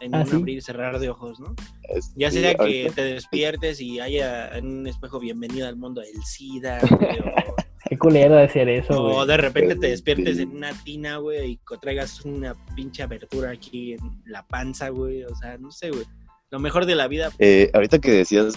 en 0.00 0.14
Ah, 0.14 0.20
un 0.20 0.26
sí. 0.26 0.36
abrir 0.36 0.58
y 0.58 0.60
cerrar 0.60 0.98
de 1.00 1.08
ojos, 1.08 1.40
¿no? 1.40 1.54
Es- 1.88 2.12
Ya 2.16 2.30
sí, 2.30 2.40
sea 2.40 2.54
que 2.54 2.62
ahorita- 2.62 2.94
te 2.94 3.02
despiertes 3.04 3.80
y 3.80 3.98
haya 4.00 4.56
en 4.56 4.66
un 4.80 4.86
espejo 4.86 5.18
bienvenido 5.18 5.66
al 5.66 5.76
mundo 5.76 6.00
del 6.02 6.22
SIDA, 6.22 6.78
güey, 7.00 7.18
o, 7.20 7.54
Qué 7.88 7.96
culero 7.98 8.34
de 8.36 8.42
hacer 8.44 8.68
eso, 8.68 8.92
o 9.02 9.14
güey. 9.14 9.26
de 9.28 9.36
repente 9.38 9.74
te 9.76 9.86
Sí. 9.86 9.90
despiertes 9.92 10.38
en 10.38 10.50
una 10.50 10.72
tina, 10.84 11.16
güey, 11.18 11.52
y 11.52 11.60
traigas 11.80 12.24
una 12.24 12.54
pinche 12.74 13.02
abertura 13.02 13.50
aquí 13.50 13.94
en 13.94 14.00
la 14.26 14.46
panza, 14.46 14.88
güey, 14.90 15.22
o 15.24 15.34
sea, 15.36 15.56
no 15.58 15.70
sé, 15.70 15.90
güey. 15.90 16.04
Lo 16.50 16.58
mejor 16.60 16.84
de 16.86 16.94
la 16.94 17.08
vida, 17.08 17.30
Eh, 17.38 17.70
ahorita 17.74 17.98
que 17.98 18.10
decías 18.12 18.54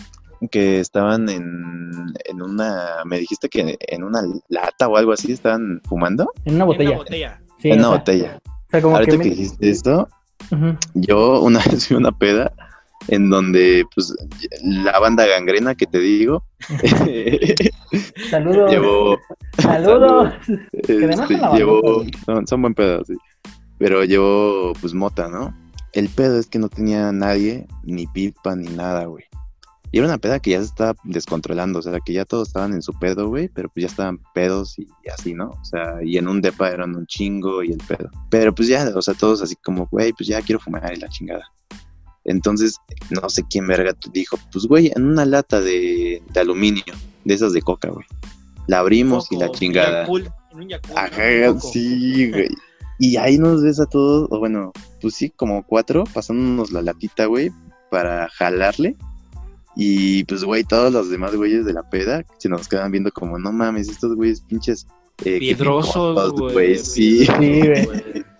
que 0.47 0.79
estaban 0.79 1.29
en, 1.29 1.91
en 2.25 2.41
una, 2.41 3.03
me 3.05 3.19
dijiste 3.19 3.49
que 3.49 3.77
en 3.79 4.03
una 4.03 4.21
lata 4.47 4.87
o 4.87 4.97
algo 4.97 5.11
así 5.11 5.31
estaban 5.31 5.81
fumando. 5.87 6.31
En 6.45 6.55
una 6.55 6.63
En 6.63 6.67
botella. 6.67 6.89
una 6.91 6.97
botella. 6.99 7.41
Sí, 7.59 7.69
en 7.69 7.79
una 7.79 7.87
o 7.87 7.91
sea, 7.91 7.99
botella. 7.99 8.39
O 8.45 8.69
sea, 8.71 8.81
como 8.81 8.95
Ahorita 8.95 9.17
que 9.17 9.29
dijiste 9.29 9.69
esto, 9.69 10.07
yo 10.93 11.41
una 11.41 11.59
vez 11.71 11.87
fui 11.87 11.95
a 11.95 11.99
una 11.99 12.11
peda 12.11 12.51
en 13.07 13.29
donde, 13.29 13.85
pues, 13.95 14.13
la 14.61 14.99
banda 14.99 15.25
gangrena 15.25 15.73
que 15.75 15.87
te 15.87 15.99
digo, 15.99 16.43
Saludos. 18.29 18.69
llevó, 18.71 19.17
Saludos. 19.57 20.33
este, 20.73 21.07
llevó, 21.55 22.03
son, 22.25 22.47
son 22.47 22.61
buen 22.61 22.73
pedo, 22.73 23.03
sí. 23.05 23.15
Pero 23.77 24.03
llevó, 24.03 24.73
pues, 24.79 24.93
mota, 24.93 25.27
¿no? 25.27 25.55
El 25.93 26.09
pedo 26.09 26.37
es 26.37 26.47
que 26.47 26.59
no 26.59 26.69
tenía 26.69 27.11
nadie, 27.11 27.65
ni 27.83 28.05
pipa, 28.05 28.55
ni 28.55 28.67
nada, 28.67 29.05
güey. 29.05 29.23
Y 29.91 29.97
era 29.97 30.07
una 30.07 30.17
peda 30.17 30.39
que 30.39 30.51
ya 30.51 30.59
se 30.59 30.65
estaba 30.65 30.95
descontrolando, 31.03 31.79
o 31.79 31.81
sea, 31.81 31.99
que 32.05 32.13
ya 32.13 32.25
todos 32.25 32.49
estaban 32.49 32.73
en 32.73 32.81
su 32.81 32.93
pedo, 32.93 33.27
güey, 33.27 33.47
pero 33.49 33.69
pues 33.69 33.83
ya 33.83 33.87
estaban 33.87 34.19
pedos 34.33 34.77
y, 34.77 34.83
y 35.03 35.09
así, 35.09 35.33
¿no? 35.33 35.49
O 35.49 35.65
sea, 35.65 35.95
y 36.03 36.17
en 36.17 36.27
un 36.27 36.41
depa 36.41 36.69
eran 36.69 36.95
un 36.95 37.07
chingo 37.07 37.63
y 37.63 37.71
el 37.71 37.79
pedo. 37.79 38.09
Pero 38.29 38.53
pues 38.53 38.67
ya, 38.67 38.91
o 38.95 39.01
sea, 39.01 39.15
todos 39.15 39.41
así 39.41 39.55
como, 39.55 39.87
güey, 39.87 40.13
pues 40.13 40.27
ya 40.27 40.41
quiero 40.41 40.59
fumar 40.59 40.93
y 40.93 40.99
la 40.99 41.09
chingada. 41.09 41.51
Entonces, 42.25 42.77
no 43.09 43.27
sé 43.29 43.43
quién 43.49 43.65
verga 43.65 43.95
dijo, 44.13 44.37
pues 44.51 44.65
güey, 44.65 44.91
en 44.95 45.05
una 45.05 45.25
lata 45.25 45.61
de, 45.61 46.21
de 46.31 46.39
aluminio, 46.39 46.83
de 47.25 47.33
esas 47.33 47.53
de 47.53 47.61
coca, 47.61 47.89
güey. 47.89 48.05
La 48.67 48.79
abrimos 48.79 49.31
y 49.31 49.37
la 49.37 49.49
chingada. 49.49 50.07
Ajá, 50.95 51.59
sí, 51.59 52.29
güey. 52.29 52.49
Y 52.99 53.17
ahí 53.17 53.37
nos 53.37 53.63
ves 53.63 53.79
a 53.79 53.85
todos, 53.85 54.27
o 54.29 54.39
bueno, 54.39 54.71
pues 55.01 55.15
sí, 55.15 55.29
como 55.31 55.63
cuatro, 55.63 56.03
pasándonos 56.13 56.71
la 56.71 56.81
latita, 56.81 57.25
güey, 57.25 57.49
para 57.89 58.27
jalarle. 58.29 58.95
Y 59.81 60.25
pues, 60.25 60.43
güey, 60.43 60.65
todos 60.65 60.91
los 60.91 61.09
demás 61.09 61.33
güeyes 61.35 61.63
de 61.65 61.71
la 61.71 61.83
peda 61.89 62.25
se 62.37 62.49
nos 62.49 62.67
quedan 62.67 62.91
viendo 62.91 63.11
como, 63.11 63.39
no 63.39 63.53
mames, 63.53 63.87
estos 63.87 64.13
güeyes 64.13 64.41
pinches. 64.41 64.85
eh, 65.23 65.39
Piedrosos, 65.39 66.33
güey. 66.33 66.75
Sí, 66.83 67.25
Sí, 67.25 67.61
güey. 67.61 67.87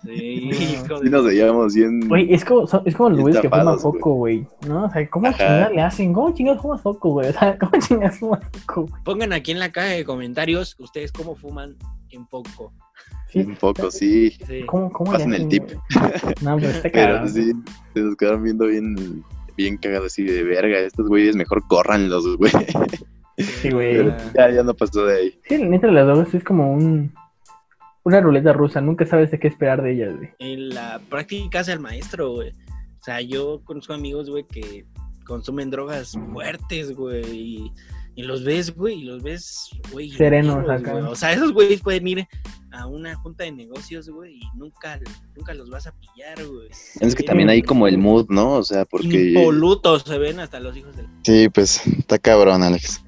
Sí, 0.02 0.50
sí 0.52 1.08
nos 1.10 1.24
veíamos 1.24 1.74
bien. 1.74 2.00
Güey, 2.08 2.32
es 2.34 2.44
como, 2.44 2.66
son- 2.66 2.82
es 2.84 2.94
como 2.96 3.10
los 3.10 3.20
güeyes 3.20 3.40
que 3.40 3.48
fuman 3.48 3.78
foco, 3.78 4.14
güey. 4.14 4.46
¿No? 4.66 4.84
O 4.84 4.90
sea, 4.90 5.08
¿cómo 5.08 5.30
chingados 5.32 5.72
le 5.74 5.80
hacen? 5.82 6.12
¿Cómo 6.12 6.34
chingados 6.34 6.60
fumas 6.62 6.80
foco, 6.82 7.10
güey? 7.10 7.28
O 7.28 7.32
sea, 7.32 7.56
¿cómo 7.60 7.72
chingados 7.86 8.18
fumas 8.18 8.40
foco, 8.52 8.82
güey? 8.88 9.02
Pongan 9.04 9.32
aquí 9.32 9.52
en 9.52 9.58
la 9.60 9.70
caja 9.72 9.88
de 9.88 10.04
comentarios 10.04 10.76
ustedes 10.78 11.10
cómo 11.12 11.34
fuman 11.36 11.76
en 12.10 12.26
poco. 12.26 12.72
Sí. 13.30 13.40
Un 13.40 13.54
poco, 13.56 13.90
sí. 13.90 14.30
Sí. 14.46 14.62
¿Cómo, 14.66 14.90
cómo 14.90 15.12
le 15.12 15.18
Pasen 15.18 15.34
el 15.34 15.48
tip. 15.48 15.62
güey? 15.64 15.76
No, 16.42 16.56
pero 16.56 16.68
está 16.70 16.88
Pero 16.92 17.06
cagado. 17.14 17.28
sí, 17.28 17.52
se 17.94 18.00
nos 18.00 18.16
quedaron 18.16 18.42
viendo 18.42 18.66
bien, 18.66 19.22
bien 19.56 19.76
cagados 19.76 20.06
así 20.06 20.24
de 20.24 20.42
verga. 20.42 20.78
Estos 20.78 21.08
güeyes 21.08 21.36
mejor 21.36 21.66
córranlos, 21.68 22.36
güey. 22.36 22.52
Sí, 23.38 23.70
güey. 23.70 24.12
Ya, 24.34 24.50
ya 24.50 24.62
no 24.62 24.74
pasó 24.74 25.06
de 25.06 25.16
ahí. 25.16 25.40
Sí, 25.48 25.62
neta 25.62 25.86
de 25.86 25.94
las 25.94 26.06
drogas 26.06 26.34
es 26.34 26.44
como 26.44 26.72
un 26.72 27.12
una 28.02 28.20
ruleta 28.20 28.52
rusa, 28.52 28.80
nunca 28.80 29.06
sabes 29.06 29.30
de 29.30 29.38
qué 29.38 29.48
esperar 29.48 29.82
de 29.82 29.92
ellas, 29.92 30.16
güey. 30.16 30.30
En 30.38 30.70
la 30.70 31.00
práctica 31.08 31.60
hace 31.60 31.72
el 31.72 31.80
maestro, 31.80 32.32
güey. 32.32 32.50
O 32.50 33.02
sea, 33.02 33.20
yo 33.20 33.62
conozco 33.64 33.92
amigos, 33.92 34.30
güey, 34.30 34.44
que 34.46 34.84
consumen 35.26 35.70
drogas 35.70 36.16
fuertes, 36.32 36.94
güey. 36.94 37.24
Y, 37.30 37.72
y 38.14 38.22
los 38.22 38.44
ves, 38.44 38.74
güey, 38.74 39.00
y 39.00 39.04
los 39.04 39.22
ves, 39.22 39.70
güey. 39.92 40.10
Serenos 40.10 40.68
acá. 40.68 40.92
güey. 40.92 41.04
O 41.04 41.14
sea, 41.14 41.32
esos 41.32 41.52
güeyes 41.52 41.80
pueden 41.80 42.06
ir 42.08 42.26
a 42.72 42.86
una 42.86 43.14
junta 43.16 43.44
de 43.44 43.52
negocios, 43.52 44.08
güey, 44.08 44.36
y 44.36 44.58
nunca, 44.58 44.98
nunca 45.36 45.54
los 45.54 45.70
vas 45.70 45.86
a 45.86 45.92
pillar, 45.92 46.44
güey. 46.44 46.68
Es 47.00 47.14
que 47.14 47.22
también 47.22 47.48
hay 47.48 47.62
como 47.62 47.86
el 47.86 47.98
mood, 47.98 48.26
¿no? 48.28 48.54
O 48.54 48.62
sea, 48.62 48.84
porque... 48.84 49.30
Impolutos 49.30 50.02
se 50.02 50.18
ven 50.18 50.40
hasta 50.40 50.60
los 50.60 50.76
hijos 50.76 50.96
del... 50.96 51.06
Sí, 51.24 51.48
pues 51.48 51.86
está 51.86 52.18
cabrón, 52.18 52.62
Alex. 52.62 53.02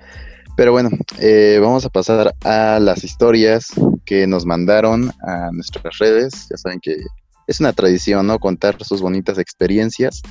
Pero 0.56 0.72
bueno, 0.72 0.90
eh, 1.18 1.58
vamos 1.60 1.84
a 1.84 1.88
pasar 1.88 2.34
a 2.44 2.78
las 2.78 3.04
historias 3.04 3.68
que 4.04 4.26
nos 4.26 4.44
mandaron 4.44 5.10
a 5.26 5.50
nuestras 5.52 5.98
redes. 5.98 6.48
Ya 6.50 6.56
saben 6.56 6.78
que 6.80 6.96
es 7.46 7.60
una 7.60 7.72
tradición, 7.72 8.26
¿no? 8.26 8.38
Contar 8.38 8.82
sus 8.84 9.00
bonitas 9.00 9.38
experiencias 9.38 10.22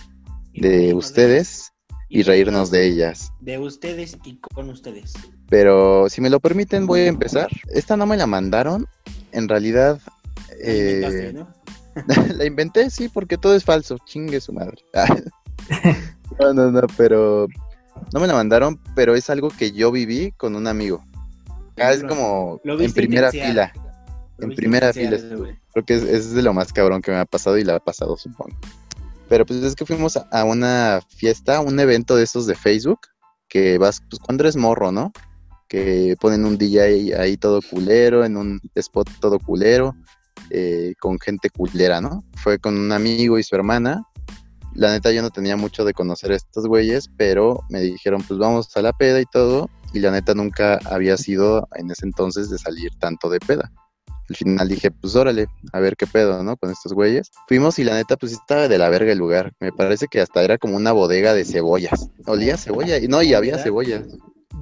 de 0.54 0.94
ustedes 0.94 1.71
y 2.12 2.24
reírnos 2.24 2.70
de 2.72 2.88
ellas. 2.88 3.32
De 3.40 3.58
ustedes 3.58 4.18
y 4.26 4.36
con 4.38 4.70
ustedes. 4.70 5.14
Pero 5.50 6.10
si 6.10 6.20
me 6.20 6.30
lo 6.30 6.42
permiten, 6.42 6.86
voy 6.86 7.02
a 7.02 7.08
empezar. 7.08 7.48
Esta 7.74 7.96
no 7.96 8.06
me 8.06 8.18
la 8.18 8.28
mandaron. 8.28 8.86
En 9.32 9.48
realidad, 9.48 10.00
eh, 10.62 11.32
¿no? 11.34 11.48
la 12.36 12.46
inventé, 12.46 12.90
sí, 12.90 13.08
porque 13.08 13.38
todo 13.38 13.56
es 13.56 13.64
falso. 13.64 13.98
Chingue 14.06 14.42
su 14.42 14.52
madre. 14.52 14.78
no, 16.40 16.54
no, 16.54 16.70
no, 16.70 16.82
pero 16.98 17.48
no 18.14 18.20
me 18.20 18.28
la 18.28 18.34
mandaron, 18.34 18.78
pero 18.94 19.16
es 19.16 19.30
algo 19.30 19.50
que 19.50 19.72
yo 19.72 19.90
viví 19.90 20.34
con 20.34 20.58
un 20.58 20.68
amigo. 20.68 21.06
Ah, 21.78 21.94
es 21.94 22.04
como 22.04 22.60
Lo 22.66 22.80
en 22.80 22.92
primera 22.92 23.32
fila. 23.32 23.72
Lo 24.38 24.50
En 24.50 24.56
primera 24.56 24.92
fila. 24.92 25.18
Creo 25.72 25.86
que 25.86 25.94
es, 25.94 26.04
es 26.04 26.34
de 26.34 26.42
lo 26.42 26.54
más 26.54 26.74
cabrón 26.74 27.02
que 27.02 27.12
me 27.12 27.18
ha 27.18 27.26
pasado 27.26 27.58
y 27.58 27.64
la 27.64 27.76
ha 27.76 27.80
pasado, 27.80 28.18
supongo. 28.18 28.58
Pero 29.32 29.46
pues 29.46 29.64
es 29.64 29.76
que 29.76 29.86
fuimos 29.86 30.18
a- 30.18 30.44
una 30.44 31.00
fiesta, 31.08 31.62
un 31.62 31.80
evento 31.80 32.18
de 32.18 32.24
esos 32.26 32.48
de 32.48 32.54
Facebook, 32.54 33.00
que 33.48 33.78
vas, 33.78 34.02
pues 34.10 34.20
cuando 34.20 34.44
eres 34.44 34.58
morro, 34.58 34.92
¿no? 34.92 35.14
Que 35.70 36.18
ponen 36.20 36.44
un 36.44 36.58
DJ 36.58 37.18
ahí 37.18 37.38
todo 37.38 37.62
culero, 37.62 38.26
en 38.26 38.36
un 38.36 38.60
spot 38.76 39.10
todo 39.22 39.40
culero, 39.40 39.96
eh, 40.50 40.96
con 41.00 41.18
gente 41.18 41.50
culera, 41.50 42.02
¿no? 42.02 42.26
Fue 42.44 42.60
con 42.60 42.78
un 42.78 42.92
amigo 42.92 43.40
y 43.40 43.44
su 43.44 43.56
hermana. 43.56 44.04
La 44.74 44.92
neta 44.92 45.14
yo 45.14 45.22
no 45.22 45.30
tenía 45.30 45.56
mucho 45.56 45.86
de 45.86 45.94
conocer 45.94 46.34
a 46.34 46.36
estos 46.36 46.68
güeyes, 46.68 47.10
pero 47.16 47.62
me 47.70 47.80
dijeron, 47.80 48.22
pues 48.28 48.38
vamos 48.38 48.76
a 48.76 48.82
la 48.82 48.92
peda 48.92 49.22
y 49.22 49.26
todo. 49.32 49.70
Y 49.94 50.00
la 50.02 50.12
neta 50.12 50.34
nunca 50.34 50.78
había 50.84 51.16
sido 51.16 51.70
en 51.76 51.90
ese 51.90 52.06
entonces 52.06 52.50
de 52.50 52.58
salir 52.58 52.92
tanto 53.00 53.30
de 53.30 53.40
peda 53.40 53.72
al 54.32 54.36
final 54.38 54.68
dije, 54.68 54.92
pues 54.92 55.16
órale, 55.16 55.48
a 55.74 55.80
ver 55.80 55.96
qué 55.96 56.08
pedo, 56.08 56.44
¿no? 56.44 56.56
Con 56.58 56.72
estos 56.72 56.94
güeyes. 56.94 57.30
Fuimos 57.48 57.78
y 57.80 57.84
la 57.84 57.96
neta, 57.96 58.16
pues 58.18 58.32
estaba 58.32 58.68
de 58.68 58.78
la 58.78 58.90
verga 58.90 59.12
el 59.12 59.18
lugar. 59.18 59.52
Me 59.60 59.72
parece 59.72 60.08
que 60.08 60.22
hasta 60.22 60.42
era 60.44 60.58
como 60.58 60.78
una 60.78 60.92
bodega 60.94 61.34
de 61.34 61.46
cebollas. 61.46 62.10
Olía 62.26 62.58
cebolla. 62.58 62.98
Y 62.98 63.08
no, 63.08 63.22
y 63.22 63.34
había 63.34 63.58
cebollas. 63.58 64.04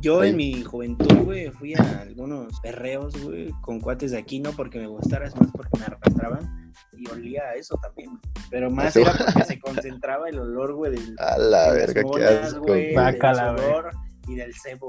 Yo 0.02 0.22
Ahí. 0.22 0.30
en 0.30 0.38
mi 0.38 0.64
juventud, 0.64 1.24
güey, 1.26 1.50
fui 1.52 1.74
a 1.74 2.02
algunos 2.02 2.60
perreos, 2.62 3.14
güey, 3.24 3.52
con 3.62 3.80
cuates 3.80 4.12
de 4.12 4.18
aquí, 4.20 4.40
no 4.40 4.52
porque 4.52 4.80
me 4.80 4.88
gustara, 4.88 5.28
es 5.28 5.36
más 5.36 5.50
porque 5.52 5.78
me 5.80 5.86
arrastraban 5.86 6.72
y 6.96 7.10
olía 7.10 7.42
a 7.44 7.56
eso 7.56 7.76
también. 7.82 8.12
Pero 8.50 8.70
más 8.70 8.96
era 8.96 9.12
porque 9.12 9.46
se 9.46 9.60
concentraba 9.60 10.30
el 10.30 10.40
olor, 10.40 10.74
güey, 10.76 10.92
del 10.94 11.16
A 11.20 11.38
la 11.38 11.72
de 11.74 11.80
verga, 11.80 12.04
qué 12.16 12.24
asco. 12.26 12.62
güey, 12.62 12.86
del 12.86 12.94
Guácala, 12.94 13.52
güey. 13.54 13.66
sudor 13.66 13.90
y 14.28 14.36
del 14.36 14.54
cebo 14.54 14.88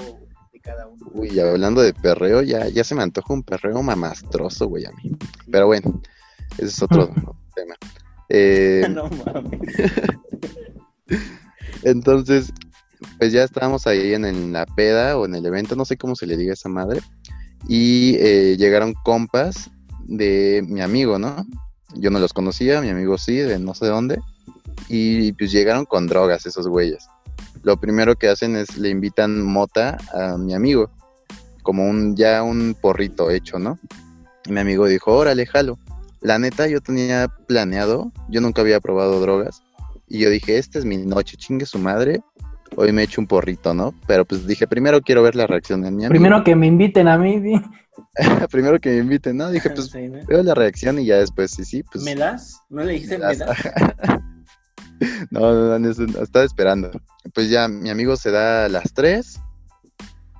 de 0.61 0.71
cada 0.71 0.87
uno. 0.87 1.07
Uy, 1.13 1.39
hablando 1.39 1.81
de 1.81 1.95
perreo, 1.95 2.43
ya, 2.43 2.69
ya 2.69 2.85
se 2.85 2.95
me 2.95 3.03
antoja 3.03 3.33
un 3.33 3.43
perreo 3.43 3.83
mamastroso, 3.83 4.67
güey, 4.69 4.85
a 4.85 4.91
mí. 4.93 5.13
Pero 5.51 5.67
bueno, 5.67 6.01
ese 6.55 6.67
es 6.67 6.83
otro 6.83 7.09
tema. 7.55 7.75
Eh, 8.29 8.87
no 8.91 9.09
mames. 9.09 9.61
Entonces, 11.83 12.53
pues 13.19 13.33
ya 13.33 13.45
estábamos 13.45 13.87
ahí 13.87 14.15
en, 14.15 14.25
en 14.25 14.53
la 14.53 14.67
peda 14.67 15.19
o 15.19 15.25
en 15.27 15.35
el 15.35 15.47
evento, 15.47 15.77
no 15.77 15.85
sé 15.85 15.97
cómo 15.97 16.15
se 16.15 16.27
le 16.27 16.37
diga 16.37 16.53
a 16.53 16.55
esa 16.55 16.69
madre. 16.69 17.01
Y 17.69 18.17
eh, 18.19 18.57
llegaron 18.59 18.95
compas 18.95 19.71
de 20.05 20.65
mi 20.67 20.81
amigo, 20.81 21.19
¿no? 21.19 21.47
Yo 21.95 22.11
no 22.11 22.19
los 22.19 22.33
conocía, 22.33 22.81
mi 22.81 22.89
amigo 22.89 23.19
sí, 23.19 23.37
de 23.37 23.59
no 23.59 23.75
sé 23.75 23.87
dónde. 23.87 24.21
Y 24.89 25.33
pues 25.33 25.53
llegaron 25.53 25.85
con 25.85 26.07
drogas 26.07 26.47
esos 26.47 26.67
güeyes. 26.67 27.09
Lo 27.63 27.79
primero 27.79 28.17
que 28.17 28.29
hacen 28.29 28.57
es 28.57 28.77
le 28.79 28.89
invitan 28.89 29.43
mota 29.43 29.99
a 30.13 30.37
mi 30.39 30.55
amigo, 30.55 30.91
como 31.63 31.89
un 31.89 32.17
ya 32.17 32.43
un 32.43 32.77
porrito 32.81 33.31
hecho, 33.31 33.59
¿no? 33.59 33.79
Y 34.47 34.53
mi 34.53 34.61
amigo 34.61 34.87
dijo, 34.87 35.13
órale, 35.13 35.47
jalo. 35.47 35.79
La 36.21 36.39
neta, 36.39 36.67
yo 36.67 36.81
tenía 36.81 37.29
planeado, 37.47 38.13
yo 38.29 38.41
nunca 38.41 38.63
había 38.63 38.81
probado 38.81 39.21
drogas. 39.21 39.63
Y 40.07 40.19
yo 40.19 40.31
dije, 40.31 40.59
esta 40.59 40.79
es 40.79 40.85
mi 40.85 40.99
noche, 40.99 41.37
chingue 41.37 41.67
su 41.67 41.79
madre. 41.79 42.21
Hoy 42.77 42.93
me 42.93 43.03
echo 43.03 43.21
un 43.21 43.27
porrito, 43.27 43.75
¿no? 43.75 43.95
Pero 44.07 44.25
pues 44.25 44.47
dije, 44.47 44.67
primero 44.67 45.01
quiero 45.01 45.23
ver 45.23 45.35
la 45.35 45.47
reacción 45.47 45.83
de 45.83 45.91
mi 45.91 46.05
amigo. 46.05 46.11
Primero 46.11 46.45
que 46.45 46.55
me 46.55 46.67
inviten 46.67 47.09
a 47.09 47.19
mí, 47.19 47.41
sí. 47.43 47.63
primero 48.51 48.79
que 48.79 48.91
me 48.91 48.99
inviten, 48.99 49.37
¿no? 49.37 49.51
Dije, 49.51 49.71
pues 49.75 49.91
Sí, 49.91 50.09
¿no? 50.09 50.25
veo 50.27 50.43
la 50.43 50.55
reacción 50.55 50.99
y 50.99 51.07
ya 51.07 51.19
después, 51.19 51.51
sí, 51.51 51.65
sí, 51.65 51.83
pues. 51.83 52.05
¿Me 52.05 52.15
das? 52.15 52.61
¿No 52.69 52.83
le 52.83 52.93
dijiste 52.95 53.19
me 53.19 53.27
me 53.29 53.37
das. 53.37 53.51
no, 55.31 55.41
no, 55.41 55.79
no, 55.79 55.89
estaba 55.91 56.45
esperando. 56.45 56.91
Pues 57.35 57.51
ya 57.51 57.69
mi 57.69 57.91
amigo 57.91 58.17
se 58.17 58.31
da 58.31 58.67
a 58.67 58.69
las 58.69 58.93
3 58.93 59.41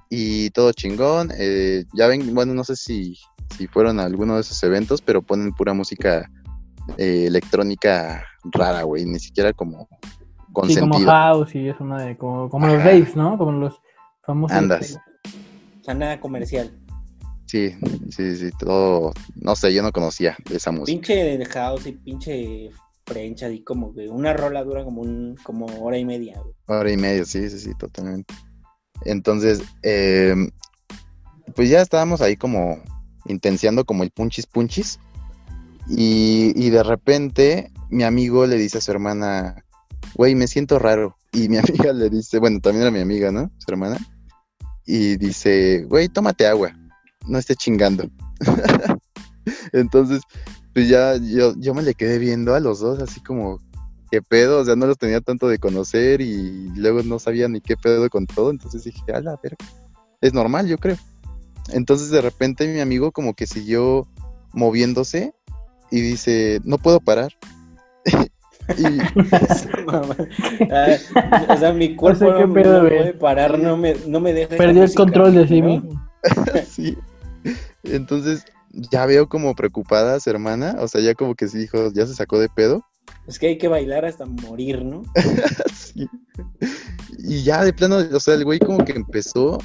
y 0.09 0.51
todo 0.51 0.73
chingón. 0.73 1.31
eh, 1.37 1.85
ya 1.95 2.07
ven, 2.07 2.35
bueno, 2.35 2.55
no 2.55 2.65
sé 2.65 2.77
si, 2.77 3.17
si 3.57 3.67
fueron 3.67 4.01
a 4.01 4.05
alguno 4.05 4.35
de 4.35 4.43
esos 4.43 4.63
eventos, 4.63 5.01
pero 5.03 5.23
ponen 5.23 5.53
pura 5.53 5.73
música 5.73 6.31
eh, 6.99 7.27
electrónica 7.27 8.25
rara, 8.45 8.83
güey, 8.83 9.05
ni 9.05 9.19
siquiera 9.19 9.53
como 9.53 9.89
con 10.53 10.69
Sí, 10.69 10.79
como 10.81 10.99
house 11.01 11.55
y 11.55 11.69
eso, 11.69 11.85
¿no? 11.85 11.99
De- 11.99 12.17
como, 12.17 12.51
como 12.51 12.67
los 12.67 12.83
raves, 12.83 13.15
¿no? 13.15 13.39
Como 13.39 13.53
los 13.53 13.81
famosos. 14.23 14.57
Andas. 14.57 14.99
O 15.81 15.85
sea, 15.85 15.95
nada 15.95 16.21
comercial. 16.21 16.77
Sí, 17.47 17.75
sí, 18.11 18.37
sí, 18.37 18.51
todo, 18.59 19.13
no 19.35 19.57
sé, 19.57 19.73
yo 19.75 19.83
no 19.83 19.91
conocía 19.93 20.37
de 20.49 20.57
esa 20.57 20.71
música. 20.71 20.93
Pinche 20.95 21.37
de 21.39 21.45
house 21.47 21.87
y 21.87 21.93
pinche 21.93 22.71
french, 23.11 23.43
y 23.43 23.63
como 23.63 23.93
que 23.93 24.09
una 24.09 24.33
rola 24.33 24.63
dura 24.63 24.85
como 24.85 25.03
un 25.03 25.37
como 25.43 25.67
hora 25.83 25.99
y 25.99 26.05
media, 26.05 26.41
güey. 26.41 26.55
Hora 26.67 26.93
y 26.93 26.97
media, 26.97 27.25
sí, 27.25 27.49
sí, 27.51 27.59
sí, 27.59 27.73
totalmente. 27.79 28.33
Entonces, 29.05 29.63
eh, 29.83 30.35
pues 31.55 31.69
ya 31.69 31.81
estábamos 31.81 32.21
ahí 32.21 32.37
como 32.37 32.81
intenciando 33.27 33.85
como 33.85 34.03
el 34.03 34.11
punchis 34.11 34.47
punchis. 34.47 34.99
Y, 35.89 36.53
y 36.55 36.71
de 36.71 36.83
repente 36.85 37.73
mi 37.89 38.05
amigo 38.05 38.47
le 38.47 38.57
dice 38.57 38.79
a 38.79 38.81
su 38.81 38.93
hermana, 38.93 39.65
güey, 40.15 40.35
me 40.35 40.47
siento 40.47 40.79
raro. 40.79 41.17
Y 41.33 41.49
mi 41.49 41.57
amiga 41.59 41.93
le 41.93 42.11
dice, 42.11 42.39
bueno, 42.39 42.61
también 42.61 42.83
era 42.83 42.91
mi 42.91 43.01
amiga, 43.01 43.33
¿no? 43.33 43.51
Su 43.59 43.71
hermana. 43.71 43.99
Y 44.87 45.17
dice, 45.17 45.85
güey, 45.89 46.09
tómate 46.09 46.47
agua, 46.47 46.73
no 47.27 47.39
esté 47.39 47.55
chingando. 47.55 48.09
Entonces, 49.73 50.23
pues 50.75 50.89
ya 50.89 51.17
yo, 51.17 51.55
yo 51.57 51.75
me 51.75 51.83
le 51.83 51.95
quedé 51.95 52.19
viendo 52.19 52.55
a 52.55 52.61
los 52.61 52.81
dos 52.81 53.01
así 53.01 53.21
como, 53.21 53.59
¿qué 54.11 54.23
pedo? 54.23 54.61
O 54.61 54.65
sea, 54.65 54.77
no 54.77 54.87
los 54.87 54.99
tenía 54.99 55.21
tanto 55.21 55.49
de 55.49 55.59
conocer 55.59 56.21
y 56.21 56.71
luego 56.77 57.03
no 57.03 57.19
sabía 57.19 57.49
ni 57.49 57.61
qué 57.61 57.77
pedo 57.77 58.09
con 58.09 58.27
todo. 58.27 58.51
Entonces 58.51 58.85
dije, 58.85 59.01
a 59.13 59.21
la 59.21 59.39
verga. 59.43 59.57
Es 60.21 60.35
normal, 60.35 60.67
yo 60.69 60.79
creo. 60.79 60.97
Entonces 61.73 62.11
de 62.11 62.21
repente 62.21 62.67
mi 62.73 62.81
amigo 62.81 63.13
como 63.13 63.35
que 63.35 63.47
siguió 63.47 64.07
moviéndose 64.53 65.33
y 65.91 66.01
dice, 66.01 66.61
no 66.65 66.79
puedo 66.79 67.01
parar. 67.01 67.33
y, 68.79 68.85
Ah, 70.71 70.97
o 71.49 71.57
sea, 71.57 71.73
mi 71.73 71.97
cuerpo 71.97 72.25
No 72.25 72.31
sé 72.33 72.39
qué 72.39 72.47
no, 72.47 72.55
pedo, 72.55 72.73
no 72.75 72.81
güey. 72.89 72.99
puede 72.99 73.13
parar, 73.15 73.59
no 73.59 73.77
me, 73.77 73.95
no 74.07 74.21
me 74.21 74.33
deja. 74.33 74.57
Perdió 74.57 74.83
el 74.83 74.89
música, 74.89 75.03
control 75.03 75.35
de 75.35 75.49
sí 75.49 75.63
mismo. 75.63 76.01
sí. 76.69 76.97
Entonces 77.83 78.45
ya 78.71 79.07
veo 79.07 79.29
como 79.29 79.55
preocupada 79.55 80.15
a 80.15 80.21
su 80.21 80.31
hermana, 80.31 80.77
o 80.81 80.89
sea, 80.89 81.01
ya 81.01 81.15
como 81.15 81.35
que 81.35 81.49
sí 81.49 81.59
dijo, 81.59 81.93
ya 81.93 82.07
se 82.07 82.15
sacó 82.15 82.39
de 82.39 82.49
pedo. 82.49 82.85
Es 83.27 83.39
que 83.39 83.49
hay 83.49 83.59
que 83.59 83.69
bailar 83.69 84.05
hasta 84.05 84.27
morir, 84.27 84.85
¿no? 84.85 85.03
Sí. 85.75 86.09
Y 87.19 87.43
ya 87.43 87.65
de 87.65 87.73
plano, 87.73 87.97
o 87.97 88.21
sea, 88.21 88.35
el 88.35 88.45
güey 88.45 88.61
como 88.61 88.85
que 88.85 88.93
empezó 88.93 89.59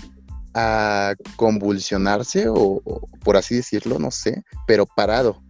a 0.56 1.14
convulsionarse 1.36 2.48
o, 2.50 2.82
o 2.84 3.08
por 3.24 3.38
así 3.38 3.56
decirlo, 3.56 4.00
no 4.00 4.10
sé, 4.10 4.44
pero 4.66 4.86
parado. 4.86 5.44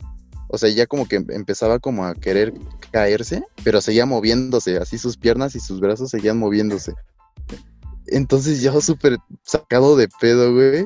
O 0.47 0.57
sea, 0.57 0.69
ya 0.69 0.85
como 0.85 1.07
que 1.07 1.17
em- 1.17 1.27
empezaba 1.29 1.79
como 1.79 2.05
a 2.05 2.13
querer 2.13 2.53
caerse, 2.91 3.43
pero 3.63 3.81
seguía 3.81 4.05
moviéndose, 4.05 4.77
así 4.77 4.97
sus 4.97 5.17
piernas 5.17 5.55
y 5.55 5.59
sus 5.59 5.79
brazos 5.79 6.09
seguían 6.09 6.37
moviéndose. 6.37 6.93
Entonces 8.07 8.61
yo 8.61 8.79
súper 8.81 9.17
sacado 9.43 9.95
de 9.95 10.07
pedo, 10.19 10.53
güey. 10.53 10.85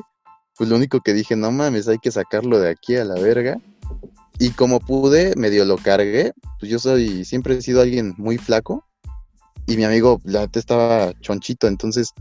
Pues 0.60 0.68
lo 0.68 0.76
único 0.76 1.00
que 1.00 1.14
dije, 1.14 1.36
no 1.36 1.50
mames, 1.50 1.88
hay 1.88 1.96
que 1.96 2.10
sacarlo 2.10 2.60
de 2.60 2.68
aquí 2.68 2.94
a 2.94 3.06
la 3.06 3.14
verga. 3.14 3.58
Y 4.38 4.50
como 4.50 4.78
pude, 4.78 5.34
medio 5.34 5.64
lo 5.64 5.78
cargué. 5.78 6.34
Pues 6.58 6.70
yo 6.70 6.78
soy, 6.78 7.24
siempre 7.24 7.56
he 7.56 7.62
sido 7.62 7.80
alguien 7.80 8.12
muy 8.18 8.36
flaco. 8.36 8.84
Y 9.66 9.78
mi 9.78 9.84
amigo, 9.84 10.20
la 10.22 10.50
estaba 10.52 11.14
chonchito, 11.22 11.66
entonces 11.66 12.12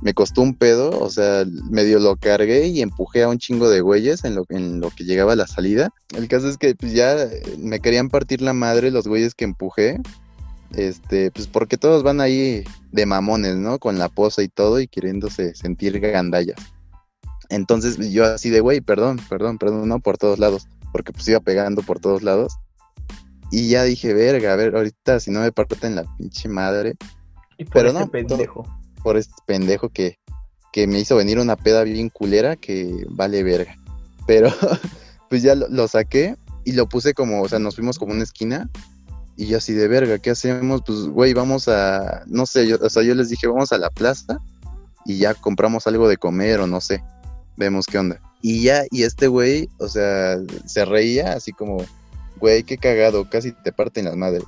me 0.00 0.14
costó 0.14 0.40
un 0.40 0.54
pedo, 0.54 0.98
o 0.98 1.10
sea, 1.10 1.44
medio 1.70 1.98
lo 1.98 2.16
cargué 2.16 2.68
y 2.68 2.80
empujé 2.80 3.24
a 3.24 3.28
un 3.28 3.36
chingo 3.36 3.68
de 3.68 3.82
güeyes 3.82 4.24
en 4.24 4.36
lo, 4.36 4.46
en 4.48 4.80
lo 4.80 4.88
que 4.88 5.04
llegaba 5.04 5.34
a 5.34 5.36
la 5.36 5.46
salida. 5.46 5.90
El 6.16 6.28
caso 6.28 6.48
es 6.48 6.56
que 6.56 6.74
pues 6.74 6.94
ya 6.94 7.22
eh, 7.22 7.42
me 7.58 7.80
querían 7.80 8.08
partir 8.08 8.40
la 8.40 8.54
madre 8.54 8.90
los 8.90 9.06
güeyes 9.06 9.34
que 9.34 9.44
empujé. 9.44 10.00
Este, 10.74 11.30
pues 11.30 11.46
porque 11.46 11.76
todos 11.76 12.02
van 12.02 12.22
ahí 12.22 12.64
de 12.90 13.04
mamones, 13.04 13.56
¿no? 13.56 13.78
Con 13.78 13.98
la 13.98 14.08
posa 14.08 14.42
y 14.42 14.48
todo 14.48 14.80
y 14.80 14.88
queriéndose 14.88 15.54
sentir 15.54 16.00
gandallas. 16.00 16.71
Entonces 17.52 17.98
yo 18.10 18.24
así 18.24 18.48
de, 18.48 18.60
güey, 18.60 18.80
perdón, 18.80 19.20
perdón, 19.28 19.58
perdón, 19.58 19.86
no 19.86 20.00
por 20.00 20.16
todos 20.16 20.38
lados, 20.38 20.66
porque 20.90 21.12
pues 21.12 21.28
iba 21.28 21.38
pegando 21.40 21.82
por 21.82 22.00
todos 22.00 22.22
lados. 22.22 22.54
Y 23.50 23.68
ya 23.68 23.84
dije, 23.84 24.14
verga, 24.14 24.54
a 24.54 24.56
ver, 24.56 24.74
ahorita 24.74 25.20
si 25.20 25.30
no 25.30 25.40
me 25.40 25.52
parten 25.52 25.94
la 25.94 26.04
pinche 26.16 26.48
madre, 26.48 26.94
Y 27.58 27.64
por 27.64 27.74
Pero 27.74 27.88
este 27.88 28.00
no, 28.00 28.10
pendejo. 28.10 28.64
por 29.02 29.18
este 29.18 29.34
pendejo 29.46 29.90
que, 29.90 30.18
que 30.72 30.86
me 30.86 30.98
hizo 30.98 31.14
venir 31.14 31.38
una 31.38 31.56
peda 31.56 31.82
bien 31.84 32.08
culera 32.08 32.56
que 32.56 33.04
vale 33.10 33.42
verga. 33.42 33.76
Pero 34.26 34.48
pues 35.28 35.42
ya 35.42 35.54
lo, 35.54 35.68
lo 35.68 35.86
saqué 35.88 36.36
y 36.64 36.72
lo 36.72 36.88
puse 36.88 37.12
como, 37.12 37.42
o 37.42 37.48
sea, 37.50 37.58
nos 37.58 37.74
fuimos 37.74 37.98
como 37.98 38.12
una 38.12 38.22
esquina 38.22 38.70
y 39.36 39.46
yo 39.46 39.58
así 39.58 39.74
de 39.74 39.88
verga, 39.88 40.18
¿qué 40.18 40.30
hacemos? 40.30 40.82
Pues, 40.86 41.00
güey, 41.00 41.34
vamos 41.34 41.68
a, 41.68 42.22
no 42.26 42.46
sé, 42.46 42.66
yo, 42.66 42.78
o 42.80 42.88
sea, 42.88 43.02
yo 43.02 43.14
les 43.14 43.28
dije, 43.28 43.46
vamos 43.46 43.72
a 43.72 43.78
la 43.78 43.90
plaza 43.90 44.38
y 45.04 45.18
ya 45.18 45.34
compramos 45.34 45.86
algo 45.86 46.08
de 46.08 46.16
comer 46.16 46.60
o 46.60 46.66
no 46.66 46.80
sé, 46.80 47.02
vemos 47.56 47.86
qué 47.86 47.98
onda. 47.98 48.20
Y 48.40 48.62
ya, 48.62 48.84
y 48.90 49.04
este 49.04 49.28
güey, 49.28 49.68
o 49.78 49.88
sea, 49.88 50.36
se 50.66 50.84
reía 50.84 51.34
así 51.34 51.52
como, 51.52 51.84
güey, 52.38 52.64
qué 52.64 52.76
cagado, 52.76 53.28
casi 53.30 53.52
te 53.52 53.72
parten 53.72 54.06
las 54.06 54.16
madres. 54.16 54.44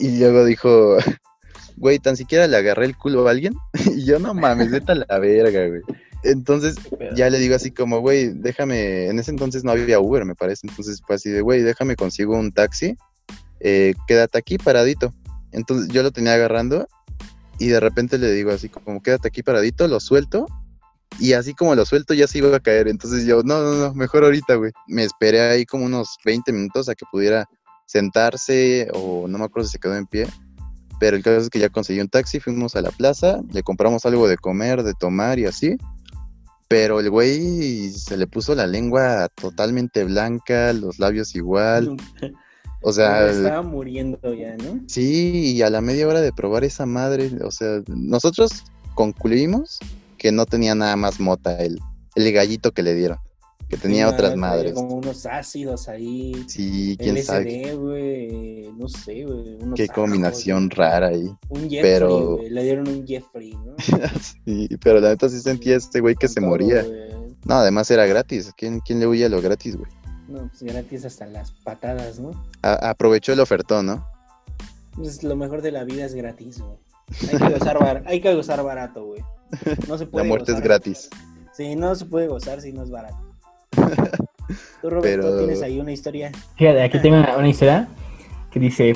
Y 0.00 0.18
luego 0.18 0.44
dijo, 0.44 0.96
güey, 1.76 1.98
tan 1.98 2.16
siquiera 2.16 2.46
le 2.46 2.56
agarré 2.56 2.86
el 2.86 2.96
culo 2.96 3.28
a 3.28 3.30
alguien. 3.30 3.54
y 3.94 4.04
yo, 4.04 4.18
no 4.18 4.32
mames, 4.34 4.70
vete 4.70 4.92
a 4.92 4.94
la 4.94 5.18
verga, 5.18 5.68
güey. 5.68 5.82
Entonces, 6.22 6.76
ya 7.14 7.30
le 7.30 7.38
digo 7.38 7.54
así 7.54 7.70
como, 7.70 8.00
güey, 8.00 8.30
déjame, 8.32 9.06
en 9.06 9.18
ese 9.18 9.30
entonces 9.30 9.62
no 9.62 9.72
había 9.72 10.00
Uber, 10.00 10.24
me 10.24 10.34
parece, 10.34 10.66
entonces 10.66 11.00
fue 11.06 11.16
así 11.16 11.30
de, 11.30 11.40
güey, 11.40 11.62
déjame 11.62 11.94
consigo 11.94 12.36
un 12.36 12.50
taxi, 12.50 12.96
eh, 13.60 13.94
quédate 14.08 14.38
aquí 14.38 14.58
paradito. 14.58 15.12
Entonces 15.52 15.88
yo 15.92 16.02
lo 16.02 16.10
tenía 16.10 16.34
agarrando 16.34 16.88
y 17.58 17.68
de 17.68 17.78
repente 17.78 18.18
le 18.18 18.32
digo 18.32 18.50
así 18.50 18.68
como, 18.68 19.02
quédate 19.02 19.28
aquí 19.28 19.42
paradito, 19.42 19.86
lo 19.86 20.00
suelto 20.00 20.46
y 21.18 21.32
así 21.32 21.54
como 21.54 21.74
lo 21.74 21.84
suelto 21.84 22.14
ya 22.14 22.26
se 22.26 22.38
iba 22.38 22.54
a 22.54 22.60
caer. 22.60 22.88
Entonces 22.88 23.26
yo, 23.26 23.42
no, 23.42 23.60
no, 23.60 23.74
no, 23.74 23.94
mejor 23.94 24.24
ahorita, 24.24 24.54
güey. 24.56 24.72
Me 24.86 25.04
esperé 25.04 25.40
ahí 25.40 25.64
como 25.64 25.84
unos 25.84 26.16
20 26.24 26.52
minutos 26.52 26.88
a 26.88 26.94
que 26.94 27.04
pudiera 27.10 27.48
sentarse 27.86 28.88
o 28.92 29.26
no 29.28 29.38
me 29.38 29.44
acuerdo 29.44 29.66
si 29.66 29.72
se 29.72 29.78
quedó 29.78 29.96
en 29.96 30.06
pie. 30.06 30.26
Pero 30.98 31.16
el 31.16 31.22
caso 31.22 31.38
es 31.38 31.50
que 31.50 31.58
ya 31.58 31.68
conseguí 31.68 32.00
un 32.00 32.08
taxi, 32.08 32.40
fuimos 32.40 32.74
a 32.74 32.80
la 32.80 32.90
plaza, 32.90 33.40
le 33.52 33.62
compramos 33.62 34.06
algo 34.06 34.28
de 34.28 34.38
comer, 34.38 34.82
de 34.82 34.94
tomar 34.94 35.38
y 35.38 35.44
así. 35.44 35.76
Pero 36.68 37.00
el 37.00 37.10
güey 37.10 37.90
se 37.90 38.16
le 38.16 38.26
puso 38.26 38.54
la 38.54 38.66
lengua 38.66 39.28
totalmente 39.28 40.04
blanca, 40.04 40.72
los 40.72 40.98
labios 40.98 41.34
igual. 41.34 41.96
O 42.82 42.92
sea, 42.92 43.28
estaba 43.28 43.62
muriendo 43.62 44.32
ya, 44.32 44.56
¿no? 44.58 44.80
sí, 44.86 45.54
y 45.56 45.62
a 45.62 45.70
la 45.70 45.80
media 45.80 46.06
hora 46.06 46.20
de 46.20 46.32
probar 46.32 46.62
esa 46.62 46.86
madre, 46.86 47.32
o 47.42 47.50
sea, 47.50 47.82
nosotros 47.88 48.62
concluimos 48.94 49.80
que 50.16 50.32
no 50.32 50.46
tenía 50.46 50.74
nada 50.74 50.96
más 50.96 51.20
mota 51.20 51.56
el, 51.58 51.78
el 52.14 52.32
gallito 52.32 52.72
que 52.72 52.82
le 52.82 52.94
dieron, 52.94 53.18
que 53.68 53.76
tenía 53.76 54.08
otras 54.08 54.36
madres. 54.36 54.72
Como 54.74 54.94
unos 54.96 55.26
ácidos 55.26 55.88
ahí. 55.88 56.44
Sí, 56.48 56.96
quién 56.98 57.22
sabe 57.22 57.62
LSD, 57.72 57.76
güey. 57.78 58.70
No 58.76 58.88
sé, 58.88 59.24
güey. 59.24 59.58
qué 59.74 59.88
combinación 59.88 60.70
rara 60.70 61.08
ahí. 61.08 61.30
Un 61.48 61.62
Jeffrey, 61.62 61.80
pero-. 61.82 62.38
Le 62.48 62.62
dieron 62.62 62.88
un 62.88 63.06
Jeffrey, 63.06 63.52
¿no? 63.64 63.74
Sí, 64.44 64.68
pero 64.82 65.00
la 65.00 65.08
neta 65.10 65.28
sí 65.28 65.40
sentía 65.40 65.76
este 65.76 66.00
güey 66.00 66.14
que 66.14 66.28
se 66.28 66.40
todo, 66.40 66.50
moría. 66.50 66.84
No, 67.44 67.54
además 67.54 67.90
era 67.90 68.06
gratis. 68.06 68.52
¿Quién, 68.56 68.80
quién 68.80 69.00
le 69.00 69.06
huye 69.06 69.24
a 69.24 69.28
lo 69.28 69.40
gratis, 69.40 69.76
güey? 69.76 69.90
No, 70.28 70.48
pues 70.48 70.62
gratis 70.62 71.04
hasta 71.04 71.26
las 71.26 71.52
patadas, 71.52 72.18
¿no? 72.18 72.30
A- 72.62 72.90
aprovechó 72.90 73.32
el 73.32 73.40
ofertón, 73.40 73.86
¿no? 73.86 74.06
Pues 74.94 75.22
lo 75.22 75.36
mejor 75.36 75.62
de 75.62 75.70
la 75.72 75.84
vida 75.84 76.04
es 76.06 76.14
gratis, 76.14 76.58
güey. 76.60 76.76
Hay 77.30 77.38
que 77.38 77.58
gozar, 77.58 77.78
bar- 77.78 78.02
hay 78.06 78.20
que 78.20 78.34
gozar 78.34 78.62
barato, 78.64 79.04
güey. 79.04 79.22
No 79.88 79.98
se 79.98 80.04
La 80.04 80.10
puede 80.10 80.28
muerte 80.28 80.52
es 80.52 80.60
gratis. 80.60 81.10
Sí, 81.52 81.74
no 81.76 81.94
se 81.94 82.04
puede 82.04 82.28
gozar 82.28 82.60
si 82.60 82.72
no 82.72 82.82
es 82.82 82.90
barato. 82.90 83.16
Tú, 84.82 84.90
Roberto, 84.90 85.02
Pero- 85.26 85.38
tienes 85.38 85.62
ahí 85.62 85.80
una 85.80 85.92
historia. 85.92 86.30
Fíjate, 86.56 86.82
aquí 86.82 87.00
tengo 87.00 87.16
una, 87.18 87.36
una 87.36 87.48
historia 87.48 87.88
que 88.50 88.60
dice: 88.60 88.94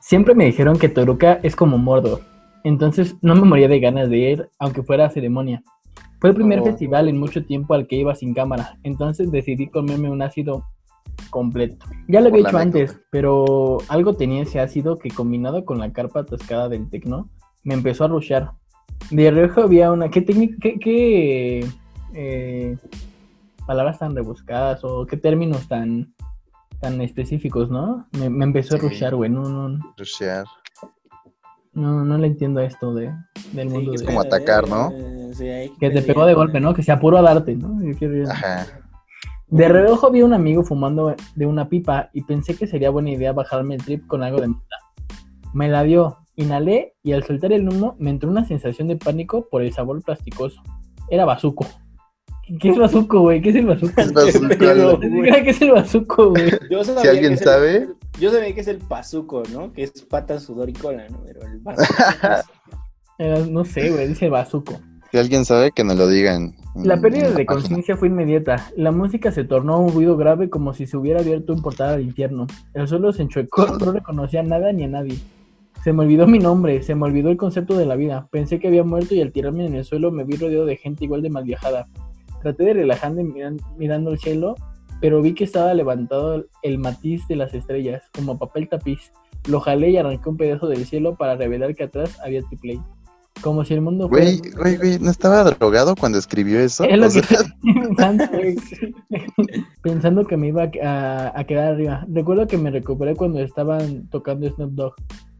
Siempre 0.00 0.34
me 0.34 0.44
dijeron 0.46 0.78
que 0.78 0.88
Toruca 0.88 1.40
es 1.42 1.54
como 1.56 1.78
Mordor. 1.78 2.20
Entonces 2.64 3.14
no 3.22 3.34
me 3.34 3.42
moría 3.42 3.68
de 3.68 3.78
ganas 3.80 4.08
de 4.10 4.16
ir, 4.18 4.48
aunque 4.58 4.82
fuera 4.82 5.06
a 5.06 5.10
ceremonia. 5.10 5.62
Fue 6.20 6.30
el 6.30 6.36
primer 6.36 6.60
Oh. 6.60 6.64
festival 6.64 7.08
en 7.08 7.18
mucho 7.18 7.44
tiempo 7.44 7.74
al 7.74 7.86
que 7.86 7.96
iba 7.96 8.14
sin 8.14 8.34
cámara. 8.34 8.78
Entonces 8.82 9.30
decidí 9.30 9.68
comerme 9.68 10.10
un 10.10 10.22
ácido 10.22 10.64
completo. 11.30 11.84
Ya 12.08 12.20
lo 12.20 12.28
había 12.28 12.42
la 12.42 12.48
hecho 12.48 12.58
antes, 12.58 12.98
pero 13.10 13.78
algo 13.88 14.14
tenía 14.14 14.42
ese 14.42 14.60
ácido 14.60 14.96
que 14.98 15.10
combinado 15.10 15.64
con 15.64 15.78
la 15.78 15.92
carpa 15.92 16.20
atascada 16.20 16.68
del 16.68 16.88
tecno, 16.88 17.28
me 17.64 17.74
empezó 17.74 18.04
a 18.04 18.08
rushear. 18.08 18.50
De 19.10 19.30
reojo 19.30 19.62
había 19.62 19.92
una... 19.92 20.08
¿Qué 20.10 20.20
técnica? 20.22 20.56
¿Qué, 20.60 20.78
qué, 20.78 21.66
eh, 22.14 22.76
palabras 23.66 23.98
tan 23.98 24.14
rebuscadas 24.14 24.82
o 24.84 25.06
qué 25.06 25.16
términos 25.16 25.66
tan 25.68 26.12
tan 26.80 27.00
específicos, 27.00 27.70
¿no? 27.70 28.06
Me, 28.18 28.28
me 28.28 28.44
empezó 28.44 28.74
a 28.76 28.78
Sí. 28.78 28.86
rushear, 28.86 29.14
güey. 29.16 29.30
No, 29.30 29.42
no, 29.42 29.94
Rushear. 29.96 30.44
no, 31.72 32.04
no 32.04 32.18
le 32.18 32.26
entiendo 32.26 32.60
a 32.60 32.64
esto 32.64 32.92
de, 32.94 33.12
del 33.52 33.70
mundo 33.70 33.92
qué 33.92 33.98
de- 34.00 34.04
como 34.04 34.20
atacar, 34.20 34.68
¿no? 34.68 34.90
Eh, 34.92 35.30
sí, 35.34 35.48
hay 35.48 35.70
que 35.80 35.88
te 35.90 36.02
pegó 36.02 36.26
de 36.26 36.32
¿no? 36.32 36.38
golpe, 36.38 36.60
¿no? 36.60 36.74
Que 36.74 36.82
se 36.82 36.92
apuró 36.92 37.16
a 37.18 37.22
darte, 37.22 37.54
¿no? 37.56 37.82
Yo 37.82 37.96
quiero- 37.98 38.30
Ajá. 38.30 38.66
De 39.48 39.68
reojo 39.68 40.10
vi 40.10 40.20
a 40.20 40.26
un 40.26 40.34
amigo 40.34 40.64
fumando 40.64 41.14
de 41.34 41.46
una 41.46 41.68
pipa 41.68 42.10
y 42.12 42.22
pensé 42.22 42.56
que 42.56 42.66
sería 42.66 42.90
buena 42.90 43.10
idea 43.10 43.32
bajarme 43.32 43.76
el 43.76 43.82
trip 43.84 44.06
con 44.06 44.22
algo 44.22 44.40
de 44.40 44.48
mota. 44.48 44.76
Me 45.54 45.68
la 45.68 45.82
dio, 45.82 46.18
inhalé 46.36 46.94
y 47.02 47.12
al 47.12 47.24
soltar 47.24 47.52
el 47.52 47.68
humo 47.68 47.96
me 47.98 48.10
entró 48.10 48.30
una 48.30 48.44
sensación 48.46 48.88
de 48.88 48.96
pánico 48.96 49.48
por 49.48 49.62
el 49.62 49.72
sabor 49.72 50.02
plasticoso. 50.02 50.62
Era 51.10 51.24
bazuco. 51.24 51.66
¿Qué 52.60 52.68
es 52.68 52.78
bazuco, 52.78 53.20
güey? 53.22 53.42
¿Qué 53.42 53.48
es 53.50 53.56
el 53.56 53.66
bazuco? 53.66 53.92
¿Qué 53.96 54.02
es 55.50 55.60
el 55.62 55.72
bazuco, 55.72 56.30
güey? 56.30 56.50
Si 57.02 57.08
alguien 57.08 57.32
el- 57.32 57.38
sabe. 57.38 57.88
yo 58.20 58.30
sabía 58.30 58.54
que 58.54 58.60
es 58.60 58.68
el 58.68 58.78
pazuco, 58.78 59.42
¿no? 59.52 59.72
Que 59.72 59.82
es 59.82 59.90
pata, 60.02 60.38
sudor 60.38 60.70
y 60.70 60.72
cola, 60.72 61.08
¿no? 61.08 61.22
Pero 61.26 61.40
el 61.42 61.58
bazuco 61.58 61.94
es- 63.18 63.48
no 63.50 63.64
sé, 63.64 63.90
güey, 63.90 64.08
dice 64.08 64.28
bazuco. 64.28 64.74
Si 65.10 65.18
alguien 65.18 65.44
sabe, 65.44 65.70
que 65.72 65.84
nos 65.84 65.96
lo 65.96 66.08
digan. 66.08 66.54
La 66.74 67.00
pérdida 67.00 67.30
la 67.30 67.36
de 67.36 67.46
conciencia 67.46 67.96
fue 67.96 68.08
inmediata. 68.08 68.70
La 68.76 68.92
música 68.92 69.32
se 69.32 69.44
tornó 69.44 69.80
un 69.80 69.92
ruido 69.92 70.16
grave 70.16 70.50
como 70.50 70.74
si 70.74 70.86
se 70.86 70.96
hubiera 70.96 71.20
abierto 71.20 71.52
un 71.54 71.62
portal 71.62 71.94
al 71.94 72.02
infierno. 72.02 72.46
El 72.74 72.86
suelo 72.86 73.12
se 73.12 73.22
enchuecó, 73.22 73.66
no 73.78 73.92
reconocía 73.92 74.42
nada 74.42 74.72
ni 74.72 74.84
a 74.84 74.88
nadie. 74.88 75.16
Se 75.86 75.92
me 75.92 76.02
olvidó 76.02 76.26
mi 76.26 76.40
nombre, 76.40 76.82
se 76.82 76.96
me 76.96 77.04
olvidó 77.04 77.30
el 77.30 77.36
concepto 77.36 77.78
de 77.78 77.86
la 77.86 77.94
vida. 77.94 78.26
Pensé 78.32 78.58
que 78.58 78.66
había 78.66 78.82
muerto 78.82 79.14
y 79.14 79.20
al 79.20 79.30
tirarme 79.30 79.66
en 79.66 79.76
el 79.76 79.84
suelo 79.84 80.10
me 80.10 80.24
vi 80.24 80.34
rodeado 80.34 80.66
de 80.66 80.76
gente 80.76 81.04
igual 81.04 81.22
de 81.22 81.30
mal 81.30 81.44
viajada. 81.44 81.86
Traté 82.42 82.64
de 82.64 82.72
relajarme 82.74 83.22
miran- 83.22 83.60
mirando 83.78 84.10
el 84.10 84.18
cielo, 84.18 84.56
pero 85.00 85.22
vi 85.22 85.32
que 85.34 85.44
estaba 85.44 85.72
levantado 85.74 86.44
el 86.64 86.78
matiz 86.78 87.28
de 87.28 87.36
las 87.36 87.54
estrellas, 87.54 88.02
como 88.12 88.36
papel 88.36 88.68
tapiz. 88.68 89.12
Lo 89.48 89.60
jalé 89.60 89.90
y 89.90 89.96
arranqué 89.96 90.28
un 90.28 90.36
pedazo 90.36 90.66
del 90.66 90.84
cielo 90.86 91.14
para 91.14 91.36
revelar 91.36 91.76
que 91.76 91.84
atrás 91.84 92.18
había 92.20 92.42
triple. 92.42 92.80
Como 93.40 93.64
si 93.64 93.74
el 93.74 93.80
mundo 93.80 94.08
fuera... 94.08 94.24
Güey, 94.26 94.40
güey, 94.56 94.76
güey, 94.78 94.98
¿no 94.98 95.08
estaba 95.12 95.44
drogado 95.44 95.94
cuando 95.94 96.18
escribió 96.18 96.58
eso? 96.58 96.82
Es 96.82 96.98
lo 96.98 97.06
que 97.08 97.22
sea, 97.22 97.42
pensando, 99.82 100.26
que 100.26 100.36
me 100.36 100.48
iba 100.48 100.64
a, 100.64 100.68
a- 101.28 101.32
a 101.40 101.44
quedar 101.44 101.74
arriba. 101.74 102.04
Recuerdo 102.12 102.48
que 102.48 102.58
me 102.58 102.72
recuperé 102.72 103.14
cuando 103.14 103.38
estaban 103.38 104.08
tocando 104.08 104.50
Snoop 104.52 104.72
Dogg. 104.72 104.94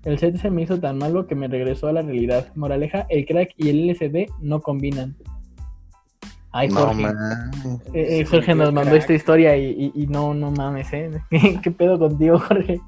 El 0.06 0.18
set 0.18 0.36
se 0.36 0.50
me 0.50 0.62
hizo 0.62 0.78
tan 0.78 0.98
malo 0.98 1.26
que 1.26 1.34
me 1.34 1.48
regresó 1.48 1.88
a 1.88 1.92
la 1.92 2.00
realidad. 2.02 2.46
Moraleja, 2.54 3.06
el 3.10 3.26
crack 3.26 3.50
y 3.56 3.68
el 3.70 3.88
LSD 3.90 4.30
no 4.40 4.60
combinan. 4.60 5.16
Ay, 6.52 6.70
Jorge. 6.70 7.02
Eh, 7.92 8.20
eh, 8.20 8.24
Jorge 8.24 8.54
nos 8.54 8.72
mandó 8.72 8.94
esta 8.94 9.12
historia 9.12 9.56
y, 9.56 9.92
y- 9.94 10.02
y 10.02 10.06
no, 10.06 10.32
no 10.32 10.50
mames, 10.52 10.90
¿eh? 10.92 11.10
¿Qué, 11.62 11.70
pedo 11.70 11.98
contigo, 11.98 12.38
Jorge? 12.38 12.80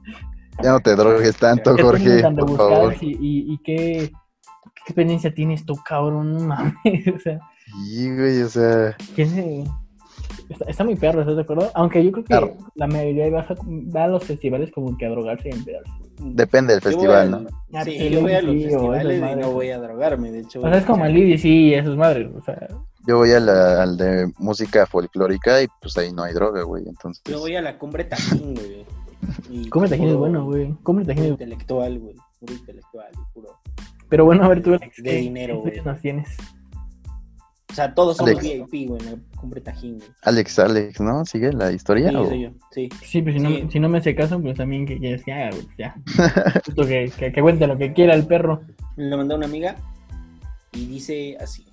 Ya 0.62 0.70
no 0.72 0.80
te 0.80 0.94
drogues 0.96 1.36
tanto, 1.36 1.74
¿Qué 1.74 1.82
Jorge, 1.82 2.04
técnicas 2.04 2.22
tan 2.22 2.36
por 2.36 2.56
favor. 2.56 2.70
rebuscadas 2.70 3.02
y, 3.02 3.08
y- 3.20 3.52
y 3.52 3.58
qué, 3.58 4.10
qué 4.74 4.82
experiencia 4.86 5.34
tienes 5.34 5.66
tú, 5.66 5.74
cabrón? 5.84 6.34
No 6.34 6.40
mames, 6.46 6.74
o 7.14 7.18
sea... 7.18 7.40
Sí, 7.84 8.14
güey, 8.16 8.42
o 8.42 8.48
sea, 8.48 8.96
Tiene... 9.14 9.64
Está, 10.48 10.64
está 10.66 10.84
muy 10.84 10.96
perro, 10.96 11.20
¿estás 11.20 11.36
de 11.36 11.42
acuerdo? 11.42 11.70
Aunque 11.74 12.02
yo 12.02 12.10
creo 12.12 12.24
que 12.24 12.28
Claro. 12.28 12.56
la 12.76 12.86
mayoría 12.86 13.28
va 13.30 13.40
a, 13.40 13.54
va 13.94 14.04
a 14.04 14.08
los 14.08 14.24
festivales 14.24 14.70
como 14.72 14.96
que 14.96 15.04
a 15.04 15.10
drogarse 15.10 15.48
y 15.48 15.52
a 15.52 15.56
empedarse. 15.56 15.92
Depende 16.20 16.72
del 16.74 16.82
festival, 16.82 17.34
al- 17.34 17.44
¿no? 17.70 17.84
Sí, 17.84 18.10
yo 18.10 18.20
voy 18.20 18.32
a 18.32 18.42
los 18.42 18.54
sí, 18.54 18.62
festivales 18.64 19.18
y 19.32 19.40
no 19.40 19.52
voy 19.52 19.70
a 19.70 19.78
drogarme, 19.78 20.30
de 20.30 20.40
hecho. 20.40 20.60
O 20.60 20.62
sea, 20.62 20.78
es 20.78 20.84
como 20.84 21.04
el 21.04 21.14
Liddy, 21.14 21.38
sí, 21.38 21.74
esas 21.74 21.96
madres, 21.96 22.28
o 22.36 22.42
sea... 22.42 22.68
Yo 23.06 23.16
voy 23.18 23.32
a 23.32 23.40
la- 23.40 23.82
al 23.82 23.96
de 23.96 24.30
música 24.38 24.84
folclórica 24.86 25.62
y 25.62 25.66
pues 25.80 25.96
ahí 25.96 26.12
no 26.12 26.22
hay 26.24 26.34
droga, 26.34 26.62
güey, 26.62 26.84
entonces. 26.86 27.22
Yo 27.24 27.38
voy 27.40 27.56
a 27.56 27.62
la 27.62 27.78
cumbre 27.78 28.04
Tajín, 28.04 28.54
güey. 28.54 28.84
Y 29.50 29.68
Come 29.70 29.88
tajín 29.88 30.08
es 30.08 30.14
bueno, 30.14 30.44
güey. 30.44 30.74
Come 30.82 31.04
tajín 31.04 31.24
es 31.24 31.30
intelectual, 31.30 31.98
güey. 31.98 32.14
Puro 32.38 32.52
intelectual, 32.52 33.10
y 33.14 33.34
puro. 33.34 33.58
Pero 34.08 34.24
bueno, 34.24 34.44
a 34.44 34.48
ver 34.48 34.62
tú, 34.62 34.70
Alex, 34.74 34.96
De 34.98 35.02
¿qué 35.10 35.16
dinero, 35.16 35.60
güey. 35.60 35.80
nos 35.80 36.00
tienes? 36.00 36.28
O 37.70 37.74
sea, 37.74 37.94
todos 37.94 38.16
somos 38.16 38.38
Alex. 38.38 38.70
VIP, 38.70 38.88
güey, 38.88 39.02
en 39.02 39.08
cumbre 39.38 39.60
Tajín, 39.60 39.98
güey. 39.98 40.08
Alex, 40.22 40.58
Alex, 40.58 41.00
¿no? 41.00 41.24
¿Sigue 41.24 41.52
la 41.52 41.72
historia? 41.72 42.10
Sí, 42.10 42.16
o- 42.16 42.26
soy 42.26 42.42
yo, 42.42 42.50
sí. 42.70 42.88
Sí, 43.04 43.22
pues 43.22 43.34
si 43.36 43.40
no, 43.40 43.70
si 43.70 43.80
no 43.80 43.88
me 43.88 43.98
hace 43.98 44.14
caso, 44.14 44.40
pues 44.40 44.56
también 44.56 44.84
que, 44.86 45.00
que, 45.00 45.20
que 45.24 45.32
haga, 45.32 45.50
güey, 45.50 45.68
ya. 45.78 45.94
Que, 46.76 47.10
que, 47.18 47.32
que 47.32 47.42
cuente 47.42 47.66
lo 47.66 47.76
que 47.78 47.92
quiera 47.92 48.14
el 48.14 48.26
perro. 48.26 48.60
Me 48.96 49.04
lo 49.08 49.16
mandó 49.16 49.36
una 49.36 49.46
amiga 49.46 49.76
y 50.72 50.86
dice 50.86 51.36
así. 51.40 51.64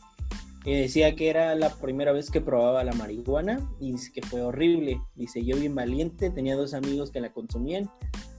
Eh, 0.66 0.82
decía 0.82 1.16
que 1.16 1.30
era 1.30 1.53
la 1.53 1.70
primera 1.70 2.11
vez 2.11 2.32
que 2.32 2.41
probaba 2.41 2.84
la 2.84 2.93
marihuana 2.93 3.59
y 3.80 3.91
dice 3.91 4.11
que 4.11 4.22
fue 4.24 4.41
horrible. 4.41 4.99
Dice, 5.16 5.43
yo 5.45 5.57
bien 5.57 5.76
valiente, 5.76 6.32
tenía 6.32 6.55
dos 6.55 6.74
amigos 6.74 7.11
que 7.11 7.22
la 7.22 7.32
consumían 7.32 7.88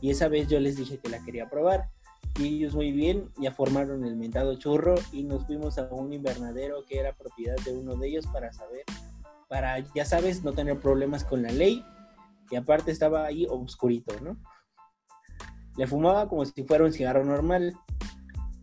y 0.01 0.11
esa 0.11 0.27
vez 0.29 0.49
yo 0.49 0.59
les 0.59 0.77
dije 0.77 0.99
que 0.99 1.09
la 1.09 1.23
quería 1.25 1.49
probar. 1.49 1.89
Y 2.39 2.57
ellos 2.57 2.75
muy 2.75 2.91
bien, 2.93 3.31
ya 3.41 3.53
formaron 3.53 4.05
el 4.05 4.17
mentado 4.17 4.57
churro 4.59 4.97
y 5.13 5.23
nos 5.23 5.47
fuimos 5.47 5.79
a 5.79 5.89
un 5.93 6.13
invernadero 6.13 6.85
que 6.87 6.99
era 6.99 7.13
propiedad 7.15 7.55
de 7.65 7.73
uno 7.73 7.95
de 7.95 8.09
ellos 8.09 8.27
para 8.27 8.53
saber, 8.53 8.83
para, 9.49 9.79
ya 9.95 10.05
sabes, 10.05 10.45
no 10.45 10.53
tener 10.53 10.81
problemas 10.81 11.25
con 11.25 11.43
la 11.43 11.51
ley. 11.51 11.85
Y 12.51 12.57
aparte 12.57 12.91
estaba 12.91 13.25
ahí 13.25 13.47
obscurito, 13.49 14.19
¿no? 14.21 14.37
Le 15.77 15.87
fumaba 15.87 16.29
como 16.29 16.45
si 16.45 16.63
fuera 16.65 16.85
un 16.85 16.93
cigarro 16.93 17.25
normal 17.25 17.75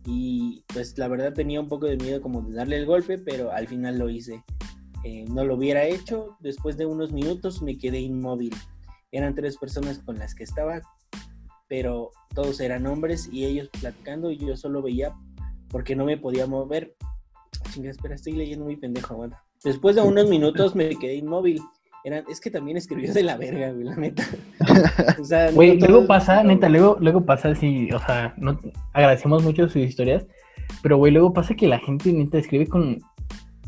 y 0.06 0.64
pues 0.72 0.98
la 0.98 1.08
verdad 1.08 1.32
tenía 1.32 1.60
un 1.60 1.68
poco 1.68 1.86
de 1.86 1.96
miedo 1.96 2.20
como 2.20 2.42
de 2.42 2.54
darle 2.54 2.76
el 2.76 2.86
golpe, 2.86 3.18
pero 3.18 3.52
al 3.52 3.68
final 3.68 3.98
lo 3.98 4.10
hice. 4.10 4.42
Eh, 5.04 5.24
no 5.28 5.44
lo 5.44 5.56
hubiera 5.56 5.84
hecho, 5.84 6.36
después 6.40 6.76
de 6.76 6.86
unos 6.86 7.12
minutos 7.12 7.62
me 7.62 7.76
quedé 7.76 8.00
inmóvil. 8.00 8.54
Eran 9.12 9.34
tres 9.34 9.56
personas 9.58 9.98
con 9.98 10.18
las 10.18 10.34
que 10.34 10.44
estaba, 10.44 10.80
pero 11.68 12.10
todos 12.34 12.60
eran 12.60 12.86
hombres 12.86 13.28
y 13.30 13.44
ellos 13.44 13.68
platicando 13.80 14.30
y 14.30 14.38
yo 14.38 14.56
solo 14.56 14.82
veía 14.82 15.14
porque 15.68 15.94
no 15.94 16.04
me 16.04 16.16
podía 16.16 16.46
mover. 16.46 16.96
Chinga, 17.70 17.90
espera, 17.90 18.14
estoy 18.14 18.32
leyendo 18.32 18.64
muy 18.64 18.76
pendejo, 18.76 19.14
aguanta. 19.14 19.43
Después 19.64 19.96
de 19.96 20.02
unos 20.02 20.28
minutos 20.28 20.74
me 20.74 20.90
quedé 20.90 21.16
inmóvil. 21.16 21.60
Eran, 22.04 22.24
es 22.28 22.38
que 22.38 22.50
también 22.50 22.76
escribió 22.76 23.14
de 23.14 23.22
la 23.22 23.38
verga, 23.38 23.72
güey, 23.72 23.84
la 23.84 23.96
neta. 23.96 24.24
O 25.20 25.24
sea, 25.24 25.50
Güey, 25.50 25.78
no 25.78 25.86
luego 25.86 26.06
pasa, 26.06 26.42
neta, 26.42 26.68
luego, 26.68 26.98
luego 27.00 27.24
pasa 27.24 27.48
así, 27.48 27.90
o 27.92 27.98
sea, 27.98 28.34
no, 28.36 28.58
agradecemos 28.92 29.42
mucho 29.42 29.66
sus 29.68 29.82
historias, 29.82 30.26
pero 30.82 30.98
güey, 30.98 31.12
luego 31.12 31.32
pasa 31.32 31.54
que 31.54 31.66
la 31.66 31.78
gente 31.78 32.12
neta 32.12 32.36
escribe 32.36 32.66
con, 32.66 33.00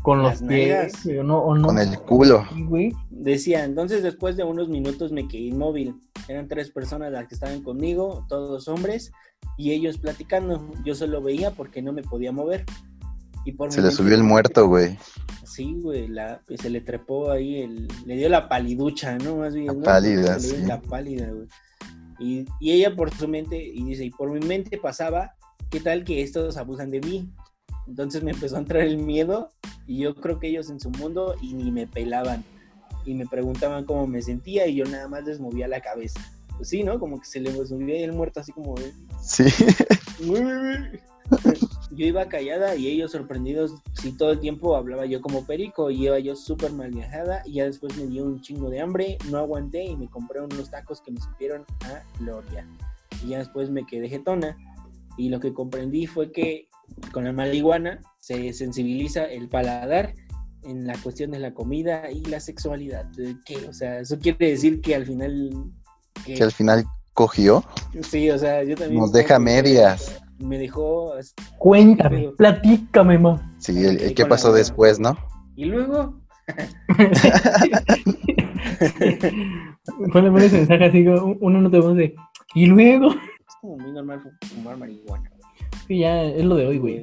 con 0.03 0.21
los 0.21 0.43
pies, 0.43 0.69
nalgas. 0.69 1.03
güey, 1.03 1.17
o 1.17 1.23
no, 1.23 1.39
o 1.39 1.55
no. 1.55 1.67
Con 1.67 1.79
el 1.79 1.99
culo. 2.01 2.45
Güey. 2.67 2.93
Decía, 3.09 3.65
entonces 3.65 4.03
después 4.03 4.37
de 4.37 4.43
unos 4.43 4.69
minutos 4.69 5.11
me 5.11 5.27
quedé 5.27 5.45
inmóvil. 5.45 5.95
Eran 6.27 6.47
tres 6.47 6.69
personas 6.69 7.11
las 7.11 7.27
que 7.27 7.33
estaban 7.33 7.63
conmigo, 7.63 8.25
todos 8.29 8.67
hombres, 8.67 9.11
y 9.57 9.71
ellos 9.71 9.97
platicando. 9.97 10.71
Yo 10.85 10.93
solo 10.93 11.21
veía 11.21 11.51
porque 11.51 11.81
no 11.81 11.91
me 11.91 12.03
podía 12.03 12.31
mover. 12.31 12.65
Y 13.47 13.53
por 13.53 13.71
Se 13.71 13.81
le 13.81 13.91
subió 13.91 14.13
el 14.13 14.23
muerto, 14.23 14.67
güey. 14.67 14.97
Sí, 15.45 15.73
güey, 15.81 16.09
la, 16.09 16.41
se 16.59 16.69
le 16.69 16.81
trepó 16.81 17.31
ahí, 17.31 17.61
el, 17.61 17.87
le 18.05 18.17
dio 18.17 18.27
la 18.27 18.49
paliducha, 18.49 19.17
¿no? 19.19 19.37
Más 19.37 19.53
bien, 19.53 19.67
La 19.67 19.73
¿no? 19.73 19.83
pálida, 19.83 20.37
Se 20.37 20.47
le 20.47 20.53
dio 20.57 20.61
sí. 20.63 20.67
La 20.67 20.81
pálida, 20.81 21.31
güey. 21.31 21.47
Y, 22.19 22.45
y 22.59 22.73
ella 22.73 22.93
por 22.93 23.09
su 23.15 23.25
mente, 23.25 23.55
y 23.55 23.85
dice, 23.85 24.03
y 24.03 24.09
por 24.09 24.29
mi 24.31 24.45
mente 24.45 24.77
pasaba, 24.77 25.31
¿qué 25.69 25.79
tal 25.79 26.03
que 26.03 26.21
estos 26.23 26.57
abusan 26.57 26.91
de 26.91 26.99
mí? 26.99 27.31
Entonces 27.87 28.21
me 28.21 28.31
empezó 28.31 28.57
a 28.57 28.59
entrar 28.59 28.83
el 28.83 28.97
miedo, 28.97 29.47
y 29.85 29.99
yo 29.99 30.13
creo 30.13 30.39
que 30.39 30.49
ellos 30.49 30.69
en 30.69 30.81
su 30.81 30.89
mundo, 30.89 31.35
y 31.41 31.53
ni 31.53 31.71
me 31.71 31.87
pelaban, 31.87 32.43
y 33.05 33.13
me 33.13 33.27
preguntaban 33.27 33.85
cómo 33.85 34.07
me 34.07 34.21
sentía, 34.21 34.67
y 34.67 34.75
yo 34.75 34.83
nada 34.83 35.07
más 35.07 35.23
les 35.23 35.39
movía 35.39 35.69
la 35.69 35.79
cabeza. 35.79 36.19
Pues 36.57 36.67
sí, 36.67 36.83
¿no? 36.83 36.99
Como 36.99 37.21
que 37.21 37.27
se 37.27 37.39
le 37.39 37.51
ahí 37.53 38.03
el 38.03 38.11
muerto 38.11 38.41
así 38.41 38.51
como... 38.51 38.75
Sí. 39.21 39.45
yo 41.91 42.05
iba 42.05 42.27
callada 42.29 42.75
y 42.75 42.87
ellos 42.87 43.11
sorprendidos, 43.11 43.73
si 43.93 44.11
todo 44.11 44.31
el 44.31 44.39
tiempo 44.39 44.75
hablaba 44.75 45.05
yo 45.05 45.21
como 45.21 45.45
perico 45.45 45.89
y 45.89 46.05
iba 46.05 46.19
yo 46.19 46.35
súper 46.35 46.71
mal 46.71 46.91
viajada 46.91 47.41
y 47.45 47.53
ya 47.53 47.65
después 47.65 47.95
me 47.97 48.05
dio 48.07 48.23
un 48.25 48.41
chingo 48.41 48.69
de 48.69 48.81
hambre, 48.81 49.17
no 49.31 49.37
aguanté 49.39 49.83
y 49.83 49.95
me 49.95 50.07
compré 50.09 50.41
unos 50.41 50.69
tacos 50.69 51.01
que 51.01 51.11
me 51.11 51.19
supieron 51.21 51.65
a 51.85 52.03
gloria. 52.19 52.67
Y 53.25 53.29
ya 53.29 53.39
después 53.39 53.69
me 53.69 53.85
quedé 53.85 54.09
jetona 54.09 54.55
y 55.17 55.29
lo 55.29 55.39
que 55.39 55.53
comprendí 55.53 56.05
fue 56.05 56.31
que 56.31 56.67
con 57.11 57.23
la 57.23 57.33
marihuana 57.33 57.99
se 58.19 58.53
sensibiliza 58.53 59.23
el 59.25 59.49
paladar 59.49 60.13
en 60.63 60.85
la 60.85 60.95
cuestión 61.01 61.31
de 61.31 61.39
la 61.39 61.53
comida 61.53 62.11
y 62.11 62.23
la 62.25 62.39
sexualidad. 62.39 63.09
¿Qué? 63.45 63.57
O 63.67 63.73
sea, 63.73 63.99
eso 64.01 64.19
quiere 64.19 64.49
decir 64.51 64.81
que 64.81 64.93
al 64.95 65.05
final... 65.05 65.51
que- 66.25 66.35
Que 66.35 66.43
al 66.43 66.51
final 66.51 66.85
cogió. 67.13 67.63
Sí, 68.03 68.29
o 68.29 68.37
sea, 68.37 68.63
yo 68.63 68.75
también... 68.75 68.99
Nos 69.01 69.11
deja 69.11 69.39
medias. 69.39 70.21
Me 70.39 70.57
dejó 70.57 71.13
Cuéntame, 71.57 72.29
platícame, 72.37 73.17
ma. 73.17 73.53
Sí, 73.57 73.85
el, 73.85 74.13
qué 74.13 74.25
pasó 74.25 74.49
la- 74.51 74.57
después, 74.57 74.99
¿no? 74.99 75.17
Y 75.55 75.65
luego, 75.65 76.15
Ponle, 80.13 80.45
ese 80.45 80.57
mensaje 80.57 80.85
así, 80.85 81.05
uno 81.07 81.61
no 81.61 81.69
te 81.71 81.81
de. 81.81 82.15
Y 82.53 82.65
luego, 82.67 83.09
es 83.11 83.55
como 83.61 83.77
muy 83.77 83.91
normal 83.91 84.21
fu- 84.21 84.47
fumar 84.55 84.77
marihuana. 84.77 85.29
sí, 85.87 85.99
ya 85.99 86.23
es 86.23 86.45
lo 86.45 86.55
de 86.55 86.67
hoy, 86.67 86.77
güey. 86.77 87.01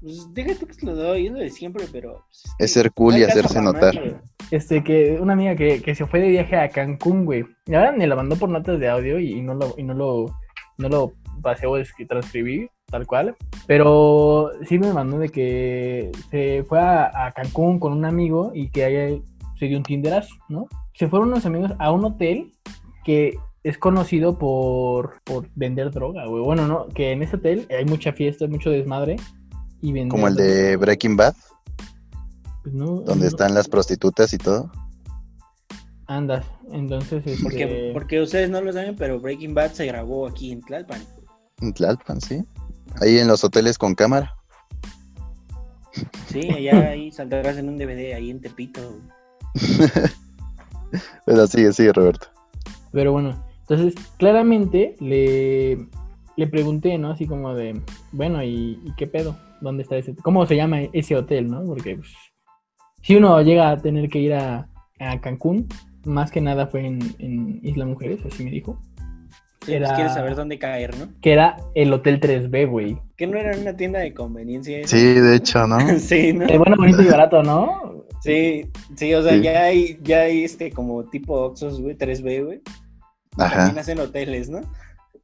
Pues 0.00 0.26
déjate 0.34 0.66
que 0.66 0.74
se 0.74 0.84
lo 0.86 0.96
doy, 0.96 1.26
es 1.26 1.32
lo 1.32 1.38
de 1.38 1.50
siempre, 1.50 1.84
pero. 1.92 2.24
pues, 2.26 2.42
Es 2.58 2.72
ser 2.72 2.90
cool 2.92 3.14
no 3.14 3.20
y 3.20 3.24
hacerse 3.24 3.60
notar. 3.62 3.94
más. 3.94 4.14
Este, 4.50 4.82
que 4.84 5.18
una 5.20 5.32
amiga 5.32 5.54
que, 5.56 5.80
que 5.80 5.94
se 5.94 6.04
fue 6.06 6.20
de 6.20 6.28
viaje 6.28 6.56
a 6.56 6.68
Cancún, 6.68 7.24
güey. 7.24 7.44
Y 7.66 7.74
ahora 7.74 7.92
me 7.92 8.06
la 8.06 8.16
mandó 8.16 8.36
por 8.36 8.48
notas 8.48 8.78
de 8.78 8.88
audio 8.88 9.18
y, 9.18 9.32
y 9.32 9.40
no 9.42 9.54
lo, 9.54 9.74
y 9.78 9.82
no 9.82 9.94
lo, 9.94 10.26
no 10.78 10.88
lo 10.88 11.12
pasé 11.42 11.66
o 11.66 11.76
es 11.76 11.92
que 11.92 12.06
transcribí, 12.06 12.70
tal 12.86 13.06
cual. 13.06 13.36
Pero 13.66 14.50
sí 14.66 14.78
me 14.78 14.92
mandó 14.92 15.18
de 15.18 15.28
que 15.28 16.10
se 16.30 16.64
fue 16.68 16.80
a, 16.80 17.26
a 17.26 17.32
Cancún 17.32 17.78
con 17.78 17.92
un 17.92 18.04
amigo 18.04 18.52
y 18.54 18.70
que 18.70 18.84
ahí 18.84 19.22
se 19.58 19.66
dio 19.66 19.76
un 19.76 19.84
tinderazo, 19.84 20.34
¿no? 20.48 20.68
Se 20.94 21.08
fueron 21.08 21.28
unos 21.28 21.46
amigos 21.46 21.72
a 21.78 21.92
un 21.92 22.04
hotel 22.04 22.52
que 23.04 23.36
es 23.64 23.78
conocido 23.78 24.38
por, 24.38 25.22
por 25.24 25.48
vender 25.54 25.90
droga, 25.90 26.26
güey. 26.26 26.42
Bueno, 26.42 26.66
no, 26.66 26.88
que 26.88 27.12
en 27.12 27.22
ese 27.22 27.36
hotel 27.36 27.66
hay 27.70 27.84
mucha 27.84 28.12
fiesta, 28.12 28.46
mucho 28.46 28.70
desmadre. 28.70 29.16
Y 29.80 29.92
vender 29.92 30.10
Como 30.10 30.28
el 30.28 30.36
de. 30.36 30.76
Breaking 30.76 31.16
Bad, 31.16 31.34
Pues 32.62 32.74
no, 32.74 33.00
donde 33.00 33.24
no 33.24 33.28
están 33.28 33.54
las 33.54 33.68
prostitutas 33.68 34.32
y 34.32 34.38
todo. 34.38 34.70
Andas, 36.06 36.44
entonces... 36.72 37.22
Porque, 37.42 37.62
este, 37.62 37.92
porque 37.92 38.20
ustedes 38.20 38.50
no 38.50 38.60
lo 38.60 38.72
saben, 38.72 38.96
pero 38.96 39.20
Breaking 39.20 39.54
Bad 39.54 39.72
se 39.72 39.86
grabó 39.86 40.26
aquí 40.26 40.52
en 40.52 40.60
Tlalpan. 40.60 41.00
En 41.62 41.72
Tlalpan, 41.72 42.20
sí. 42.20 42.44
Ahí 43.00 43.18
en 43.18 43.28
los 43.28 43.42
hoteles 43.44 43.78
con 43.78 43.94
cámara. 43.94 44.34
Sí, 46.26 46.50
allá 46.56 46.90
ahí 46.90 47.10
saldrás 47.12 47.56
en 47.56 47.68
un 47.68 47.78
DVD 47.78 48.14
ahí 48.14 48.30
en 48.30 48.40
Tepito. 48.40 49.00
Pero 51.26 51.46
sigue, 51.46 51.72
sigue, 51.72 51.92
Roberto. 51.92 52.26
Pero 52.90 53.12
bueno, 53.12 53.42
entonces 53.60 53.94
claramente 54.18 54.96
le, 55.00 55.86
le 56.36 56.46
pregunté, 56.48 56.98
¿no? 56.98 57.12
Así 57.12 57.26
como 57.26 57.54
de, 57.54 57.80
bueno, 58.10 58.42
¿y, 58.42 58.80
y 58.84 58.92
qué 58.96 59.06
pedo? 59.06 59.36
¿Dónde 59.60 59.84
está 59.84 59.96
ese? 59.96 60.14
¿Cómo 60.16 60.44
se 60.44 60.56
llama 60.56 60.80
ese 60.92 61.16
hotel, 61.16 61.48
no? 61.48 61.64
Porque 61.64 61.96
pues, 61.96 62.10
si 63.00 63.16
uno 63.16 63.40
llega 63.40 63.70
a 63.70 63.80
tener 63.80 64.10
que 64.10 64.18
ir 64.18 64.34
a, 64.34 64.68
a 64.98 65.20
Cancún, 65.20 65.68
más 66.04 66.30
que 66.30 66.40
nada 66.40 66.66
fue 66.66 66.86
en, 66.86 67.00
en 67.18 67.60
Isla 67.62 67.86
Mujeres, 67.86 68.20
así 68.26 68.44
me 68.44 68.50
dijo. 68.50 68.78
Sí, 69.64 69.74
Era- 69.74 69.86
pues 69.86 69.96
quieres 69.96 70.14
saber 70.14 70.34
dónde 70.34 70.58
caer, 70.58 70.96
¿no? 70.98 71.08
Que 71.20 71.32
era 71.32 71.56
el 71.74 71.92
Hotel 71.92 72.18
3B, 72.20 72.68
güey. 72.68 72.98
Que 73.16 73.26
no 73.26 73.38
era 73.38 73.56
una 73.56 73.76
tienda 73.76 74.00
de 74.00 74.12
conveniencia. 74.12 74.78
eso? 74.80 74.96
Sí, 74.96 75.02
de 75.14 75.36
hecho, 75.36 75.66
¿no? 75.66 75.78
sí, 75.98 76.32
¿no? 76.32 76.46
Eh, 76.46 76.58
bueno, 76.58 76.76
bonito 76.76 77.02
y 77.02 77.06
barato, 77.06 77.42
¿no? 77.42 78.04
Sí, 78.22 78.66
sí, 78.96 79.12
o 79.14 79.22
sea, 79.22 79.32
Sí. 79.34 79.42
ya 79.42 79.62
hay, 79.64 79.98
ya 80.02 80.20
hay 80.22 80.44
este 80.44 80.70
como 80.70 81.04
tipo 81.04 81.34
Oxxos, 81.40 81.80
güey, 81.80 81.96
3B, 81.96 82.44
güey. 82.44 82.60
Ajá. 83.38 83.56
También 83.58 83.78
hacen 83.78 83.98
hoteles, 84.00 84.48
¿no? 84.50 84.60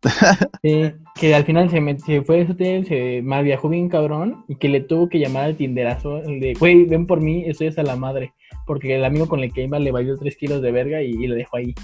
Sí, 0.63 0.93
que 1.17 1.35
al 1.35 1.45
final 1.45 1.69
se, 1.71 1.79
met- 1.81 1.99
se 2.05 2.23
fue 2.23 2.39
a 2.39 2.43
ese 2.43 2.53
hotel, 2.53 2.87
se 2.87 3.21
mal 3.23 3.45
viajó 3.45 3.69
bien 3.69 3.89
cabrón 3.89 4.45
y 4.49 4.55
que 4.57 4.69
le 4.69 4.81
tuvo 4.81 5.09
que 5.09 5.19
llamar 5.19 5.45
al 5.45 5.57
tinderazo, 5.57 6.19
el 6.19 6.39
de, 6.41 6.55
güey, 6.55 6.85
ven 6.85 7.07
por 7.07 7.21
mí, 7.21 7.45
estoy 7.47 7.67
hasta 7.67 7.83
la 7.83 7.97
madre. 7.97 8.33
Porque 8.67 8.95
el 8.95 9.05
amigo 9.05 9.27
con 9.29 9.41
el 9.41 9.53
que 9.53 9.65
iba 9.65 9.79
le 9.81 9.91
valió 9.91 10.17
3 10.17 10.37
kilos 10.37 10.63
de 10.63 10.71
verga 10.73 11.03
y, 11.03 11.11
y 11.11 11.27
lo 11.27 11.35
dejó 11.35 11.57
ahí. 11.57 11.75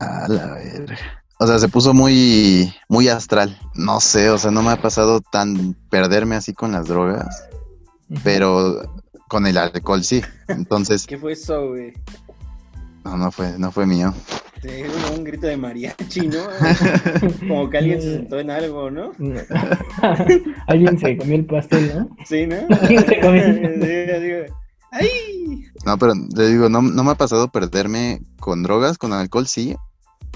A 0.00 0.26
la 0.28 0.54
verga. 0.54 0.96
O 1.44 1.46
sea, 1.46 1.58
se 1.58 1.68
puso 1.68 1.92
muy, 1.92 2.72
muy 2.88 3.08
astral. 3.08 3.60
No 3.74 4.00
sé, 4.00 4.30
o 4.30 4.38
sea, 4.38 4.50
no 4.50 4.62
me 4.62 4.70
ha 4.70 4.80
pasado 4.80 5.20
tan 5.20 5.76
perderme 5.90 6.36
así 6.36 6.54
con 6.54 6.72
las 6.72 6.88
drogas, 6.88 7.46
pero 8.22 8.80
con 9.28 9.46
el 9.46 9.58
alcohol 9.58 10.02
sí. 10.04 10.22
Entonces, 10.48 11.04
¿Qué 11.06 11.18
fue 11.18 11.34
eso, 11.34 11.68
güey? 11.68 11.92
no, 13.04 13.18
no 13.18 13.30
fue, 13.30 13.58
no 13.58 13.70
fue 13.70 13.84
mío. 13.84 14.14
Sí, 14.62 14.70
un, 14.84 15.18
un 15.18 15.24
grito 15.24 15.46
de 15.46 15.58
mariachi, 15.58 16.28
¿no? 16.28 16.44
Como 17.46 17.68
que 17.68 17.76
alguien 17.76 18.00
se 18.00 18.14
sentó 18.14 18.40
en 18.40 18.50
algo, 18.50 18.90
¿no? 18.90 19.12
Alguien 20.66 20.98
se 20.98 21.18
comió 21.18 21.36
el 21.36 21.44
pastel, 21.44 21.92
¿no? 21.94 22.16
Sí, 22.24 22.46
¿no? 22.46 22.56
¿Quién 22.88 23.04
se 23.04 23.20
comió? 23.20 23.44
Sí, 23.44 24.10
así, 24.10 24.30
güey. 24.30 24.46
¡Ay! 24.92 25.64
No, 25.84 25.98
pero 25.98 26.14
le 26.14 26.48
digo, 26.48 26.70
no, 26.70 26.80
no 26.80 27.04
me 27.04 27.10
ha 27.10 27.16
pasado 27.16 27.48
perderme 27.48 28.22
con 28.40 28.62
drogas, 28.62 28.96
con 28.96 29.12
alcohol 29.12 29.46
sí. 29.46 29.76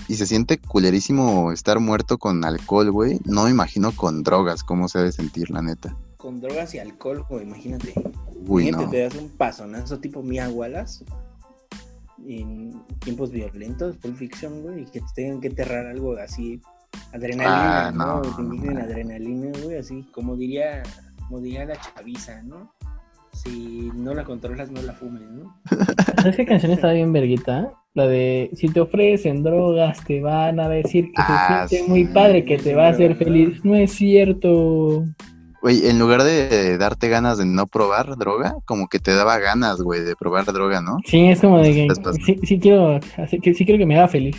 Y 0.09 0.14
se 0.16 0.26
siente 0.26 0.59
culerísimo 0.59 1.52
estar 1.52 1.78
muerto 1.80 2.16
con 2.18 2.44
alcohol, 2.44 2.90
güey. 2.90 3.20
No 3.26 3.44
me 3.44 3.50
imagino 3.50 3.92
con 3.92 4.22
drogas, 4.22 4.64
cómo 4.64 4.88
se 4.88 4.98
debe 4.98 5.12
sentir, 5.12 5.50
la 5.50 5.61
neta. 5.62 5.94
Con 6.16 6.40
drogas 6.40 6.74
y 6.74 6.78
alcohol, 6.78 7.24
güey, 7.28 7.44
imagínate. 7.44 7.92
Uy, 8.46 8.68
Imagínate, 8.68 8.84
no. 8.84 8.90
te 8.90 9.00
das 9.02 9.14
un 9.16 9.28
pasonazo 9.30 9.98
tipo 9.98 10.22
Mia 10.22 10.48
Wallace 10.48 11.04
en 12.26 12.82
tiempos 13.00 13.30
violentos, 13.30 13.96
Pulp 13.96 14.16
Fiction, 14.16 14.62
güey, 14.62 14.82
y 14.82 14.86
que 14.86 15.00
te 15.00 15.06
tengan 15.14 15.40
que 15.40 15.48
enterrar 15.48 15.86
algo 15.86 16.16
así, 16.16 16.61
adrenalina, 17.12 17.88
Ah, 17.88 17.92
¿no? 17.92 18.22
no, 18.22 18.42
no. 18.42 18.80
adrenalina, 18.80 19.50
güey, 19.62 19.78
así, 19.78 20.02
como 20.12 20.36
diría, 20.36 20.82
como 21.28 21.40
diría 21.40 21.64
la 21.66 21.76
chaviza, 21.80 22.42
¿no? 22.42 22.72
Si 23.32 23.90
no 23.94 24.14
la 24.14 24.24
controlas, 24.24 24.70
no 24.70 24.82
la 24.82 24.94
fumes, 24.94 25.22
¿no? 25.30 25.54
¿Sabes 26.16 26.36
qué 26.36 26.46
canción 26.46 26.72
está 26.72 26.92
bien 26.92 27.12
verguita? 27.12 27.72
La 27.99 28.07
de 28.07 28.49
si 28.55 28.68
te 28.68 28.78
ofrecen 28.78 29.42
drogas 29.42 30.05
te 30.05 30.20
van 30.20 30.61
a 30.61 30.68
decir 30.68 31.07
que 31.07 31.14
Ah, 31.16 31.62
se 31.64 31.70
siente 31.70 31.84
sí, 31.84 31.90
muy 31.90 32.05
padre, 32.05 32.44
que 32.44 32.57
te 32.57 32.76
va 32.76 32.86
a 32.86 32.90
hacer 32.90 33.16
feliz. 33.16 33.64
No 33.64 33.74
es 33.74 33.90
cierto. 33.90 35.03
Güey, 35.62 35.88
en 35.88 35.99
lugar 35.99 36.22
de 36.22 36.78
darte 36.78 37.09
ganas 37.09 37.38
de 37.38 37.44
no 37.44 37.66
probar 37.66 38.16
droga, 38.16 38.55
como 38.66 38.86
que 38.86 39.01
te 39.01 39.16
daba 39.16 39.36
ganas, 39.38 39.80
güey, 39.82 40.03
de 40.03 40.14
probar 40.14 40.44
droga, 40.44 40.80
¿no? 40.80 40.99
Sí, 41.07 41.26
es 41.26 41.40
como 41.40 41.59
de 41.59 41.72
que 41.72 41.88
sí, 42.24 42.38
sí 42.44 42.61
quiero, 42.61 43.01
así 43.16 43.40
que 43.40 43.53
sí 43.53 43.64
quiero 43.64 43.80
que 43.80 43.86
me 43.86 43.99
haga 43.99 44.07
feliz. 44.07 44.36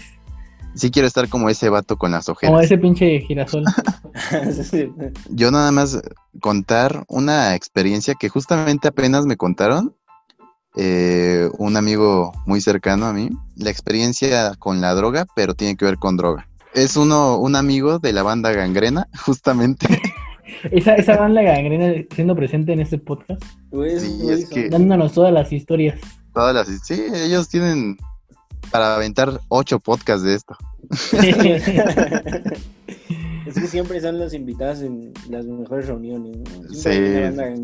Sí 0.75 0.89
quiero 0.89 1.09
estar 1.09 1.27
como 1.27 1.49
ese 1.49 1.67
vato 1.67 1.97
con 1.97 2.11
las 2.11 2.29
ojeras. 2.29 2.51
Como 2.51 2.61
ese 2.61 2.77
pinche 2.77 3.19
girasol. 3.19 3.65
Yo 5.31 5.51
nada 5.51 5.73
más 5.73 6.01
contar 6.39 7.03
una 7.09 7.55
experiencia 7.55 8.15
que 8.17 8.29
justamente 8.29 8.87
apenas 8.87 9.25
me 9.25 9.35
contaron 9.35 9.95
eh, 10.81 11.49
un 11.57 11.75
amigo 11.75 12.31
muy 12.45 12.61
cercano 12.61 13.05
a 13.07 13.13
mí, 13.13 13.29
la 13.57 13.69
experiencia 13.69 14.53
con 14.57 14.79
la 14.79 14.93
droga, 14.93 15.25
pero 15.35 15.53
tiene 15.53 15.75
que 15.75 15.83
ver 15.83 15.97
con 15.97 16.15
droga. 16.15 16.47
Es 16.73 16.95
uno, 16.95 17.37
un 17.37 17.57
amigo 17.57 17.99
de 17.99 18.13
la 18.13 18.23
banda 18.23 18.51
Gangrena, 18.53 19.07
justamente. 19.25 19.87
Esa, 20.71 20.95
esa 20.95 21.15
banda 21.15 21.41
gangrena 21.43 21.93
siendo 22.13 22.35
presente 22.35 22.73
en 22.73 22.79
este 22.81 22.97
podcast, 22.97 23.41
Güey, 23.71 23.99
Sí, 23.99 24.17
güey, 24.21 24.41
es 24.41 24.49
que- 24.49 24.55
son- 24.55 24.63
Eh, 24.63 24.69
dándonos 24.69 25.11
todas 25.13 25.31
las 25.31 25.53
historias. 25.53 25.99
Todas 26.33 26.55
las, 26.55 26.67
sí, 26.85 27.01
ellos 27.13 27.47
tienen 27.49 27.97
para 28.71 28.95
aventar 28.95 29.39
ocho 29.49 29.79
podcasts 29.79 30.23
de 30.23 30.33
esto. 30.35 30.55
es 33.45 33.53
que 33.55 33.67
siempre 33.67 34.01
son 34.01 34.19
los 34.19 34.33
invitados 34.33 34.81
en 34.81 35.13
las 35.29 35.45
mejores 35.45 35.87
reuniones, 35.87 36.37
¿no? 36.37 36.73
Sí, 36.73 36.89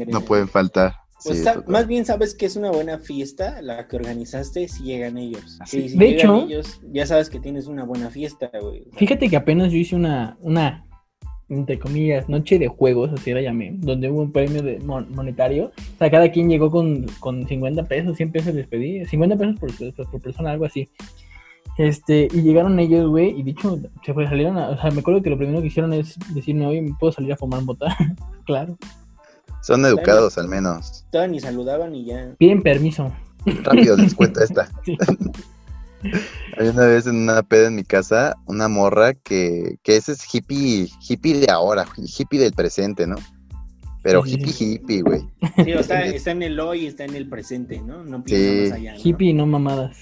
no 0.08 0.22
pueden 0.22 0.48
faltar. 0.48 0.96
Pues 1.24 1.40
Sí, 1.44 1.50
más 1.68 1.88
bien 1.88 2.06
sabes 2.06 2.36
que 2.36 2.46
es 2.46 2.56
una 2.56 2.72
buena 2.72 3.00
fiesta 3.00 3.62
la 3.62 3.88
que 3.88 3.96
organizaste 3.96 4.68
si 4.68 4.84
llegan 4.84 5.18
ellos. 5.18 5.58
Así 5.62 5.82
Sí, 5.84 5.90
si 5.90 5.98
De 5.98 6.08
llegan 6.12 6.20
hecho- 6.36 6.46
ellos, 6.46 6.82
ya 6.92 7.06
sabes 7.08 7.30
que 7.30 7.40
tienes 7.40 7.68
una 7.68 7.84
buena 7.86 8.10
fiesta, 8.10 8.52
güey. 8.62 8.82
O 8.82 8.90
sea, 8.92 9.00
Fíjate 9.00 9.30
que 9.30 9.38
apenas 9.38 9.72
yo 9.72 9.78
hice 9.78 9.96
una, 9.96 10.38
una, 10.42 10.86
entre 11.48 11.80
comillas, 11.80 12.28
noche 12.28 12.60
de 12.60 12.68
juegos, 12.68 13.12
así 13.14 13.32
la 13.32 13.42
llamé, 13.42 13.72
donde 13.78 14.10
hubo 14.12 14.22
un 14.24 14.32
premio 14.32 14.62
de 14.62 14.80
mon- 14.80 15.10
monetario. 15.16 15.72
O 15.96 15.98
sea, 15.98 16.12
cada 16.12 16.30
quien 16.32 16.50
llegó 16.50 16.70
con, 16.70 17.06
con 17.20 17.48
50 17.48 17.84
pesos, 17.86 18.18
100 18.18 18.32
pesos 18.32 18.54
les 18.54 18.68
pedí, 18.68 19.06
50 19.06 19.38
pesos 19.38 19.56
por, 19.60 20.10
por 20.12 20.22
persona, 20.22 20.52
algo 20.52 20.66
así. 20.66 20.90
Este, 21.78 22.28
y 22.34 22.42
llegaron 22.42 22.80
ellos, 22.80 23.10
güey, 23.10 23.38
y 23.38 23.44
dicho, 23.44 23.80
se 24.06 24.14
fue, 24.14 24.28
salieron 24.28 24.58
a, 24.58 24.70
o 24.70 24.78
sea, 24.82 24.92
me 24.92 25.00
acuerdo 25.00 25.22
que 25.22 25.30
lo 25.30 25.38
primero 25.38 25.62
que 25.62 25.68
hicieron 25.68 25.92
es 25.94 26.18
decirme, 26.34 26.66
oye, 26.68 26.86
¿puedo 27.00 27.12
salir 27.12 27.34
a 27.34 27.38
fumar 27.38 27.64
mota? 27.64 27.88
claro. 28.46 28.78
Son 29.66 29.84
educados 29.86 30.38
al 30.38 30.48
menos. 30.48 31.06
Todavía 31.12 31.32
ni 31.34 31.40
saludaban 31.40 31.96
y 31.96 32.06
ya. 32.06 32.36
Piden 32.38 32.62
permiso. 32.62 33.12
Rápido 33.64 33.98
les 33.98 34.14
cuento 34.14 34.42
esta. 34.44 34.70
Sí. 34.86 34.98
Había 36.58 36.70
una 36.72 36.86
vez 36.86 37.08
en 37.08 37.16
una 37.16 37.42
peda 37.42 37.68
en 37.68 37.76
mi 37.76 37.84
casa, 37.84 38.36
una 38.46 38.68
morra 38.68 39.16
que, 39.16 39.78
que 39.82 39.96
ese 39.96 40.12
es 40.12 40.24
hippie, 40.32 40.88
hippie 41.02 41.40
de 41.40 41.50
ahora, 41.52 41.86
hippie 41.98 42.40
del 42.40 42.54
presente, 42.54 43.08
¿no? 43.08 43.16
Pero 44.04 44.24
Sí, 44.24 44.34
hippie, 44.34 44.54
sí. 44.54 44.74
hippie, 44.74 45.02
güey. 45.02 45.22
Sí, 45.64 45.74
o 45.74 45.80
está, 45.80 46.02
está 46.06 46.30
en 46.32 46.44
el 46.44 46.60
hoy, 46.60 46.86
está 46.86 47.06
en 47.06 47.16
el 47.16 47.28
presente, 47.28 47.82
¿no? 47.82 48.04
No 48.04 48.24
piensa 48.24 48.54
Sí. 48.54 48.62
más 48.70 48.72
allá. 48.80 48.94
¿no? 48.94 49.00
Hippie, 49.04 49.34
no 49.34 49.46
mamadas. 49.48 49.98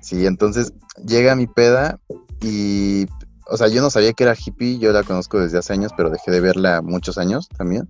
Sí, 0.00 0.24
entonces 0.24 0.72
llega 1.04 1.34
mi 1.34 1.48
peda 1.48 1.98
y, 2.40 3.06
o 3.50 3.56
sea, 3.56 3.66
yo 3.66 3.82
no 3.82 3.90
sabía 3.90 4.12
que 4.12 4.22
era 4.22 4.36
hippie, 4.36 4.78
yo 4.78 4.92
la 4.92 5.02
conozco 5.02 5.40
desde 5.40 5.58
hace 5.58 5.72
años, 5.72 5.90
pero 5.96 6.10
dejé 6.10 6.30
de 6.30 6.40
verla 6.40 6.80
muchos 6.80 7.18
años 7.18 7.48
también. 7.48 7.88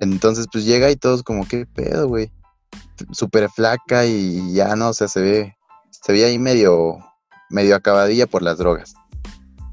Entonces, 0.00 0.46
pues 0.50 0.64
llega 0.64 0.90
y 0.90 0.96
todos 0.96 1.22
como, 1.22 1.46
¿qué 1.46 1.66
pedo, 1.66 2.08
güey? 2.08 2.30
Súper 3.12 3.48
flaca 3.50 4.06
y 4.06 4.52
ya 4.52 4.76
no, 4.76 4.88
o 4.90 4.92
sea, 4.92 5.08
se 5.08 5.20
ve, 5.20 5.56
se 5.90 6.12
ve 6.12 6.24
ahí 6.24 6.38
medio, 6.38 6.98
medio 7.50 7.76
acabadilla 7.76 8.26
por 8.26 8.42
las 8.42 8.58
drogas. 8.58 8.94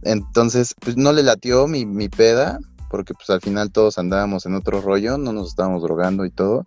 Entonces, 0.04 0.76
pues 0.80 0.98
no 0.98 1.14
le 1.14 1.24
latió 1.24 1.68
mi, 1.68 1.86
mi 1.86 2.10
peda, 2.10 2.60
porque 2.90 3.14
pues 3.14 3.30
al 3.30 3.42
final 3.42 3.72
todos 3.72 3.98
andábamos 3.98 4.46
en 4.46 4.56
otro 4.56 4.82
rollo, 4.82 5.18
no 5.18 5.32
nos 5.34 5.50
estábamos 5.50 5.84
drogando 5.84 6.26
y 6.26 6.32
todo. 6.32 6.66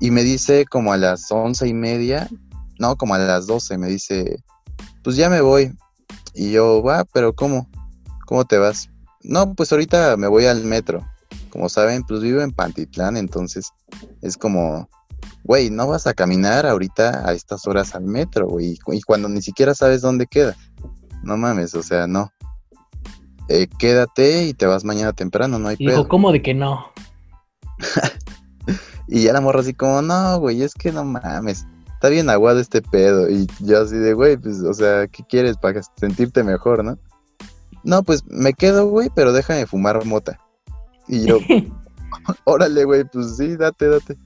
Y 0.00 0.10
me 0.10 0.22
dice 0.22 0.64
como 0.66 0.92
a 0.92 0.96
las 0.96 1.30
once 1.30 1.68
y 1.68 1.74
media, 1.74 2.28
no, 2.78 2.96
como 2.96 3.14
a 3.14 3.18
las 3.18 3.46
doce, 3.46 3.78
me 3.78 3.88
dice, 3.88 4.42
pues 5.02 5.16
ya 5.16 5.28
me 5.30 5.40
voy. 5.40 5.72
Y 6.34 6.50
yo, 6.50 6.82
va, 6.82 7.04
pero 7.04 7.34
¿cómo? 7.34 7.68
¿Cómo 8.26 8.44
te 8.44 8.58
vas? 8.58 8.90
No, 9.22 9.54
pues 9.54 9.70
ahorita 9.72 10.16
me 10.16 10.26
voy 10.26 10.46
al 10.46 10.64
metro. 10.64 11.06
Como 11.54 11.68
saben, 11.68 12.02
pues 12.02 12.20
vivo 12.20 12.40
en 12.42 12.50
Pantitlán, 12.50 13.16
entonces 13.16 13.70
es 14.22 14.36
como, 14.36 14.88
güey, 15.44 15.70
no 15.70 15.86
vas 15.86 16.08
a 16.08 16.12
caminar 16.12 16.66
ahorita 16.66 17.26
a 17.28 17.32
estas 17.32 17.64
horas 17.68 17.94
al 17.94 18.02
metro, 18.02 18.48
güey, 18.48 18.72
y 18.72 18.78
cu- 18.78 18.92
y 18.92 19.00
cuando 19.02 19.28
ni 19.28 19.40
siquiera 19.40 19.72
sabes 19.72 20.00
dónde 20.02 20.26
queda. 20.26 20.56
No 21.22 21.36
mames, 21.36 21.74
o 21.76 21.82
sea, 21.84 22.08
no. 22.08 22.32
Eh, 23.48 23.68
quédate 23.78 24.46
y 24.46 24.54
te 24.54 24.66
vas 24.66 24.84
mañana 24.84 25.12
temprano, 25.12 25.60
no 25.60 25.68
hay 25.68 25.76
Y 25.78 25.86
dijo, 25.86 26.00
pedo. 26.02 26.08
¿cómo 26.08 26.32
de 26.32 26.42
que 26.42 26.54
no? 26.54 26.86
Y 29.06 29.22
ya 29.22 29.32
la 29.32 29.40
morra 29.40 29.60
así 29.60 29.74
como, 29.74 30.00
no, 30.02 30.38
güey, 30.40 30.62
es 30.62 30.74
que 30.74 30.90
no 30.90 31.04
mames, 31.04 31.66
está 31.92 32.08
bien 32.08 32.30
aguado 32.30 32.58
este 32.58 32.80
pedo. 32.82 33.28
Y 33.30 33.46
yo 33.60 33.82
así 33.82 33.96
de, 33.96 34.14
güey, 34.14 34.38
pues, 34.38 34.60
o 34.62 34.72
sea, 34.72 35.06
¿qué 35.08 35.22
quieres 35.28 35.56
para 35.58 35.80
sentirte 35.96 36.42
mejor, 36.42 36.82
no? 36.82 36.98
No, 37.84 38.02
pues 38.02 38.24
me 38.26 38.54
quedo, 38.54 38.86
güey, 38.88 39.10
pero 39.14 39.32
déjame 39.32 39.66
fumar 39.66 40.04
mota. 40.06 40.40
Y 41.08 41.26
yo, 41.26 41.38
órale, 42.44 42.84
güey, 42.84 43.04
pues 43.04 43.36
sí, 43.36 43.56
date, 43.56 43.88
date. 43.88 44.16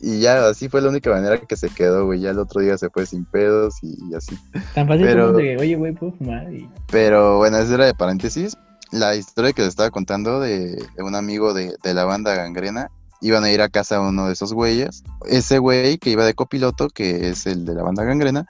Y 0.00 0.20
ya, 0.20 0.46
así 0.46 0.68
fue 0.68 0.80
la 0.80 0.90
única 0.90 1.10
manera 1.10 1.38
que 1.38 1.56
se 1.56 1.68
quedó, 1.70 2.06
güey. 2.06 2.20
Ya 2.20 2.30
el 2.30 2.38
otro 2.38 2.60
día 2.60 2.78
se 2.78 2.88
fue 2.88 3.04
sin 3.04 3.24
pedos 3.24 3.82
y, 3.82 3.98
y 4.08 4.14
así. 4.14 4.38
Tan 4.74 4.86
fácil 4.86 5.06
Pero- 5.06 5.26
como 5.26 5.38
de 5.38 5.56
oye, 5.56 5.74
güey, 5.74 5.92
¿puedo 5.92 6.12
fumar? 6.12 6.52
Y... 6.52 6.68
Pero 6.90 7.38
bueno, 7.38 7.58
eso 7.58 7.74
era 7.74 7.86
de 7.86 7.94
paréntesis. 7.94 8.56
La 8.92 9.16
historia 9.16 9.52
que 9.52 9.62
les 9.62 9.70
estaba 9.70 9.90
contando 9.90 10.38
de, 10.40 10.76
de 10.76 11.02
un 11.02 11.14
amigo 11.16 11.52
de, 11.52 11.74
de 11.82 11.94
la 11.94 12.04
banda 12.04 12.34
gangrena 12.34 12.90
iban 13.20 13.42
a 13.42 13.50
ir 13.50 13.60
a 13.60 13.68
casa 13.68 13.96
de 13.96 14.02
uno 14.08 14.28
de 14.28 14.34
esos 14.34 14.52
güeyes. 14.52 15.02
Ese 15.26 15.58
güey 15.58 15.98
que 15.98 16.10
iba 16.10 16.24
de 16.24 16.34
copiloto, 16.34 16.88
que 16.88 17.30
es 17.30 17.46
el 17.46 17.64
de 17.64 17.74
la 17.74 17.82
banda 17.82 18.04
gangrena, 18.04 18.46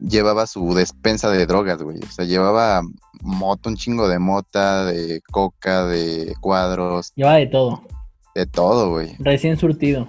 llevaba 0.00 0.46
su 0.46 0.74
despensa 0.74 1.30
de 1.30 1.46
drogas, 1.46 1.82
güey. 1.82 1.98
O 1.98 2.10
sea, 2.10 2.24
llevaba 2.24 2.82
moto, 3.22 3.68
un 3.68 3.76
chingo 3.76 4.08
de 4.08 4.18
mota, 4.18 4.84
de 4.84 5.20
coca, 5.30 5.86
de 5.86 6.34
cuadros, 6.40 7.12
Lleva 7.14 7.34
de 7.34 7.46
todo. 7.46 7.82
de 8.34 8.46
todo, 8.46 8.90
güey. 8.90 9.16
Recién 9.18 9.56
surtido. 9.56 10.08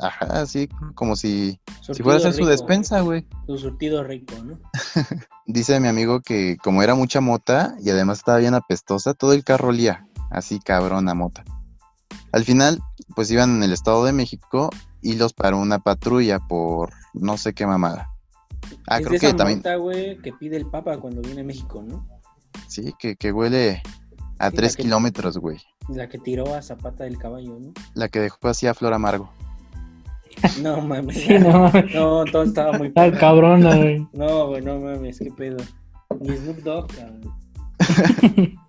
Ajá, 0.00 0.42
así 0.42 0.68
como 0.94 1.16
si, 1.16 1.60
si 1.80 2.02
fuera 2.02 2.18
a 2.18 2.18
hacer 2.18 2.34
su 2.34 2.46
despensa, 2.46 3.00
güey. 3.00 3.26
Su 3.46 3.58
surtido 3.58 4.04
rico, 4.04 4.34
¿no? 4.44 4.58
Dice 5.46 5.80
mi 5.80 5.88
amigo 5.88 6.20
que 6.20 6.56
como 6.62 6.84
era 6.84 6.94
mucha 6.94 7.20
mota 7.20 7.74
y 7.82 7.90
además 7.90 8.18
estaba 8.18 8.38
bien 8.38 8.54
apestosa, 8.54 9.14
todo 9.14 9.32
el 9.32 9.42
carro 9.42 9.68
olía 9.68 10.06
así 10.30 10.60
cabrón 10.60 11.08
a 11.08 11.14
mota. 11.14 11.44
Al 12.32 12.44
final, 12.44 12.80
pues 13.16 13.30
iban 13.30 13.56
en 13.56 13.62
el 13.62 13.72
Estado 13.72 14.04
de 14.04 14.12
México 14.12 14.70
y 15.02 15.14
los 15.16 15.32
paró 15.32 15.58
una 15.58 15.78
patrulla 15.78 16.38
por 16.38 16.92
no 17.14 17.36
sé 17.36 17.54
qué 17.54 17.66
mamada. 17.66 18.10
Ah, 18.86 18.98
es 18.98 19.06
creo 19.06 19.12
de 19.14 19.18
que 19.20 19.26
esa 19.28 19.36
también, 19.36 19.58
mota, 19.58 19.76
güey, 19.76 20.18
que 20.18 20.32
pide 20.32 20.56
el 20.56 20.66
Papa 20.66 20.98
cuando 20.98 21.20
viene 21.22 21.40
a 21.42 21.44
México, 21.44 21.82
¿no? 21.86 22.06
sí, 22.66 22.92
que, 22.98 23.16
que 23.16 23.32
huele 23.32 23.82
a 24.38 24.50
Sí, 24.50 24.56
tres 24.56 24.76
que- 24.76 24.82
kilómetros, 24.84 25.38
güey. 25.38 25.58
La 25.88 26.08
que 26.08 26.18
tiró 26.18 26.54
a 26.54 26.60
Zapata 26.62 27.04
del 27.04 27.16
caballo, 27.18 27.58
¿no? 27.58 27.72
La 27.94 28.08
que 28.08 28.20
dejó 28.20 28.48
así 28.48 28.66
a 28.66 28.74
Flor 28.74 28.92
Amargo. 28.92 29.30
No 30.62 30.80
mames. 30.82 31.16
Sí, 31.16 31.38
no. 31.38 31.72
No, 31.94 32.24
entonces 32.24 32.48
estaba 32.50 32.76
muy 32.76 32.88
Está 32.94 33.10
cabrona, 33.18 33.74
güey. 33.76 34.06
No, 34.12 34.48
güey, 34.48 34.62
no 34.62 34.78
mames, 34.78 35.18
qué 35.18 35.30
pedo. 35.32 35.56
Ni 36.20 36.36
Snoop 36.36 36.58
Dogg, 36.58 36.88
cabrón. 36.94 37.32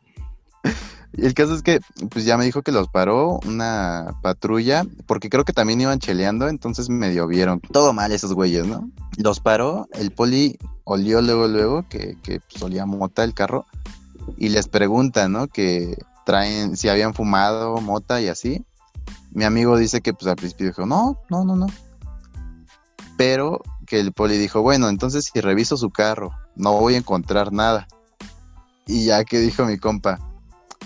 El 1.21 1.33
caso 1.33 1.55
es 1.55 1.61
que, 1.61 1.79
pues 2.09 2.25
ya 2.25 2.37
me 2.37 2.45
dijo 2.45 2.61
que 2.61 2.71
los 2.71 2.87
paró 2.87 3.39
una 3.45 4.15
patrulla, 4.21 4.85
porque 5.05 5.29
creo 5.29 5.45
que 5.45 5.53
también 5.53 5.81
iban 5.81 5.99
cheleando, 5.99 6.47
entonces 6.47 6.89
medio 6.89 7.27
vieron. 7.27 7.59
Todo 7.59 7.93
mal 7.93 8.11
esos 8.11 8.33
güeyes, 8.33 8.65
¿no? 8.65 8.89
Los 9.17 9.39
paró, 9.39 9.87
el 9.93 10.11
poli 10.11 10.57
olió 10.83 11.21
luego, 11.21 11.47
luego, 11.47 11.87
que, 11.89 12.17
que 12.23 12.39
pues, 12.39 12.61
olía 12.61 12.85
mota 12.85 13.23
el 13.23 13.33
carro, 13.33 13.65
y 14.37 14.49
les 14.49 14.67
pregunta, 14.67 15.29
¿no? 15.29 15.47
Que 15.47 15.97
traen, 16.25 16.77
si 16.77 16.89
habían 16.89 17.13
fumado 17.13 17.77
mota 17.77 18.21
y 18.21 18.27
así. 18.27 18.65
Mi 19.31 19.43
amigo 19.43 19.77
dice 19.77 20.01
que 20.01 20.13
pues 20.13 20.27
al 20.27 20.35
principio 20.35 20.67
dijo, 20.67 20.85
no, 20.85 21.19
no, 21.29 21.43
no, 21.43 21.55
no. 21.55 21.67
Pero 23.17 23.61
que 23.85 23.99
el 23.99 24.13
poli 24.13 24.37
dijo, 24.37 24.61
bueno, 24.61 24.89
entonces 24.89 25.29
si 25.31 25.41
reviso 25.41 25.75
su 25.77 25.89
carro, 25.89 26.31
no 26.55 26.73
voy 26.79 26.95
a 26.95 26.97
encontrar 26.97 27.51
nada. 27.51 27.87
Y 28.85 29.05
ya 29.05 29.23
que 29.23 29.39
dijo 29.39 29.65
mi 29.65 29.77
compa, 29.77 30.19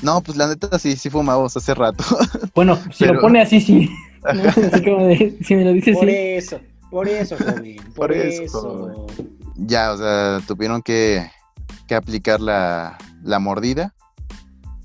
no, 0.02 0.22
pues 0.22 0.38
la 0.38 0.48
neta 0.48 0.78
sí, 0.80 0.96
sí 0.96 1.10
fumamos 1.10 1.56
hace 1.56 1.74
rato. 1.74 2.04
Bueno, 2.56 2.76
si 2.92 3.04
Pero- 3.06 3.14
lo 3.16 3.22
pone 3.22 3.42
así, 3.42 3.62
sí. 3.62 3.90
¿no? 4.24 4.42
Así 4.72 4.84
como 4.84 5.08
de- 5.08 5.38
si 5.44 5.56
me 5.56 5.66
lo 5.66 5.74
dices, 5.74 5.98
Por 5.98 6.08
sí. 6.08 6.14
eso, 6.16 6.60
por 6.90 7.08
eso, 7.10 7.36
joven. 7.38 7.76
Por, 7.78 7.94
Por 7.96 8.12
eso, 8.14 8.44
eso. 8.44 9.08
ya, 9.56 9.92
o 9.92 9.98
sea, 9.98 10.40
tuvieron 10.48 10.82
que, 10.82 11.30
que 11.88 11.96
aplicar 11.96 12.40
la, 12.40 12.98
la 13.24 13.40
mordida 13.40 13.94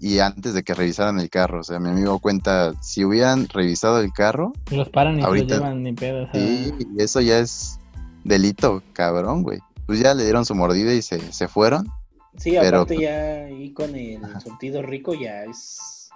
y 0.01 0.19
antes 0.21 0.55
de 0.55 0.63
que 0.63 0.75
revisaran 0.75 1.21
el 1.21 1.29
carro. 1.31 1.61
O 1.61 1.65
sea, 1.65 1.79
mi 1.81 1.89
amigo 1.91 2.19
cuenta, 2.19 2.73
si 2.83 3.05
hubieran 3.05 3.49
revisado 3.49 4.01
el 4.01 4.13
carro, 4.13 4.53
Los 4.71 4.89
paran 4.89 5.19
y 5.21 5.23
Ahorita- 5.23 5.55
los 5.57 5.63
llevan 5.65 5.83
ni 5.83 5.93
pedo. 5.93 6.25
o 6.25 6.33
sea, 6.33 6.41
sí, 6.41 6.73
eso 6.99 7.21
ya 7.21 7.39
es 7.39 7.79
delito, 8.25 8.83
cabrón, 8.93 9.43
güey. 9.43 9.59
Pues 9.87 10.01
ya 10.01 10.15
le 10.15 10.25
dieron 10.25 10.45
su 10.45 10.55
mordida 10.55 10.93
y 10.95 11.03
se, 11.03 11.33
se 11.33 11.47
fueron. 11.49 11.87
Sí, 12.39 12.53
Pero- 12.53 12.79
aparte 12.79 12.99
ya 13.01 13.45
ahí 13.47 13.73
con 13.73 13.95
el 13.95 14.21
surtido 14.41 14.83
rico 14.83 15.15
ya 15.15 15.45
es 15.45 16.11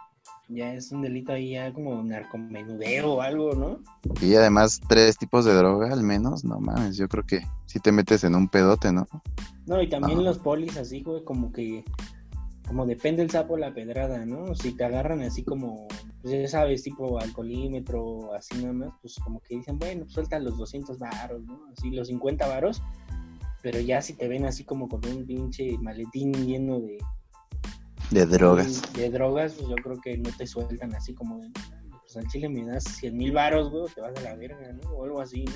ya 0.48 0.74
es 0.74 0.92
un 0.92 1.02
delito 1.02 1.32
ahí 1.32 1.52
ya 1.52 1.72
como 1.72 2.02
narcomenudeo 2.02 3.14
o 3.14 3.20
algo, 3.22 3.54
¿no? 3.54 3.78
Y 4.20 4.34
además 4.34 4.80
tres 4.86 5.16
tipos 5.16 5.44
de 5.44 5.54
droga 5.54 5.92
al 5.92 6.02
menos, 6.02 6.44
no 6.44 6.60
mames, 6.60 6.96
yo 6.96 7.08
creo 7.08 7.24
que 7.24 7.40
si 7.66 7.80
te 7.80 7.90
metes 7.90 8.24
en 8.24 8.34
un 8.34 8.48
pedote, 8.48 8.92
¿no? 8.92 9.06
No, 9.66 9.80
y 9.80 9.88
también 9.88 10.18
Ajá. 10.18 10.28
los 10.28 10.38
polis 10.38 10.76
así, 10.76 11.02
güey, 11.02 11.24
como 11.24 11.52
que 11.52 11.84
como 12.66 12.86
depende 12.86 13.22
el 13.22 13.30
sapo 13.30 13.56
la 13.56 13.74
pedrada, 13.74 14.24
¿no? 14.24 14.54
Si 14.54 14.72
te 14.72 14.84
agarran 14.84 15.20
así 15.22 15.42
como, 15.42 15.86
pues 16.22 16.32
ya 16.32 16.48
sabes, 16.48 16.82
tipo 16.82 17.18
alcoholímetro, 17.18 18.32
así 18.34 18.56
nada 18.62 18.72
más, 18.72 18.90
pues 19.00 19.16
como 19.22 19.40
que 19.40 19.56
dicen, 19.56 19.78
bueno, 19.78 20.04
pues 20.04 20.14
suelta 20.14 20.38
los 20.38 20.56
200 20.58 20.98
varos, 20.98 21.42
¿no? 21.44 21.66
Así 21.76 21.90
los 21.90 22.08
50 22.08 22.46
varos, 22.46 22.82
pero 23.62 23.80
ya 23.80 24.02
si 24.02 24.14
te 24.14 24.28
ven 24.28 24.44
así 24.44 24.64
como 24.64 24.88
con 24.88 25.00
un 25.06 25.24
pinche 25.26 25.76
maletín 25.78 26.32
lleno 26.46 26.80
de, 26.80 26.98
De 28.10 28.26
drogas. 28.26 28.82
de 28.94 29.10
drogas, 29.10 29.52
pues 29.54 29.68
yo 29.68 29.76
creo 29.76 30.00
que 30.00 30.18
no 30.18 30.30
te 30.36 30.46
sueltan 30.46 30.94
así 30.94 31.14
como 31.14 31.38
de, 31.38 31.50
pues 32.02 32.16
al 32.16 32.26
chile 32.28 32.48
me 32.48 32.64
das 32.66 32.84
100 32.84 33.16
mil 33.16 33.32
varos, 33.32 33.70
güey, 33.70 33.84
te 33.94 34.00
vas 34.00 34.12
a 34.16 34.20
la 34.20 34.34
verga, 34.34 34.72
¿no? 34.82 34.90
O 34.90 35.04
algo 35.04 35.20
así, 35.20 35.44
¿no? 35.44 35.52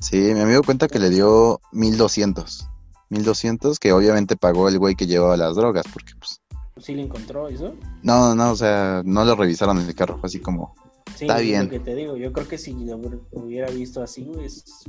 Sí, 0.00 0.16
mi 0.18 0.40
amigo 0.40 0.62
cuenta 0.62 0.86
que 0.86 0.98
le 1.00 1.10
dio 1.10 1.60
1200. 1.72 2.68
1200 3.10 3.78
que 3.78 3.92
obviamente 3.92 4.36
pagó 4.36 4.68
el 4.68 4.78
güey 4.78 4.94
que 4.94 5.06
llevaba 5.06 5.36
las 5.36 5.56
drogas, 5.56 5.86
porque 5.92 6.12
pues... 6.18 6.40
Sí 6.76 6.94
le 6.94 7.02
encontró 7.02 7.48
eso. 7.48 7.74
No, 8.02 8.28
no, 8.28 8.34
no, 8.36 8.50
o 8.52 8.56
sea, 8.56 9.02
no 9.04 9.24
lo 9.24 9.34
revisaron 9.34 9.78
en 9.80 9.88
el 9.88 9.94
carro, 9.96 10.18
fue 10.18 10.28
así 10.28 10.38
como... 10.40 10.74
Sí, 11.16 11.24
Está 11.24 11.38
es 11.38 11.42
bien. 11.46 11.64
Lo 11.64 11.70
que 11.70 11.80
te 11.80 11.94
digo, 11.96 12.16
yo 12.16 12.32
creo 12.32 12.46
que 12.46 12.58
si 12.58 12.72
lo 12.74 12.96
hubiera- 12.96 13.18
hubiera 13.32 13.70
visto 13.70 14.00
así, 14.02 14.22
güey, 14.24 14.44
es- 14.46 14.84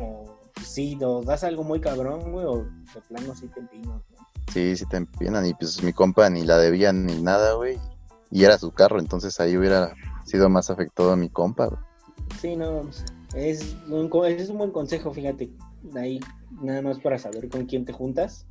o 0.00 0.35
sí, 0.64 0.98
o 1.02 1.22
das 1.22 1.44
algo 1.44 1.64
muy 1.64 1.80
cabrón, 1.80 2.32
güey, 2.32 2.46
o 2.46 2.64
de 2.64 3.00
plano 3.08 3.34
sí 3.34 3.48
te 3.48 3.60
empinas, 3.60 3.86
¿no? 3.88 4.26
Sí, 4.52 4.76
sí 4.76 4.86
te 4.86 4.96
empinan 4.96 5.44
y 5.46 5.54
pues 5.54 5.82
mi 5.82 5.92
compa 5.92 6.30
ni 6.30 6.42
la 6.44 6.58
debían 6.58 7.04
ni 7.06 7.20
nada, 7.20 7.54
güey. 7.54 7.78
Y 8.30 8.44
era 8.44 8.58
su 8.58 8.70
carro, 8.72 8.98
entonces 8.98 9.38
ahí 9.40 9.56
hubiera 9.56 9.94
sido 10.24 10.48
más 10.48 10.70
afectado 10.70 11.12
a 11.12 11.16
mi 11.16 11.28
compa, 11.28 11.66
güey. 11.66 11.80
Sí, 12.40 12.56
no, 12.56 12.82
es 13.34 13.76
un, 13.88 14.10
es 14.26 14.48
un 14.48 14.58
buen 14.58 14.70
consejo, 14.70 15.12
fíjate, 15.12 15.50
ahí 15.94 16.20
nada 16.62 16.82
más 16.82 16.98
para 17.00 17.18
saber 17.18 17.48
con 17.48 17.66
quién 17.66 17.84
te 17.84 17.92
juntas, 17.92 18.46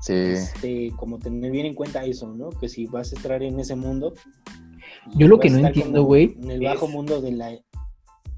Sí, 0.00 0.12
este, 0.14 0.92
como 0.96 1.18
tener 1.18 1.50
bien 1.50 1.66
en 1.66 1.74
cuenta 1.74 2.04
eso, 2.04 2.28
¿no? 2.28 2.50
Que 2.50 2.68
si 2.68 2.86
vas 2.86 3.12
a 3.12 3.16
estar 3.16 3.42
en 3.42 3.58
ese 3.58 3.74
mundo. 3.74 4.14
Yo 5.16 5.26
lo 5.26 5.40
que 5.40 5.50
no 5.50 5.58
entiendo, 5.58 6.04
güey, 6.04 6.36
En 6.40 6.50
el 6.52 6.62
bajo 6.62 6.86
es- 6.86 6.92
mundo 6.92 7.20
de 7.20 7.32
la, 7.32 7.50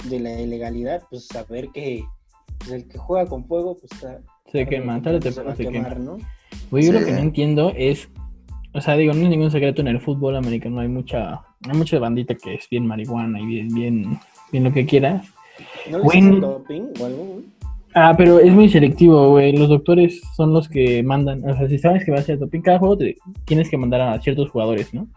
de 0.09 0.21
la 0.21 0.41
ilegalidad, 0.41 1.03
pues 1.11 1.27
saber 1.27 1.69
que 1.71 2.03
pues, 2.61 2.71
el 2.71 2.89
que 2.89 2.99
juega 2.99 3.27
con 3.29 3.45
fuego, 3.47 3.77
pues 3.79 3.91
está... 3.93 4.21
Se 4.53 4.67
quema, 4.67 5.01
tarde 5.03 5.19
o 5.29 5.33
se 5.33 5.43
va 5.43 5.53
a 5.53 5.55
quema. 5.57 5.71
quemar, 5.71 6.01
¿no? 6.01 6.17
Güey, 6.71 6.85
yo 6.87 6.93
lo 6.93 7.05
que 7.05 7.13
no 7.13 7.19
entiendo 7.19 7.73
es, 7.77 8.09
o 8.75 8.81
sea, 8.81 8.97
digo, 8.97 9.13
no 9.13 9.23
es 9.23 9.29
ningún 9.29 9.51
secreto 9.51 9.81
en 9.81 9.89
el 9.89 10.01
fútbol 10.01 10.37
americano, 10.37 10.81
hay 10.81 10.89
mucha, 10.89 11.41
hay 11.69 11.77
mucha 11.77 11.99
bandita 11.99 12.35
que 12.35 12.55
es 12.55 12.69
bien 12.71 12.87
marihuana 12.87 13.41
y 13.41 13.47
bien, 13.47 13.69
bien, 13.69 14.19
bien 14.53 14.65
lo 14.65 14.73
que 14.73 14.87
quieras. 14.87 15.27
¿No 15.91 15.99
hacen 16.05 16.41
doping 16.41 16.83
o 17.01 17.05
algo, 17.05 17.25
güey? 17.25 17.45
Ah, 17.95 18.15
pero 18.17 18.39
es 18.39 18.53
muy 18.53 18.69
selectivo, 18.69 19.31
güey. 19.31 19.57
Los 19.57 19.69
doctores 19.69 20.21
son 20.37 20.53
los 20.55 20.69
que 20.69 21.03
mandan. 21.03 21.45
O 21.49 21.57
sea, 21.57 21.69
si 21.69 21.77
sabes 21.77 22.05
que 22.05 22.13
va 22.13 22.19
a 22.19 22.23
ser 22.23 22.39
doping 22.39 22.61
cada 22.61 22.79
juego, 22.79 22.97
te- 22.97 23.17
tienes 23.45 23.69
que 23.69 23.77
mandar 23.77 24.01
a 24.01 24.21
ciertos 24.21 24.49
jugadores, 24.51 24.95
¿no? 24.95 25.09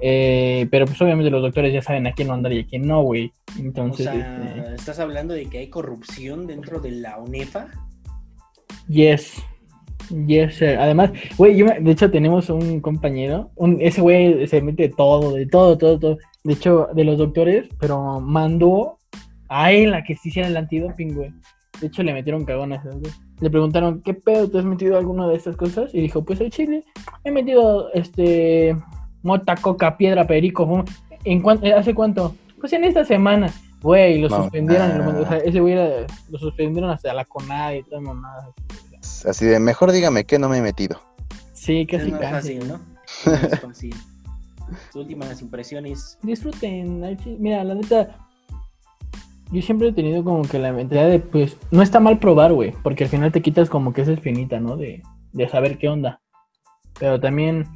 Eh, 0.00 0.68
pero 0.70 0.86
pues 0.86 1.00
obviamente 1.00 1.30
los 1.30 1.42
doctores 1.42 1.72
ya 1.72 1.82
saben 1.82 2.06
a 2.06 2.12
quién 2.12 2.28
mandar 2.28 2.52
y 2.52 2.60
a 2.60 2.66
quién 2.66 2.86
no, 2.86 3.02
güey. 3.02 3.32
O 3.56 3.60
Entonces, 3.60 4.06
sea, 4.06 4.54
este, 4.54 4.74
¿estás 4.74 4.98
hablando 4.98 5.34
de 5.34 5.46
que 5.46 5.58
hay 5.58 5.68
corrupción 5.68 6.46
dentro 6.46 6.80
de 6.80 6.92
la 6.92 7.18
UNEFA? 7.18 7.68
yes. 8.88 9.42
Yes, 10.26 10.54
sir. 10.54 10.78
Además, 10.78 11.10
güey, 11.36 11.62
de 11.62 11.90
hecho 11.90 12.10
tenemos 12.10 12.48
un 12.48 12.80
compañero, 12.80 13.50
un, 13.56 13.78
ese 13.80 14.00
güey 14.00 14.46
se 14.46 14.62
mete 14.62 14.84
de 14.84 14.88
todo, 14.90 15.34
de 15.34 15.46
todo, 15.46 15.76
todo, 15.76 15.98
todo. 15.98 16.18
De 16.44 16.54
hecho, 16.54 16.88
de 16.94 17.04
los 17.04 17.18
doctores, 17.18 17.68
pero 17.78 18.18
mandó 18.20 18.96
a 19.48 19.72
él 19.72 19.92
a 19.92 20.02
que 20.04 20.16
se 20.16 20.28
hiciera 20.30 20.48
el 20.48 20.56
antidoping, 20.56 21.14
güey. 21.14 21.32
De 21.80 21.88
hecho, 21.88 22.02
le 22.02 22.14
metieron 22.14 22.44
cagonas. 22.44 22.82
¿sabes? 22.82 23.20
Le 23.40 23.50
preguntaron, 23.50 24.02
¿qué 24.02 24.14
pedo? 24.14 24.50
¿Te 24.50 24.58
has 24.58 24.64
metido 24.64 24.96
alguna 24.96 25.28
de 25.28 25.36
estas 25.36 25.56
cosas? 25.56 25.94
Y 25.94 26.00
dijo, 26.00 26.24
pues 26.24 26.40
el 26.40 26.50
chile, 26.50 26.84
he 27.24 27.30
metido, 27.30 27.92
este, 27.92 28.74
mota, 29.22 29.54
coca, 29.56 29.96
piedra, 29.96 30.26
perico. 30.26 30.66
fuma". 30.66 30.84
¿En 31.24 31.40
cuán- 31.42 31.64
eh, 31.64 31.72
¿Hace 31.72 31.94
cuánto? 31.94 32.34
Pues 32.60 32.72
en 32.72 32.84
esta 32.84 33.04
semana. 33.04 33.52
Güey, 33.82 34.20
lo 34.20 34.28
No, 34.28 34.42
suspendieron. 34.42 35.00
ah. 35.02 35.20
o 35.20 35.28
sea, 35.28 35.36
ese 35.38 35.60
güey 35.60 35.74
era- 35.74 36.06
lo 36.30 36.38
suspendieron 36.38 36.90
hasta 36.90 37.12
la 37.14 37.24
conada 37.24 37.76
y 37.76 37.82
todo, 37.84 38.00
mamadas. 38.00 38.46
así 39.24 39.46
de 39.46 39.58
mejor 39.60 39.92
dígame 39.92 40.24
que 40.24 40.38
no 40.38 40.48
me 40.48 40.58
he 40.58 40.62
metido. 40.62 41.00
Sí, 41.52 41.80
Es 41.82 41.88
casi, 41.98 42.10
más 42.10 42.20
casi. 42.20 42.32
fácil, 42.58 42.68
¿no? 42.68 42.80
Es 43.32 43.50
más 43.50 43.60
fácil. 43.60 43.94
Tus 44.92 44.96
últimas 45.02 45.40
impresiones. 45.40 46.18
disfruten. 46.22 47.00
Mira, 47.38 47.64
la 47.64 47.74
neta, 47.74 48.16
yo 49.50 49.62
siempre 49.62 49.88
he 49.88 49.92
tenido 49.92 50.22
como 50.24 50.42
que 50.42 50.58
la 50.58 50.72
mentalidad 50.72 51.08
de, 51.08 51.20
pues, 51.20 51.56
no 51.70 51.82
está 51.82 52.00
mal 52.00 52.18
probar, 52.18 52.52
güey, 52.52 52.72
porque 52.82 53.04
al 53.04 53.10
final 53.10 53.32
te 53.32 53.40
quitas 53.42 53.70
como 53.70 53.92
que 53.92 54.02
esa 54.02 54.12
espinita, 54.12 54.60
¿no? 54.60 54.76
De, 54.76 55.02
de 55.32 55.48
saber 55.48 55.78
qué 55.78 55.88
onda. 55.88 56.20
Pero 56.98 57.18
también 57.18 57.66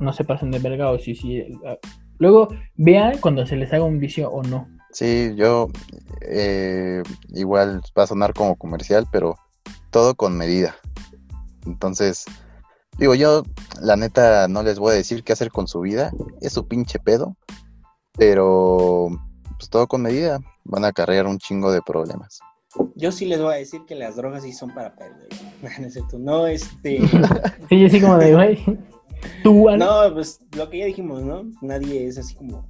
no 0.00 0.12
se 0.12 0.24
pasen 0.24 0.50
de 0.50 0.58
verga 0.58 0.90
o 0.90 0.98
si, 0.98 1.14
si. 1.14 1.42
ah, 1.66 1.78
Luego 2.18 2.48
vean 2.76 3.18
cuando 3.18 3.44
se 3.46 3.56
les 3.56 3.72
haga 3.72 3.84
un 3.84 3.98
vicio 3.98 4.30
o 4.30 4.42
no. 4.42 4.68
Sí, 4.92 5.32
yo 5.36 5.68
eh, 6.20 7.02
igual 7.34 7.82
va 7.98 8.04
a 8.04 8.06
sonar 8.06 8.32
como 8.32 8.56
comercial, 8.56 9.06
pero 9.10 9.36
todo 9.90 10.14
con 10.14 10.36
medida. 10.36 10.76
Entonces, 11.66 12.24
Digo, 12.98 13.14
yo, 13.14 13.42
la 13.80 13.96
neta, 13.96 14.46
no 14.48 14.62
les 14.62 14.78
voy 14.78 14.92
a 14.92 14.96
decir 14.96 15.24
qué 15.24 15.32
hacer 15.32 15.50
con 15.50 15.66
su 15.66 15.80
vida. 15.80 16.12
Es 16.40 16.52
su 16.52 16.68
pinche 16.68 16.98
pedo. 16.98 17.36
Pero, 18.16 19.08
pues 19.56 19.68
todo 19.68 19.88
con 19.88 20.02
medida. 20.02 20.38
Van 20.64 20.84
a 20.84 20.88
acarrear 20.88 21.26
un 21.26 21.38
chingo 21.38 21.72
de 21.72 21.82
problemas. 21.82 22.38
Yo 22.94 23.10
sí 23.12 23.26
les 23.26 23.40
voy 23.40 23.54
a 23.54 23.56
decir 23.56 23.82
que 23.86 23.94
las 23.94 24.16
drogas 24.16 24.44
sí 24.44 24.52
son 24.52 24.72
para 24.72 24.94
perder. 24.94 25.28
No, 26.18 26.46
este. 26.46 27.00
Sí, 27.68 27.84
así 27.84 28.00
como 28.00 28.18
de, 28.18 28.34
güey. 28.34 28.64
No, 29.78 30.14
pues 30.14 30.40
lo 30.56 30.68
que 30.70 30.78
ya 30.78 30.86
dijimos, 30.86 31.22
¿no? 31.22 31.50
Nadie 31.62 32.06
es 32.06 32.18
así 32.18 32.34
como. 32.34 32.68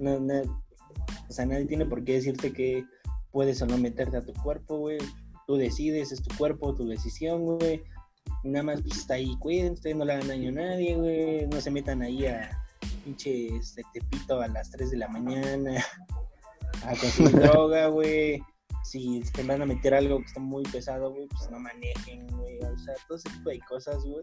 o 0.00 1.32
sea, 1.32 1.46
nadie 1.46 1.66
tiene 1.66 1.86
por 1.86 2.04
qué 2.04 2.14
decirte 2.14 2.52
que 2.52 2.84
puedes 3.30 3.60
o 3.62 3.66
no 3.66 3.78
meterte 3.78 4.16
a 4.16 4.24
tu 4.24 4.32
cuerpo, 4.34 4.78
güey. 4.78 4.98
Tú 5.46 5.56
decides, 5.56 6.12
es 6.12 6.22
tu 6.22 6.34
cuerpo, 6.36 6.74
tu 6.74 6.86
decisión, 6.86 7.44
güey. 7.44 7.82
Nada 8.44 8.62
más 8.62 8.82
pues, 8.82 8.98
está 8.98 9.14
ahí, 9.14 9.36
cuídense, 9.38 9.94
no 9.94 10.04
le 10.04 10.12
hagan 10.12 10.28
daño 10.28 10.50
a 10.50 10.52
nadie, 10.52 10.96
güey. 10.96 11.46
No 11.46 11.60
se 11.60 11.70
metan 11.70 12.02
ahí 12.02 12.26
a 12.26 12.50
pinche 13.04 13.48
este, 13.56 13.82
tepito 13.92 14.40
a 14.40 14.48
las 14.48 14.70
3 14.70 14.90
de 14.90 14.96
la 14.98 15.08
mañana 15.08 15.84
a 16.84 16.94
consumir 16.96 17.32
droga, 17.40 17.88
güey. 17.88 18.42
Si 18.90 19.20
te 19.34 19.42
van 19.42 19.60
a 19.62 19.66
meter 19.66 19.94
algo 19.94 20.18
que 20.20 20.24
está 20.26 20.40
muy 20.40 20.62
pesado, 20.64 21.10
güey, 21.12 21.26
pues 21.28 21.50
no 21.50 21.58
manejen, 21.60 22.26
güey. 22.38 22.58
O 22.60 22.78
sea, 22.78 22.94
todo 23.06 23.18
ese 23.18 23.28
tipo 23.30 23.50
de 23.50 23.60
cosas, 23.68 24.02
güey. 24.04 24.22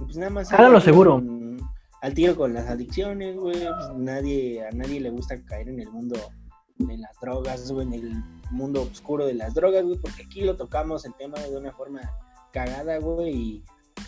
Y 0.00 0.04
pues 0.04 0.16
nada 0.16 0.30
más. 0.30 0.52
Al 0.52 0.66
tiro 0.66 0.80
seguro. 0.80 1.10
con- 1.14 1.60
Al 2.02 2.12
tiro 2.14 2.36
con 2.36 2.52
las 2.54 2.68
adicciones, 2.68 3.36
güey. 3.36 3.56
Pues 3.64 3.88
nadie, 3.96 4.66
a 4.66 4.70
nadie 4.72 5.00
le 5.00 5.10
gusta 5.10 5.42
caer 5.44 5.68
en 5.68 5.80
el 5.80 5.90
mundo 5.90 6.16
de 6.78 6.98
las 6.98 7.16
drogas, 7.20 7.70
güey, 7.70 7.86
en 7.86 7.92
el 7.94 8.12
mundo 8.50 8.82
oscuro 8.82 9.24
de 9.26 9.34
las 9.34 9.54
drogas, 9.54 9.84
güey, 9.84 9.96
porque 9.98 10.24
aquí 10.24 10.40
lo 10.42 10.56
tocamos 10.56 11.04
el 11.06 11.14
tema 11.14 11.38
de 11.38 11.56
una 11.56 11.72
forma 11.72 12.00
cagada, 12.52 12.98
güey, 12.98 13.30
y 13.32 13.64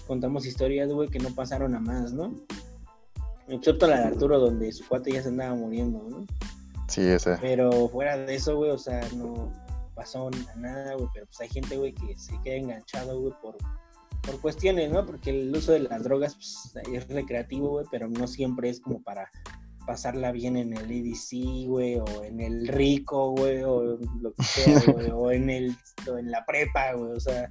contamos 0.08 0.44
historias, 0.46 0.92
güey, 0.92 1.08
que 1.08 1.20
no 1.20 1.30
pasaron 1.34 1.74
a 1.76 1.80
más, 1.80 2.12
¿no? 2.12 2.34
Excepto 3.48 3.86
la 3.86 4.00
de 4.00 4.04
Arturo, 4.08 4.40
donde 4.40 4.72
su 4.72 4.86
cuate 4.88 5.12
ya 5.12 5.22
se 5.22 5.28
andaba 5.28 5.54
muriendo, 5.54 6.02
¿no? 6.10 6.26
Sí, 6.88 7.02
ese. 7.02 7.36
Pero 7.40 7.88
fuera 7.88 8.16
de 8.18 8.34
eso, 8.34 8.56
güey, 8.56 8.70
o 8.72 8.78
sea, 8.78 9.00
no 9.16 9.52
pasó 9.96 10.30
nada, 10.56 10.94
güey, 10.94 11.08
pero 11.12 11.26
pues 11.26 11.40
hay 11.40 11.48
gente, 11.48 11.76
güey, 11.76 11.92
que 11.92 12.14
se 12.16 12.38
queda 12.42 12.56
enganchado, 12.56 13.18
güey, 13.18 13.32
por, 13.42 13.56
por 14.22 14.40
cuestiones, 14.40 14.92
¿no? 14.92 15.04
Porque 15.04 15.30
el 15.30 15.56
uso 15.56 15.72
de 15.72 15.80
las 15.80 16.04
drogas 16.04 16.34
pues, 16.34 16.72
es 16.92 17.08
recreativo, 17.08 17.70
güey, 17.70 17.86
pero 17.90 18.06
no 18.08 18.26
siempre 18.28 18.68
es 18.68 18.80
como 18.80 19.02
para 19.02 19.28
pasarla 19.86 20.32
bien 20.32 20.56
en 20.56 20.76
el 20.76 20.90
EDC, 20.90 21.66
güey, 21.66 21.96
o 21.96 22.24
en 22.24 22.40
el 22.40 22.68
rico, 22.68 23.30
güey, 23.30 23.62
o 23.62 23.98
lo 24.20 24.34
que 24.34 24.42
sea, 24.42 24.80
güey, 24.92 25.10
o 25.10 25.30
en 25.32 25.48
el 25.48 25.76
o 26.10 26.18
en 26.18 26.30
la 26.30 26.44
prepa, 26.44 26.92
güey, 26.92 27.12
o 27.12 27.20
sea, 27.20 27.48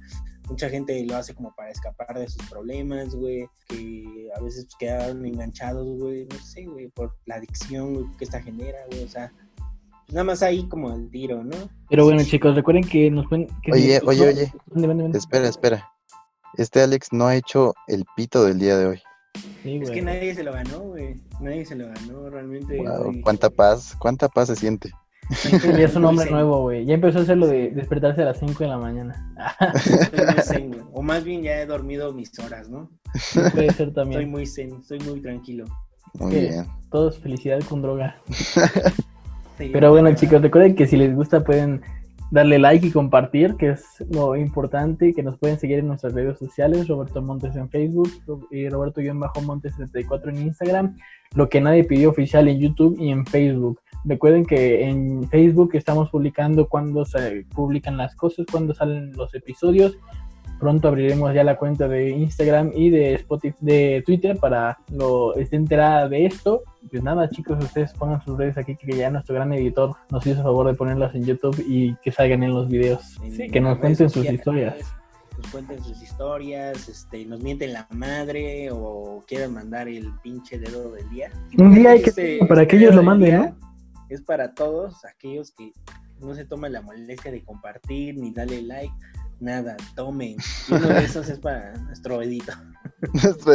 mucha 0.48 0.68
gente 0.68 1.04
lo 1.04 1.16
hace 1.16 1.34
como 1.34 1.52
para 1.56 1.70
escapar 1.70 2.18
de 2.18 2.28
sus 2.28 2.46
problemas, 2.48 3.14
güey, 3.14 3.48
que 3.68 4.30
a 4.36 4.40
veces 4.40 4.66
pues, 4.66 4.76
quedaron 4.78 5.26
enganchados, 5.26 5.86
güey, 5.98 6.26
no 6.26 6.38
sé, 6.38 6.66
güey, 6.66 6.88
por 6.88 7.16
la 7.24 7.36
adicción, 7.36 7.94
güey, 7.94 8.06
que 8.18 8.24
esta 8.24 8.40
genera, 8.40 8.78
güey, 8.90 9.02
o 9.02 9.08
sea, 9.08 9.32
nada 10.08 10.24
más 10.24 10.42
ahí 10.42 10.68
como 10.68 10.92
el 10.94 11.10
tiro, 11.10 11.42
¿no? 11.44 11.56
Pero 11.88 12.04
bueno, 12.04 12.22
chicos, 12.24 12.54
recuerden 12.54 12.84
que 12.84 13.10
nos 13.10 13.26
pueden. 13.26 13.46
que 13.62 13.72
Oye, 13.72 14.00
si- 14.00 14.06
oye, 14.06 14.18
no, 14.20 14.26
oye. 14.30 14.52
vende, 14.66 14.88
vende, 14.88 15.02
vende. 15.04 15.18
Espera, 15.18 15.48
espera. 15.48 15.88
Este 16.56 16.80
Alex 16.82 17.12
no 17.12 17.26
ha 17.26 17.36
hecho 17.36 17.74
el 17.86 18.04
pito 18.16 18.44
del 18.44 18.58
día 18.58 18.76
de 18.78 18.86
hoy. 18.86 19.02
Sí, 19.62 19.80
Es 19.82 19.90
que 19.90 20.00
nadie 20.00 20.34
se 20.34 20.42
lo 20.42 20.52
ganó, 20.52 20.78
güey, 20.80 21.16
nadie 21.40 21.66
se 21.66 21.74
lo 21.76 21.86
ganó, 21.88 22.30
realmente. 22.30 22.78
Wow, 22.78 23.04
güey. 23.10 23.20
cuánta 23.20 23.50
paz, 23.50 23.94
cuánta 23.98 24.28
paz 24.28 24.48
se 24.48 24.56
siente. 24.56 24.90
Ya 25.50 25.84
es 25.84 25.96
un 25.96 26.04
hombre 26.06 26.30
nuevo, 26.30 26.62
güey. 26.62 26.86
Ya 26.86 26.94
empezó 26.94 27.18
a 27.18 27.22
hacer 27.22 27.36
lo 27.36 27.46
de 27.48 27.70
despertarse 27.70 28.22
a 28.22 28.26
las 28.26 28.38
5 28.38 28.62
de 28.64 28.70
la 28.70 28.78
mañana. 28.78 29.58
Estoy 29.74 30.24
muy 30.24 30.42
zen, 30.42 30.68
güey. 30.70 30.80
O 30.92 31.02
más 31.02 31.24
bien 31.24 31.42
ya 31.42 31.60
he 31.60 31.66
dormido 31.66 32.12
mis 32.14 32.38
horas, 32.38 32.70
¿no? 32.70 32.88
Puede 33.34 33.72
ser 33.72 33.88
Estoy 33.88 33.92
también. 33.92 34.30
muy 34.30 34.46
zen, 34.46 34.76
estoy 34.80 35.00
muy 35.00 35.20
tranquilo. 35.20 35.64
Muy 36.14 36.32
Sí. 36.32 36.40
bien. 36.40 36.66
Todos 36.90 37.18
felicidad 37.18 37.60
con 37.68 37.82
droga. 37.82 38.16
Sí, 39.58 39.70
Pero 39.72 39.90
bueno, 39.90 40.14
chicos, 40.14 40.42
recuerden 40.42 40.74
que 40.74 40.86
si 40.86 40.96
les 40.96 41.14
gusta 41.14 41.42
pueden 41.42 41.80
darle 42.30 42.58
like 42.58 42.86
y 42.86 42.90
compartir, 42.90 43.54
que 43.56 43.70
es 43.70 43.84
lo 44.10 44.36
importante, 44.36 45.14
que 45.14 45.22
nos 45.22 45.38
pueden 45.38 45.58
seguir 45.58 45.78
en 45.78 45.88
nuestras 45.88 46.12
redes 46.12 46.38
sociales, 46.38 46.88
Roberto 46.88 47.22
Montes 47.22 47.54
en 47.56 47.70
Facebook 47.70 48.10
y 48.50 48.68
Roberto-Montes74 48.68 50.28
en 50.30 50.42
Instagram, 50.42 50.96
lo 51.34 51.48
que 51.48 51.60
nadie 51.60 51.84
pidió 51.84 52.10
oficial 52.10 52.48
en 52.48 52.58
YouTube 52.58 52.96
y 52.98 53.10
en 53.10 53.24
Facebook. 53.26 53.80
Recuerden 54.04 54.44
que 54.44 54.88
en 54.88 55.28
Facebook 55.28 55.70
estamos 55.74 56.10
publicando 56.10 56.68
cuando 56.68 57.04
se 57.04 57.46
publican 57.54 57.96
las 57.96 58.14
cosas, 58.14 58.46
cuando 58.50 58.74
salen 58.74 59.12
los 59.12 59.34
episodios. 59.34 59.98
Pronto 60.58 60.88
abriremos 60.88 61.34
ya 61.34 61.44
la 61.44 61.56
cuenta 61.56 61.86
de 61.86 62.10
Instagram 62.10 62.72
y 62.74 62.88
de 62.90 63.14
Spotify, 63.14 63.56
de 63.60 64.02
Twitter 64.06 64.38
para 64.38 64.78
lo 64.90 65.34
esté 65.36 65.56
enterada 65.56 66.08
de 66.08 66.26
esto. 66.26 66.62
Pues 66.90 67.02
nada, 67.02 67.28
chicos, 67.28 67.62
ustedes 67.62 67.92
pongan 67.92 68.22
sus 68.24 68.38
redes 68.38 68.56
aquí 68.56 68.74
que 68.76 68.96
ya 68.96 69.10
nuestro 69.10 69.34
gran 69.34 69.52
editor 69.52 69.94
nos 70.10 70.26
hizo 70.26 70.42
favor 70.42 70.66
de 70.68 70.74
ponerlas 70.74 71.14
en 71.14 71.24
YouTube 71.24 71.62
y 71.68 71.94
que 71.96 72.10
salgan 72.10 72.42
en 72.42 72.54
los 72.54 72.68
videos. 72.68 73.20
En 73.22 73.32
Sí, 73.32 73.50
que 73.50 73.60
nos 73.60 73.78
cuenten 73.78 74.08
sus 74.08 74.24
historias. 74.30 74.76
Nos 75.36 75.50
cuenten 75.50 75.84
sus 75.84 76.02
historias, 76.02 76.88
este, 76.88 77.26
nos 77.26 77.42
mienten 77.42 77.74
la 77.74 77.86
madre 77.90 78.70
o 78.72 79.22
quieran 79.26 79.52
mandar 79.52 79.88
el 79.88 80.10
pinche 80.22 80.58
dedo 80.58 80.92
del 80.92 81.08
día. 81.10 81.30
Un 81.58 81.74
día 81.74 81.90
hay 81.90 82.00
que 82.02 82.08
Este- 82.10 82.38
para 82.46 82.62
este 82.62 82.78
que 82.78 82.82
ellos 82.82 82.94
lo 82.94 83.02
manden. 83.02 83.54
Es 84.08 84.22
para 84.22 84.54
todos 84.54 85.04
aquellos 85.04 85.50
que 85.50 85.72
no 86.20 86.34
se 86.34 86.46
toman 86.46 86.72
la 86.72 86.80
molestia 86.80 87.30
de 87.30 87.42
compartir 87.44 88.16
ni 88.16 88.32
darle 88.32 88.62
like, 88.62 88.94
nada, 89.40 89.76
tomen. 89.94 90.36
Y 90.68 90.74
uno 90.74 90.88
de 90.88 91.04
esos 91.04 91.28
es 91.28 91.38
para 91.38 91.76
nuestro 91.78 92.22
edito. 92.22 92.52
Nuestro 93.12 93.52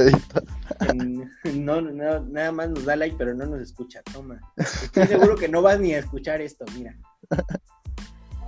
No, 1.54 1.82
no, 1.82 2.20
nada 2.22 2.52
más 2.52 2.70
nos 2.70 2.86
da 2.86 2.96
like, 2.96 3.16
pero 3.18 3.34
no 3.34 3.46
nos 3.46 3.62
escucha. 3.62 4.02
Toma. 4.14 4.40
Estoy 4.58 5.08
seguro 5.08 5.36
que 5.36 5.48
no 5.48 5.62
vas 5.62 5.80
ni 5.80 5.94
a 5.94 6.00
escuchar 6.00 6.42
esto, 6.42 6.66
mira. 6.76 6.96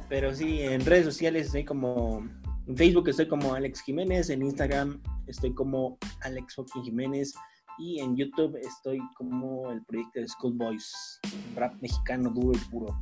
Pero 0.10 0.34
sí, 0.34 0.62
en 0.62 0.86
redes 0.86 1.06
sociales 1.06 1.48
estoy 1.48 1.66
como. 1.66 2.28
En 2.68 2.78
Facebook 2.78 3.10
estoy 3.10 3.28
como 3.28 3.54
Alex 3.56 3.82
Jiménez, 3.82 4.30
en 4.30 4.42
Instagram 4.42 5.02
estoy 5.28 5.54
como 5.54 5.98
Alex 6.22 6.56
fucking 6.56 6.84
Jiménez 6.84 7.34
y 7.78 8.00
en 8.00 8.16
YouTube 8.16 8.56
estoy 8.58 9.00
como 9.16 9.72
el 9.72 9.84
proyecto 9.86 10.20
de 10.20 10.28
Schoolboys, 10.28 11.20
rap 11.56 11.74
mexicano 11.82 12.30
duro 12.30 12.58
y 12.58 12.70
puro. 12.70 13.02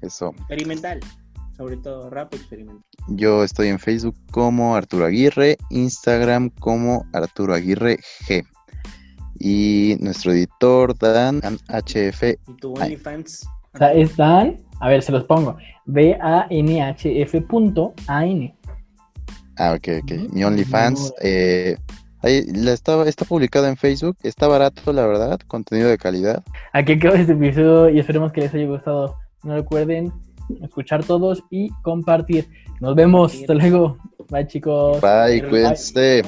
Eso. 0.00 0.30
Experimental, 0.30 1.00
sobre 1.60 1.76
todo 1.76 2.08
rap 2.08 2.32
experimental. 2.32 2.82
Yo 3.08 3.44
estoy 3.44 3.68
en 3.68 3.78
Facebook 3.78 4.16
como 4.30 4.74
Arturo 4.76 5.04
Aguirre, 5.04 5.58
Instagram 5.68 6.48
como 6.58 7.04
Arturo 7.12 7.52
Aguirre 7.52 7.98
G. 8.26 8.42
Y 9.38 9.96
nuestro 10.00 10.32
editor 10.32 10.96
Dan 10.96 11.42
HF. 11.68 12.22
Y 12.48 12.56
tu. 12.62 12.72
OnlyFans. 12.72 13.46
O 13.74 13.78
sea, 13.78 13.92
es 13.92 14.16
Dan, 14.16 14.56
a 14.80 14.88
ver, 14.88 15.02
se 15.02 15.12
los 15.12 15.24
pongo. 15.24 15.58
D-A-N-H-F 15.84 17.42
punto 17.42 17.92
A-N. 18.06 18.56
Ah, 19.58 19.74
ok, 19.74 19.88
ok. 20.02 20.32
Mi 20.32 20.42
OnlyFans. 20.42 21.12
eh, 21.20 21.76
ahí 22.22 22.42
la 22.54 22.72
está, 22.72 23.06
está 23.06 23.26
publicado 23.26 23.66
en 23.66 23.76
Facebook. 23.76 24.16
Está 24.22 24.48
barato, 24.48 24.94
la 24.94 25.06
verdad. 25.06 25.38
Contenido 25.46 25.90
de 25.90 25.98
calidad. 25.98 26.42
Aquí 26.72 26.92
acaba 26.92 27.16
este 27.16 27.32
episodio 27.32 27.90
y 27.90 27.98
esperemos 28.00 28.32
que 28.32 28.40
les 28.40 28.54
haya 28.54 28.66
gustado. 28.66 29.18
No 29.42 29.54
recuerden 29.54 30.10
escuchar 30.62 31.04
todos 31.04 31.42
y 31.50 31.70
compartir. 31.82 32.48
Nos 32.80 32.94
vemos. 32.94 33.34
Hasta 33.34 33.54
luego. 33.54 33.96
Bye, 34.30 34.46
chicos. 34.46 35.00
Bye, 35.00 35.40
Bye. 35.40 35.48
cuídense. 35.48 36.22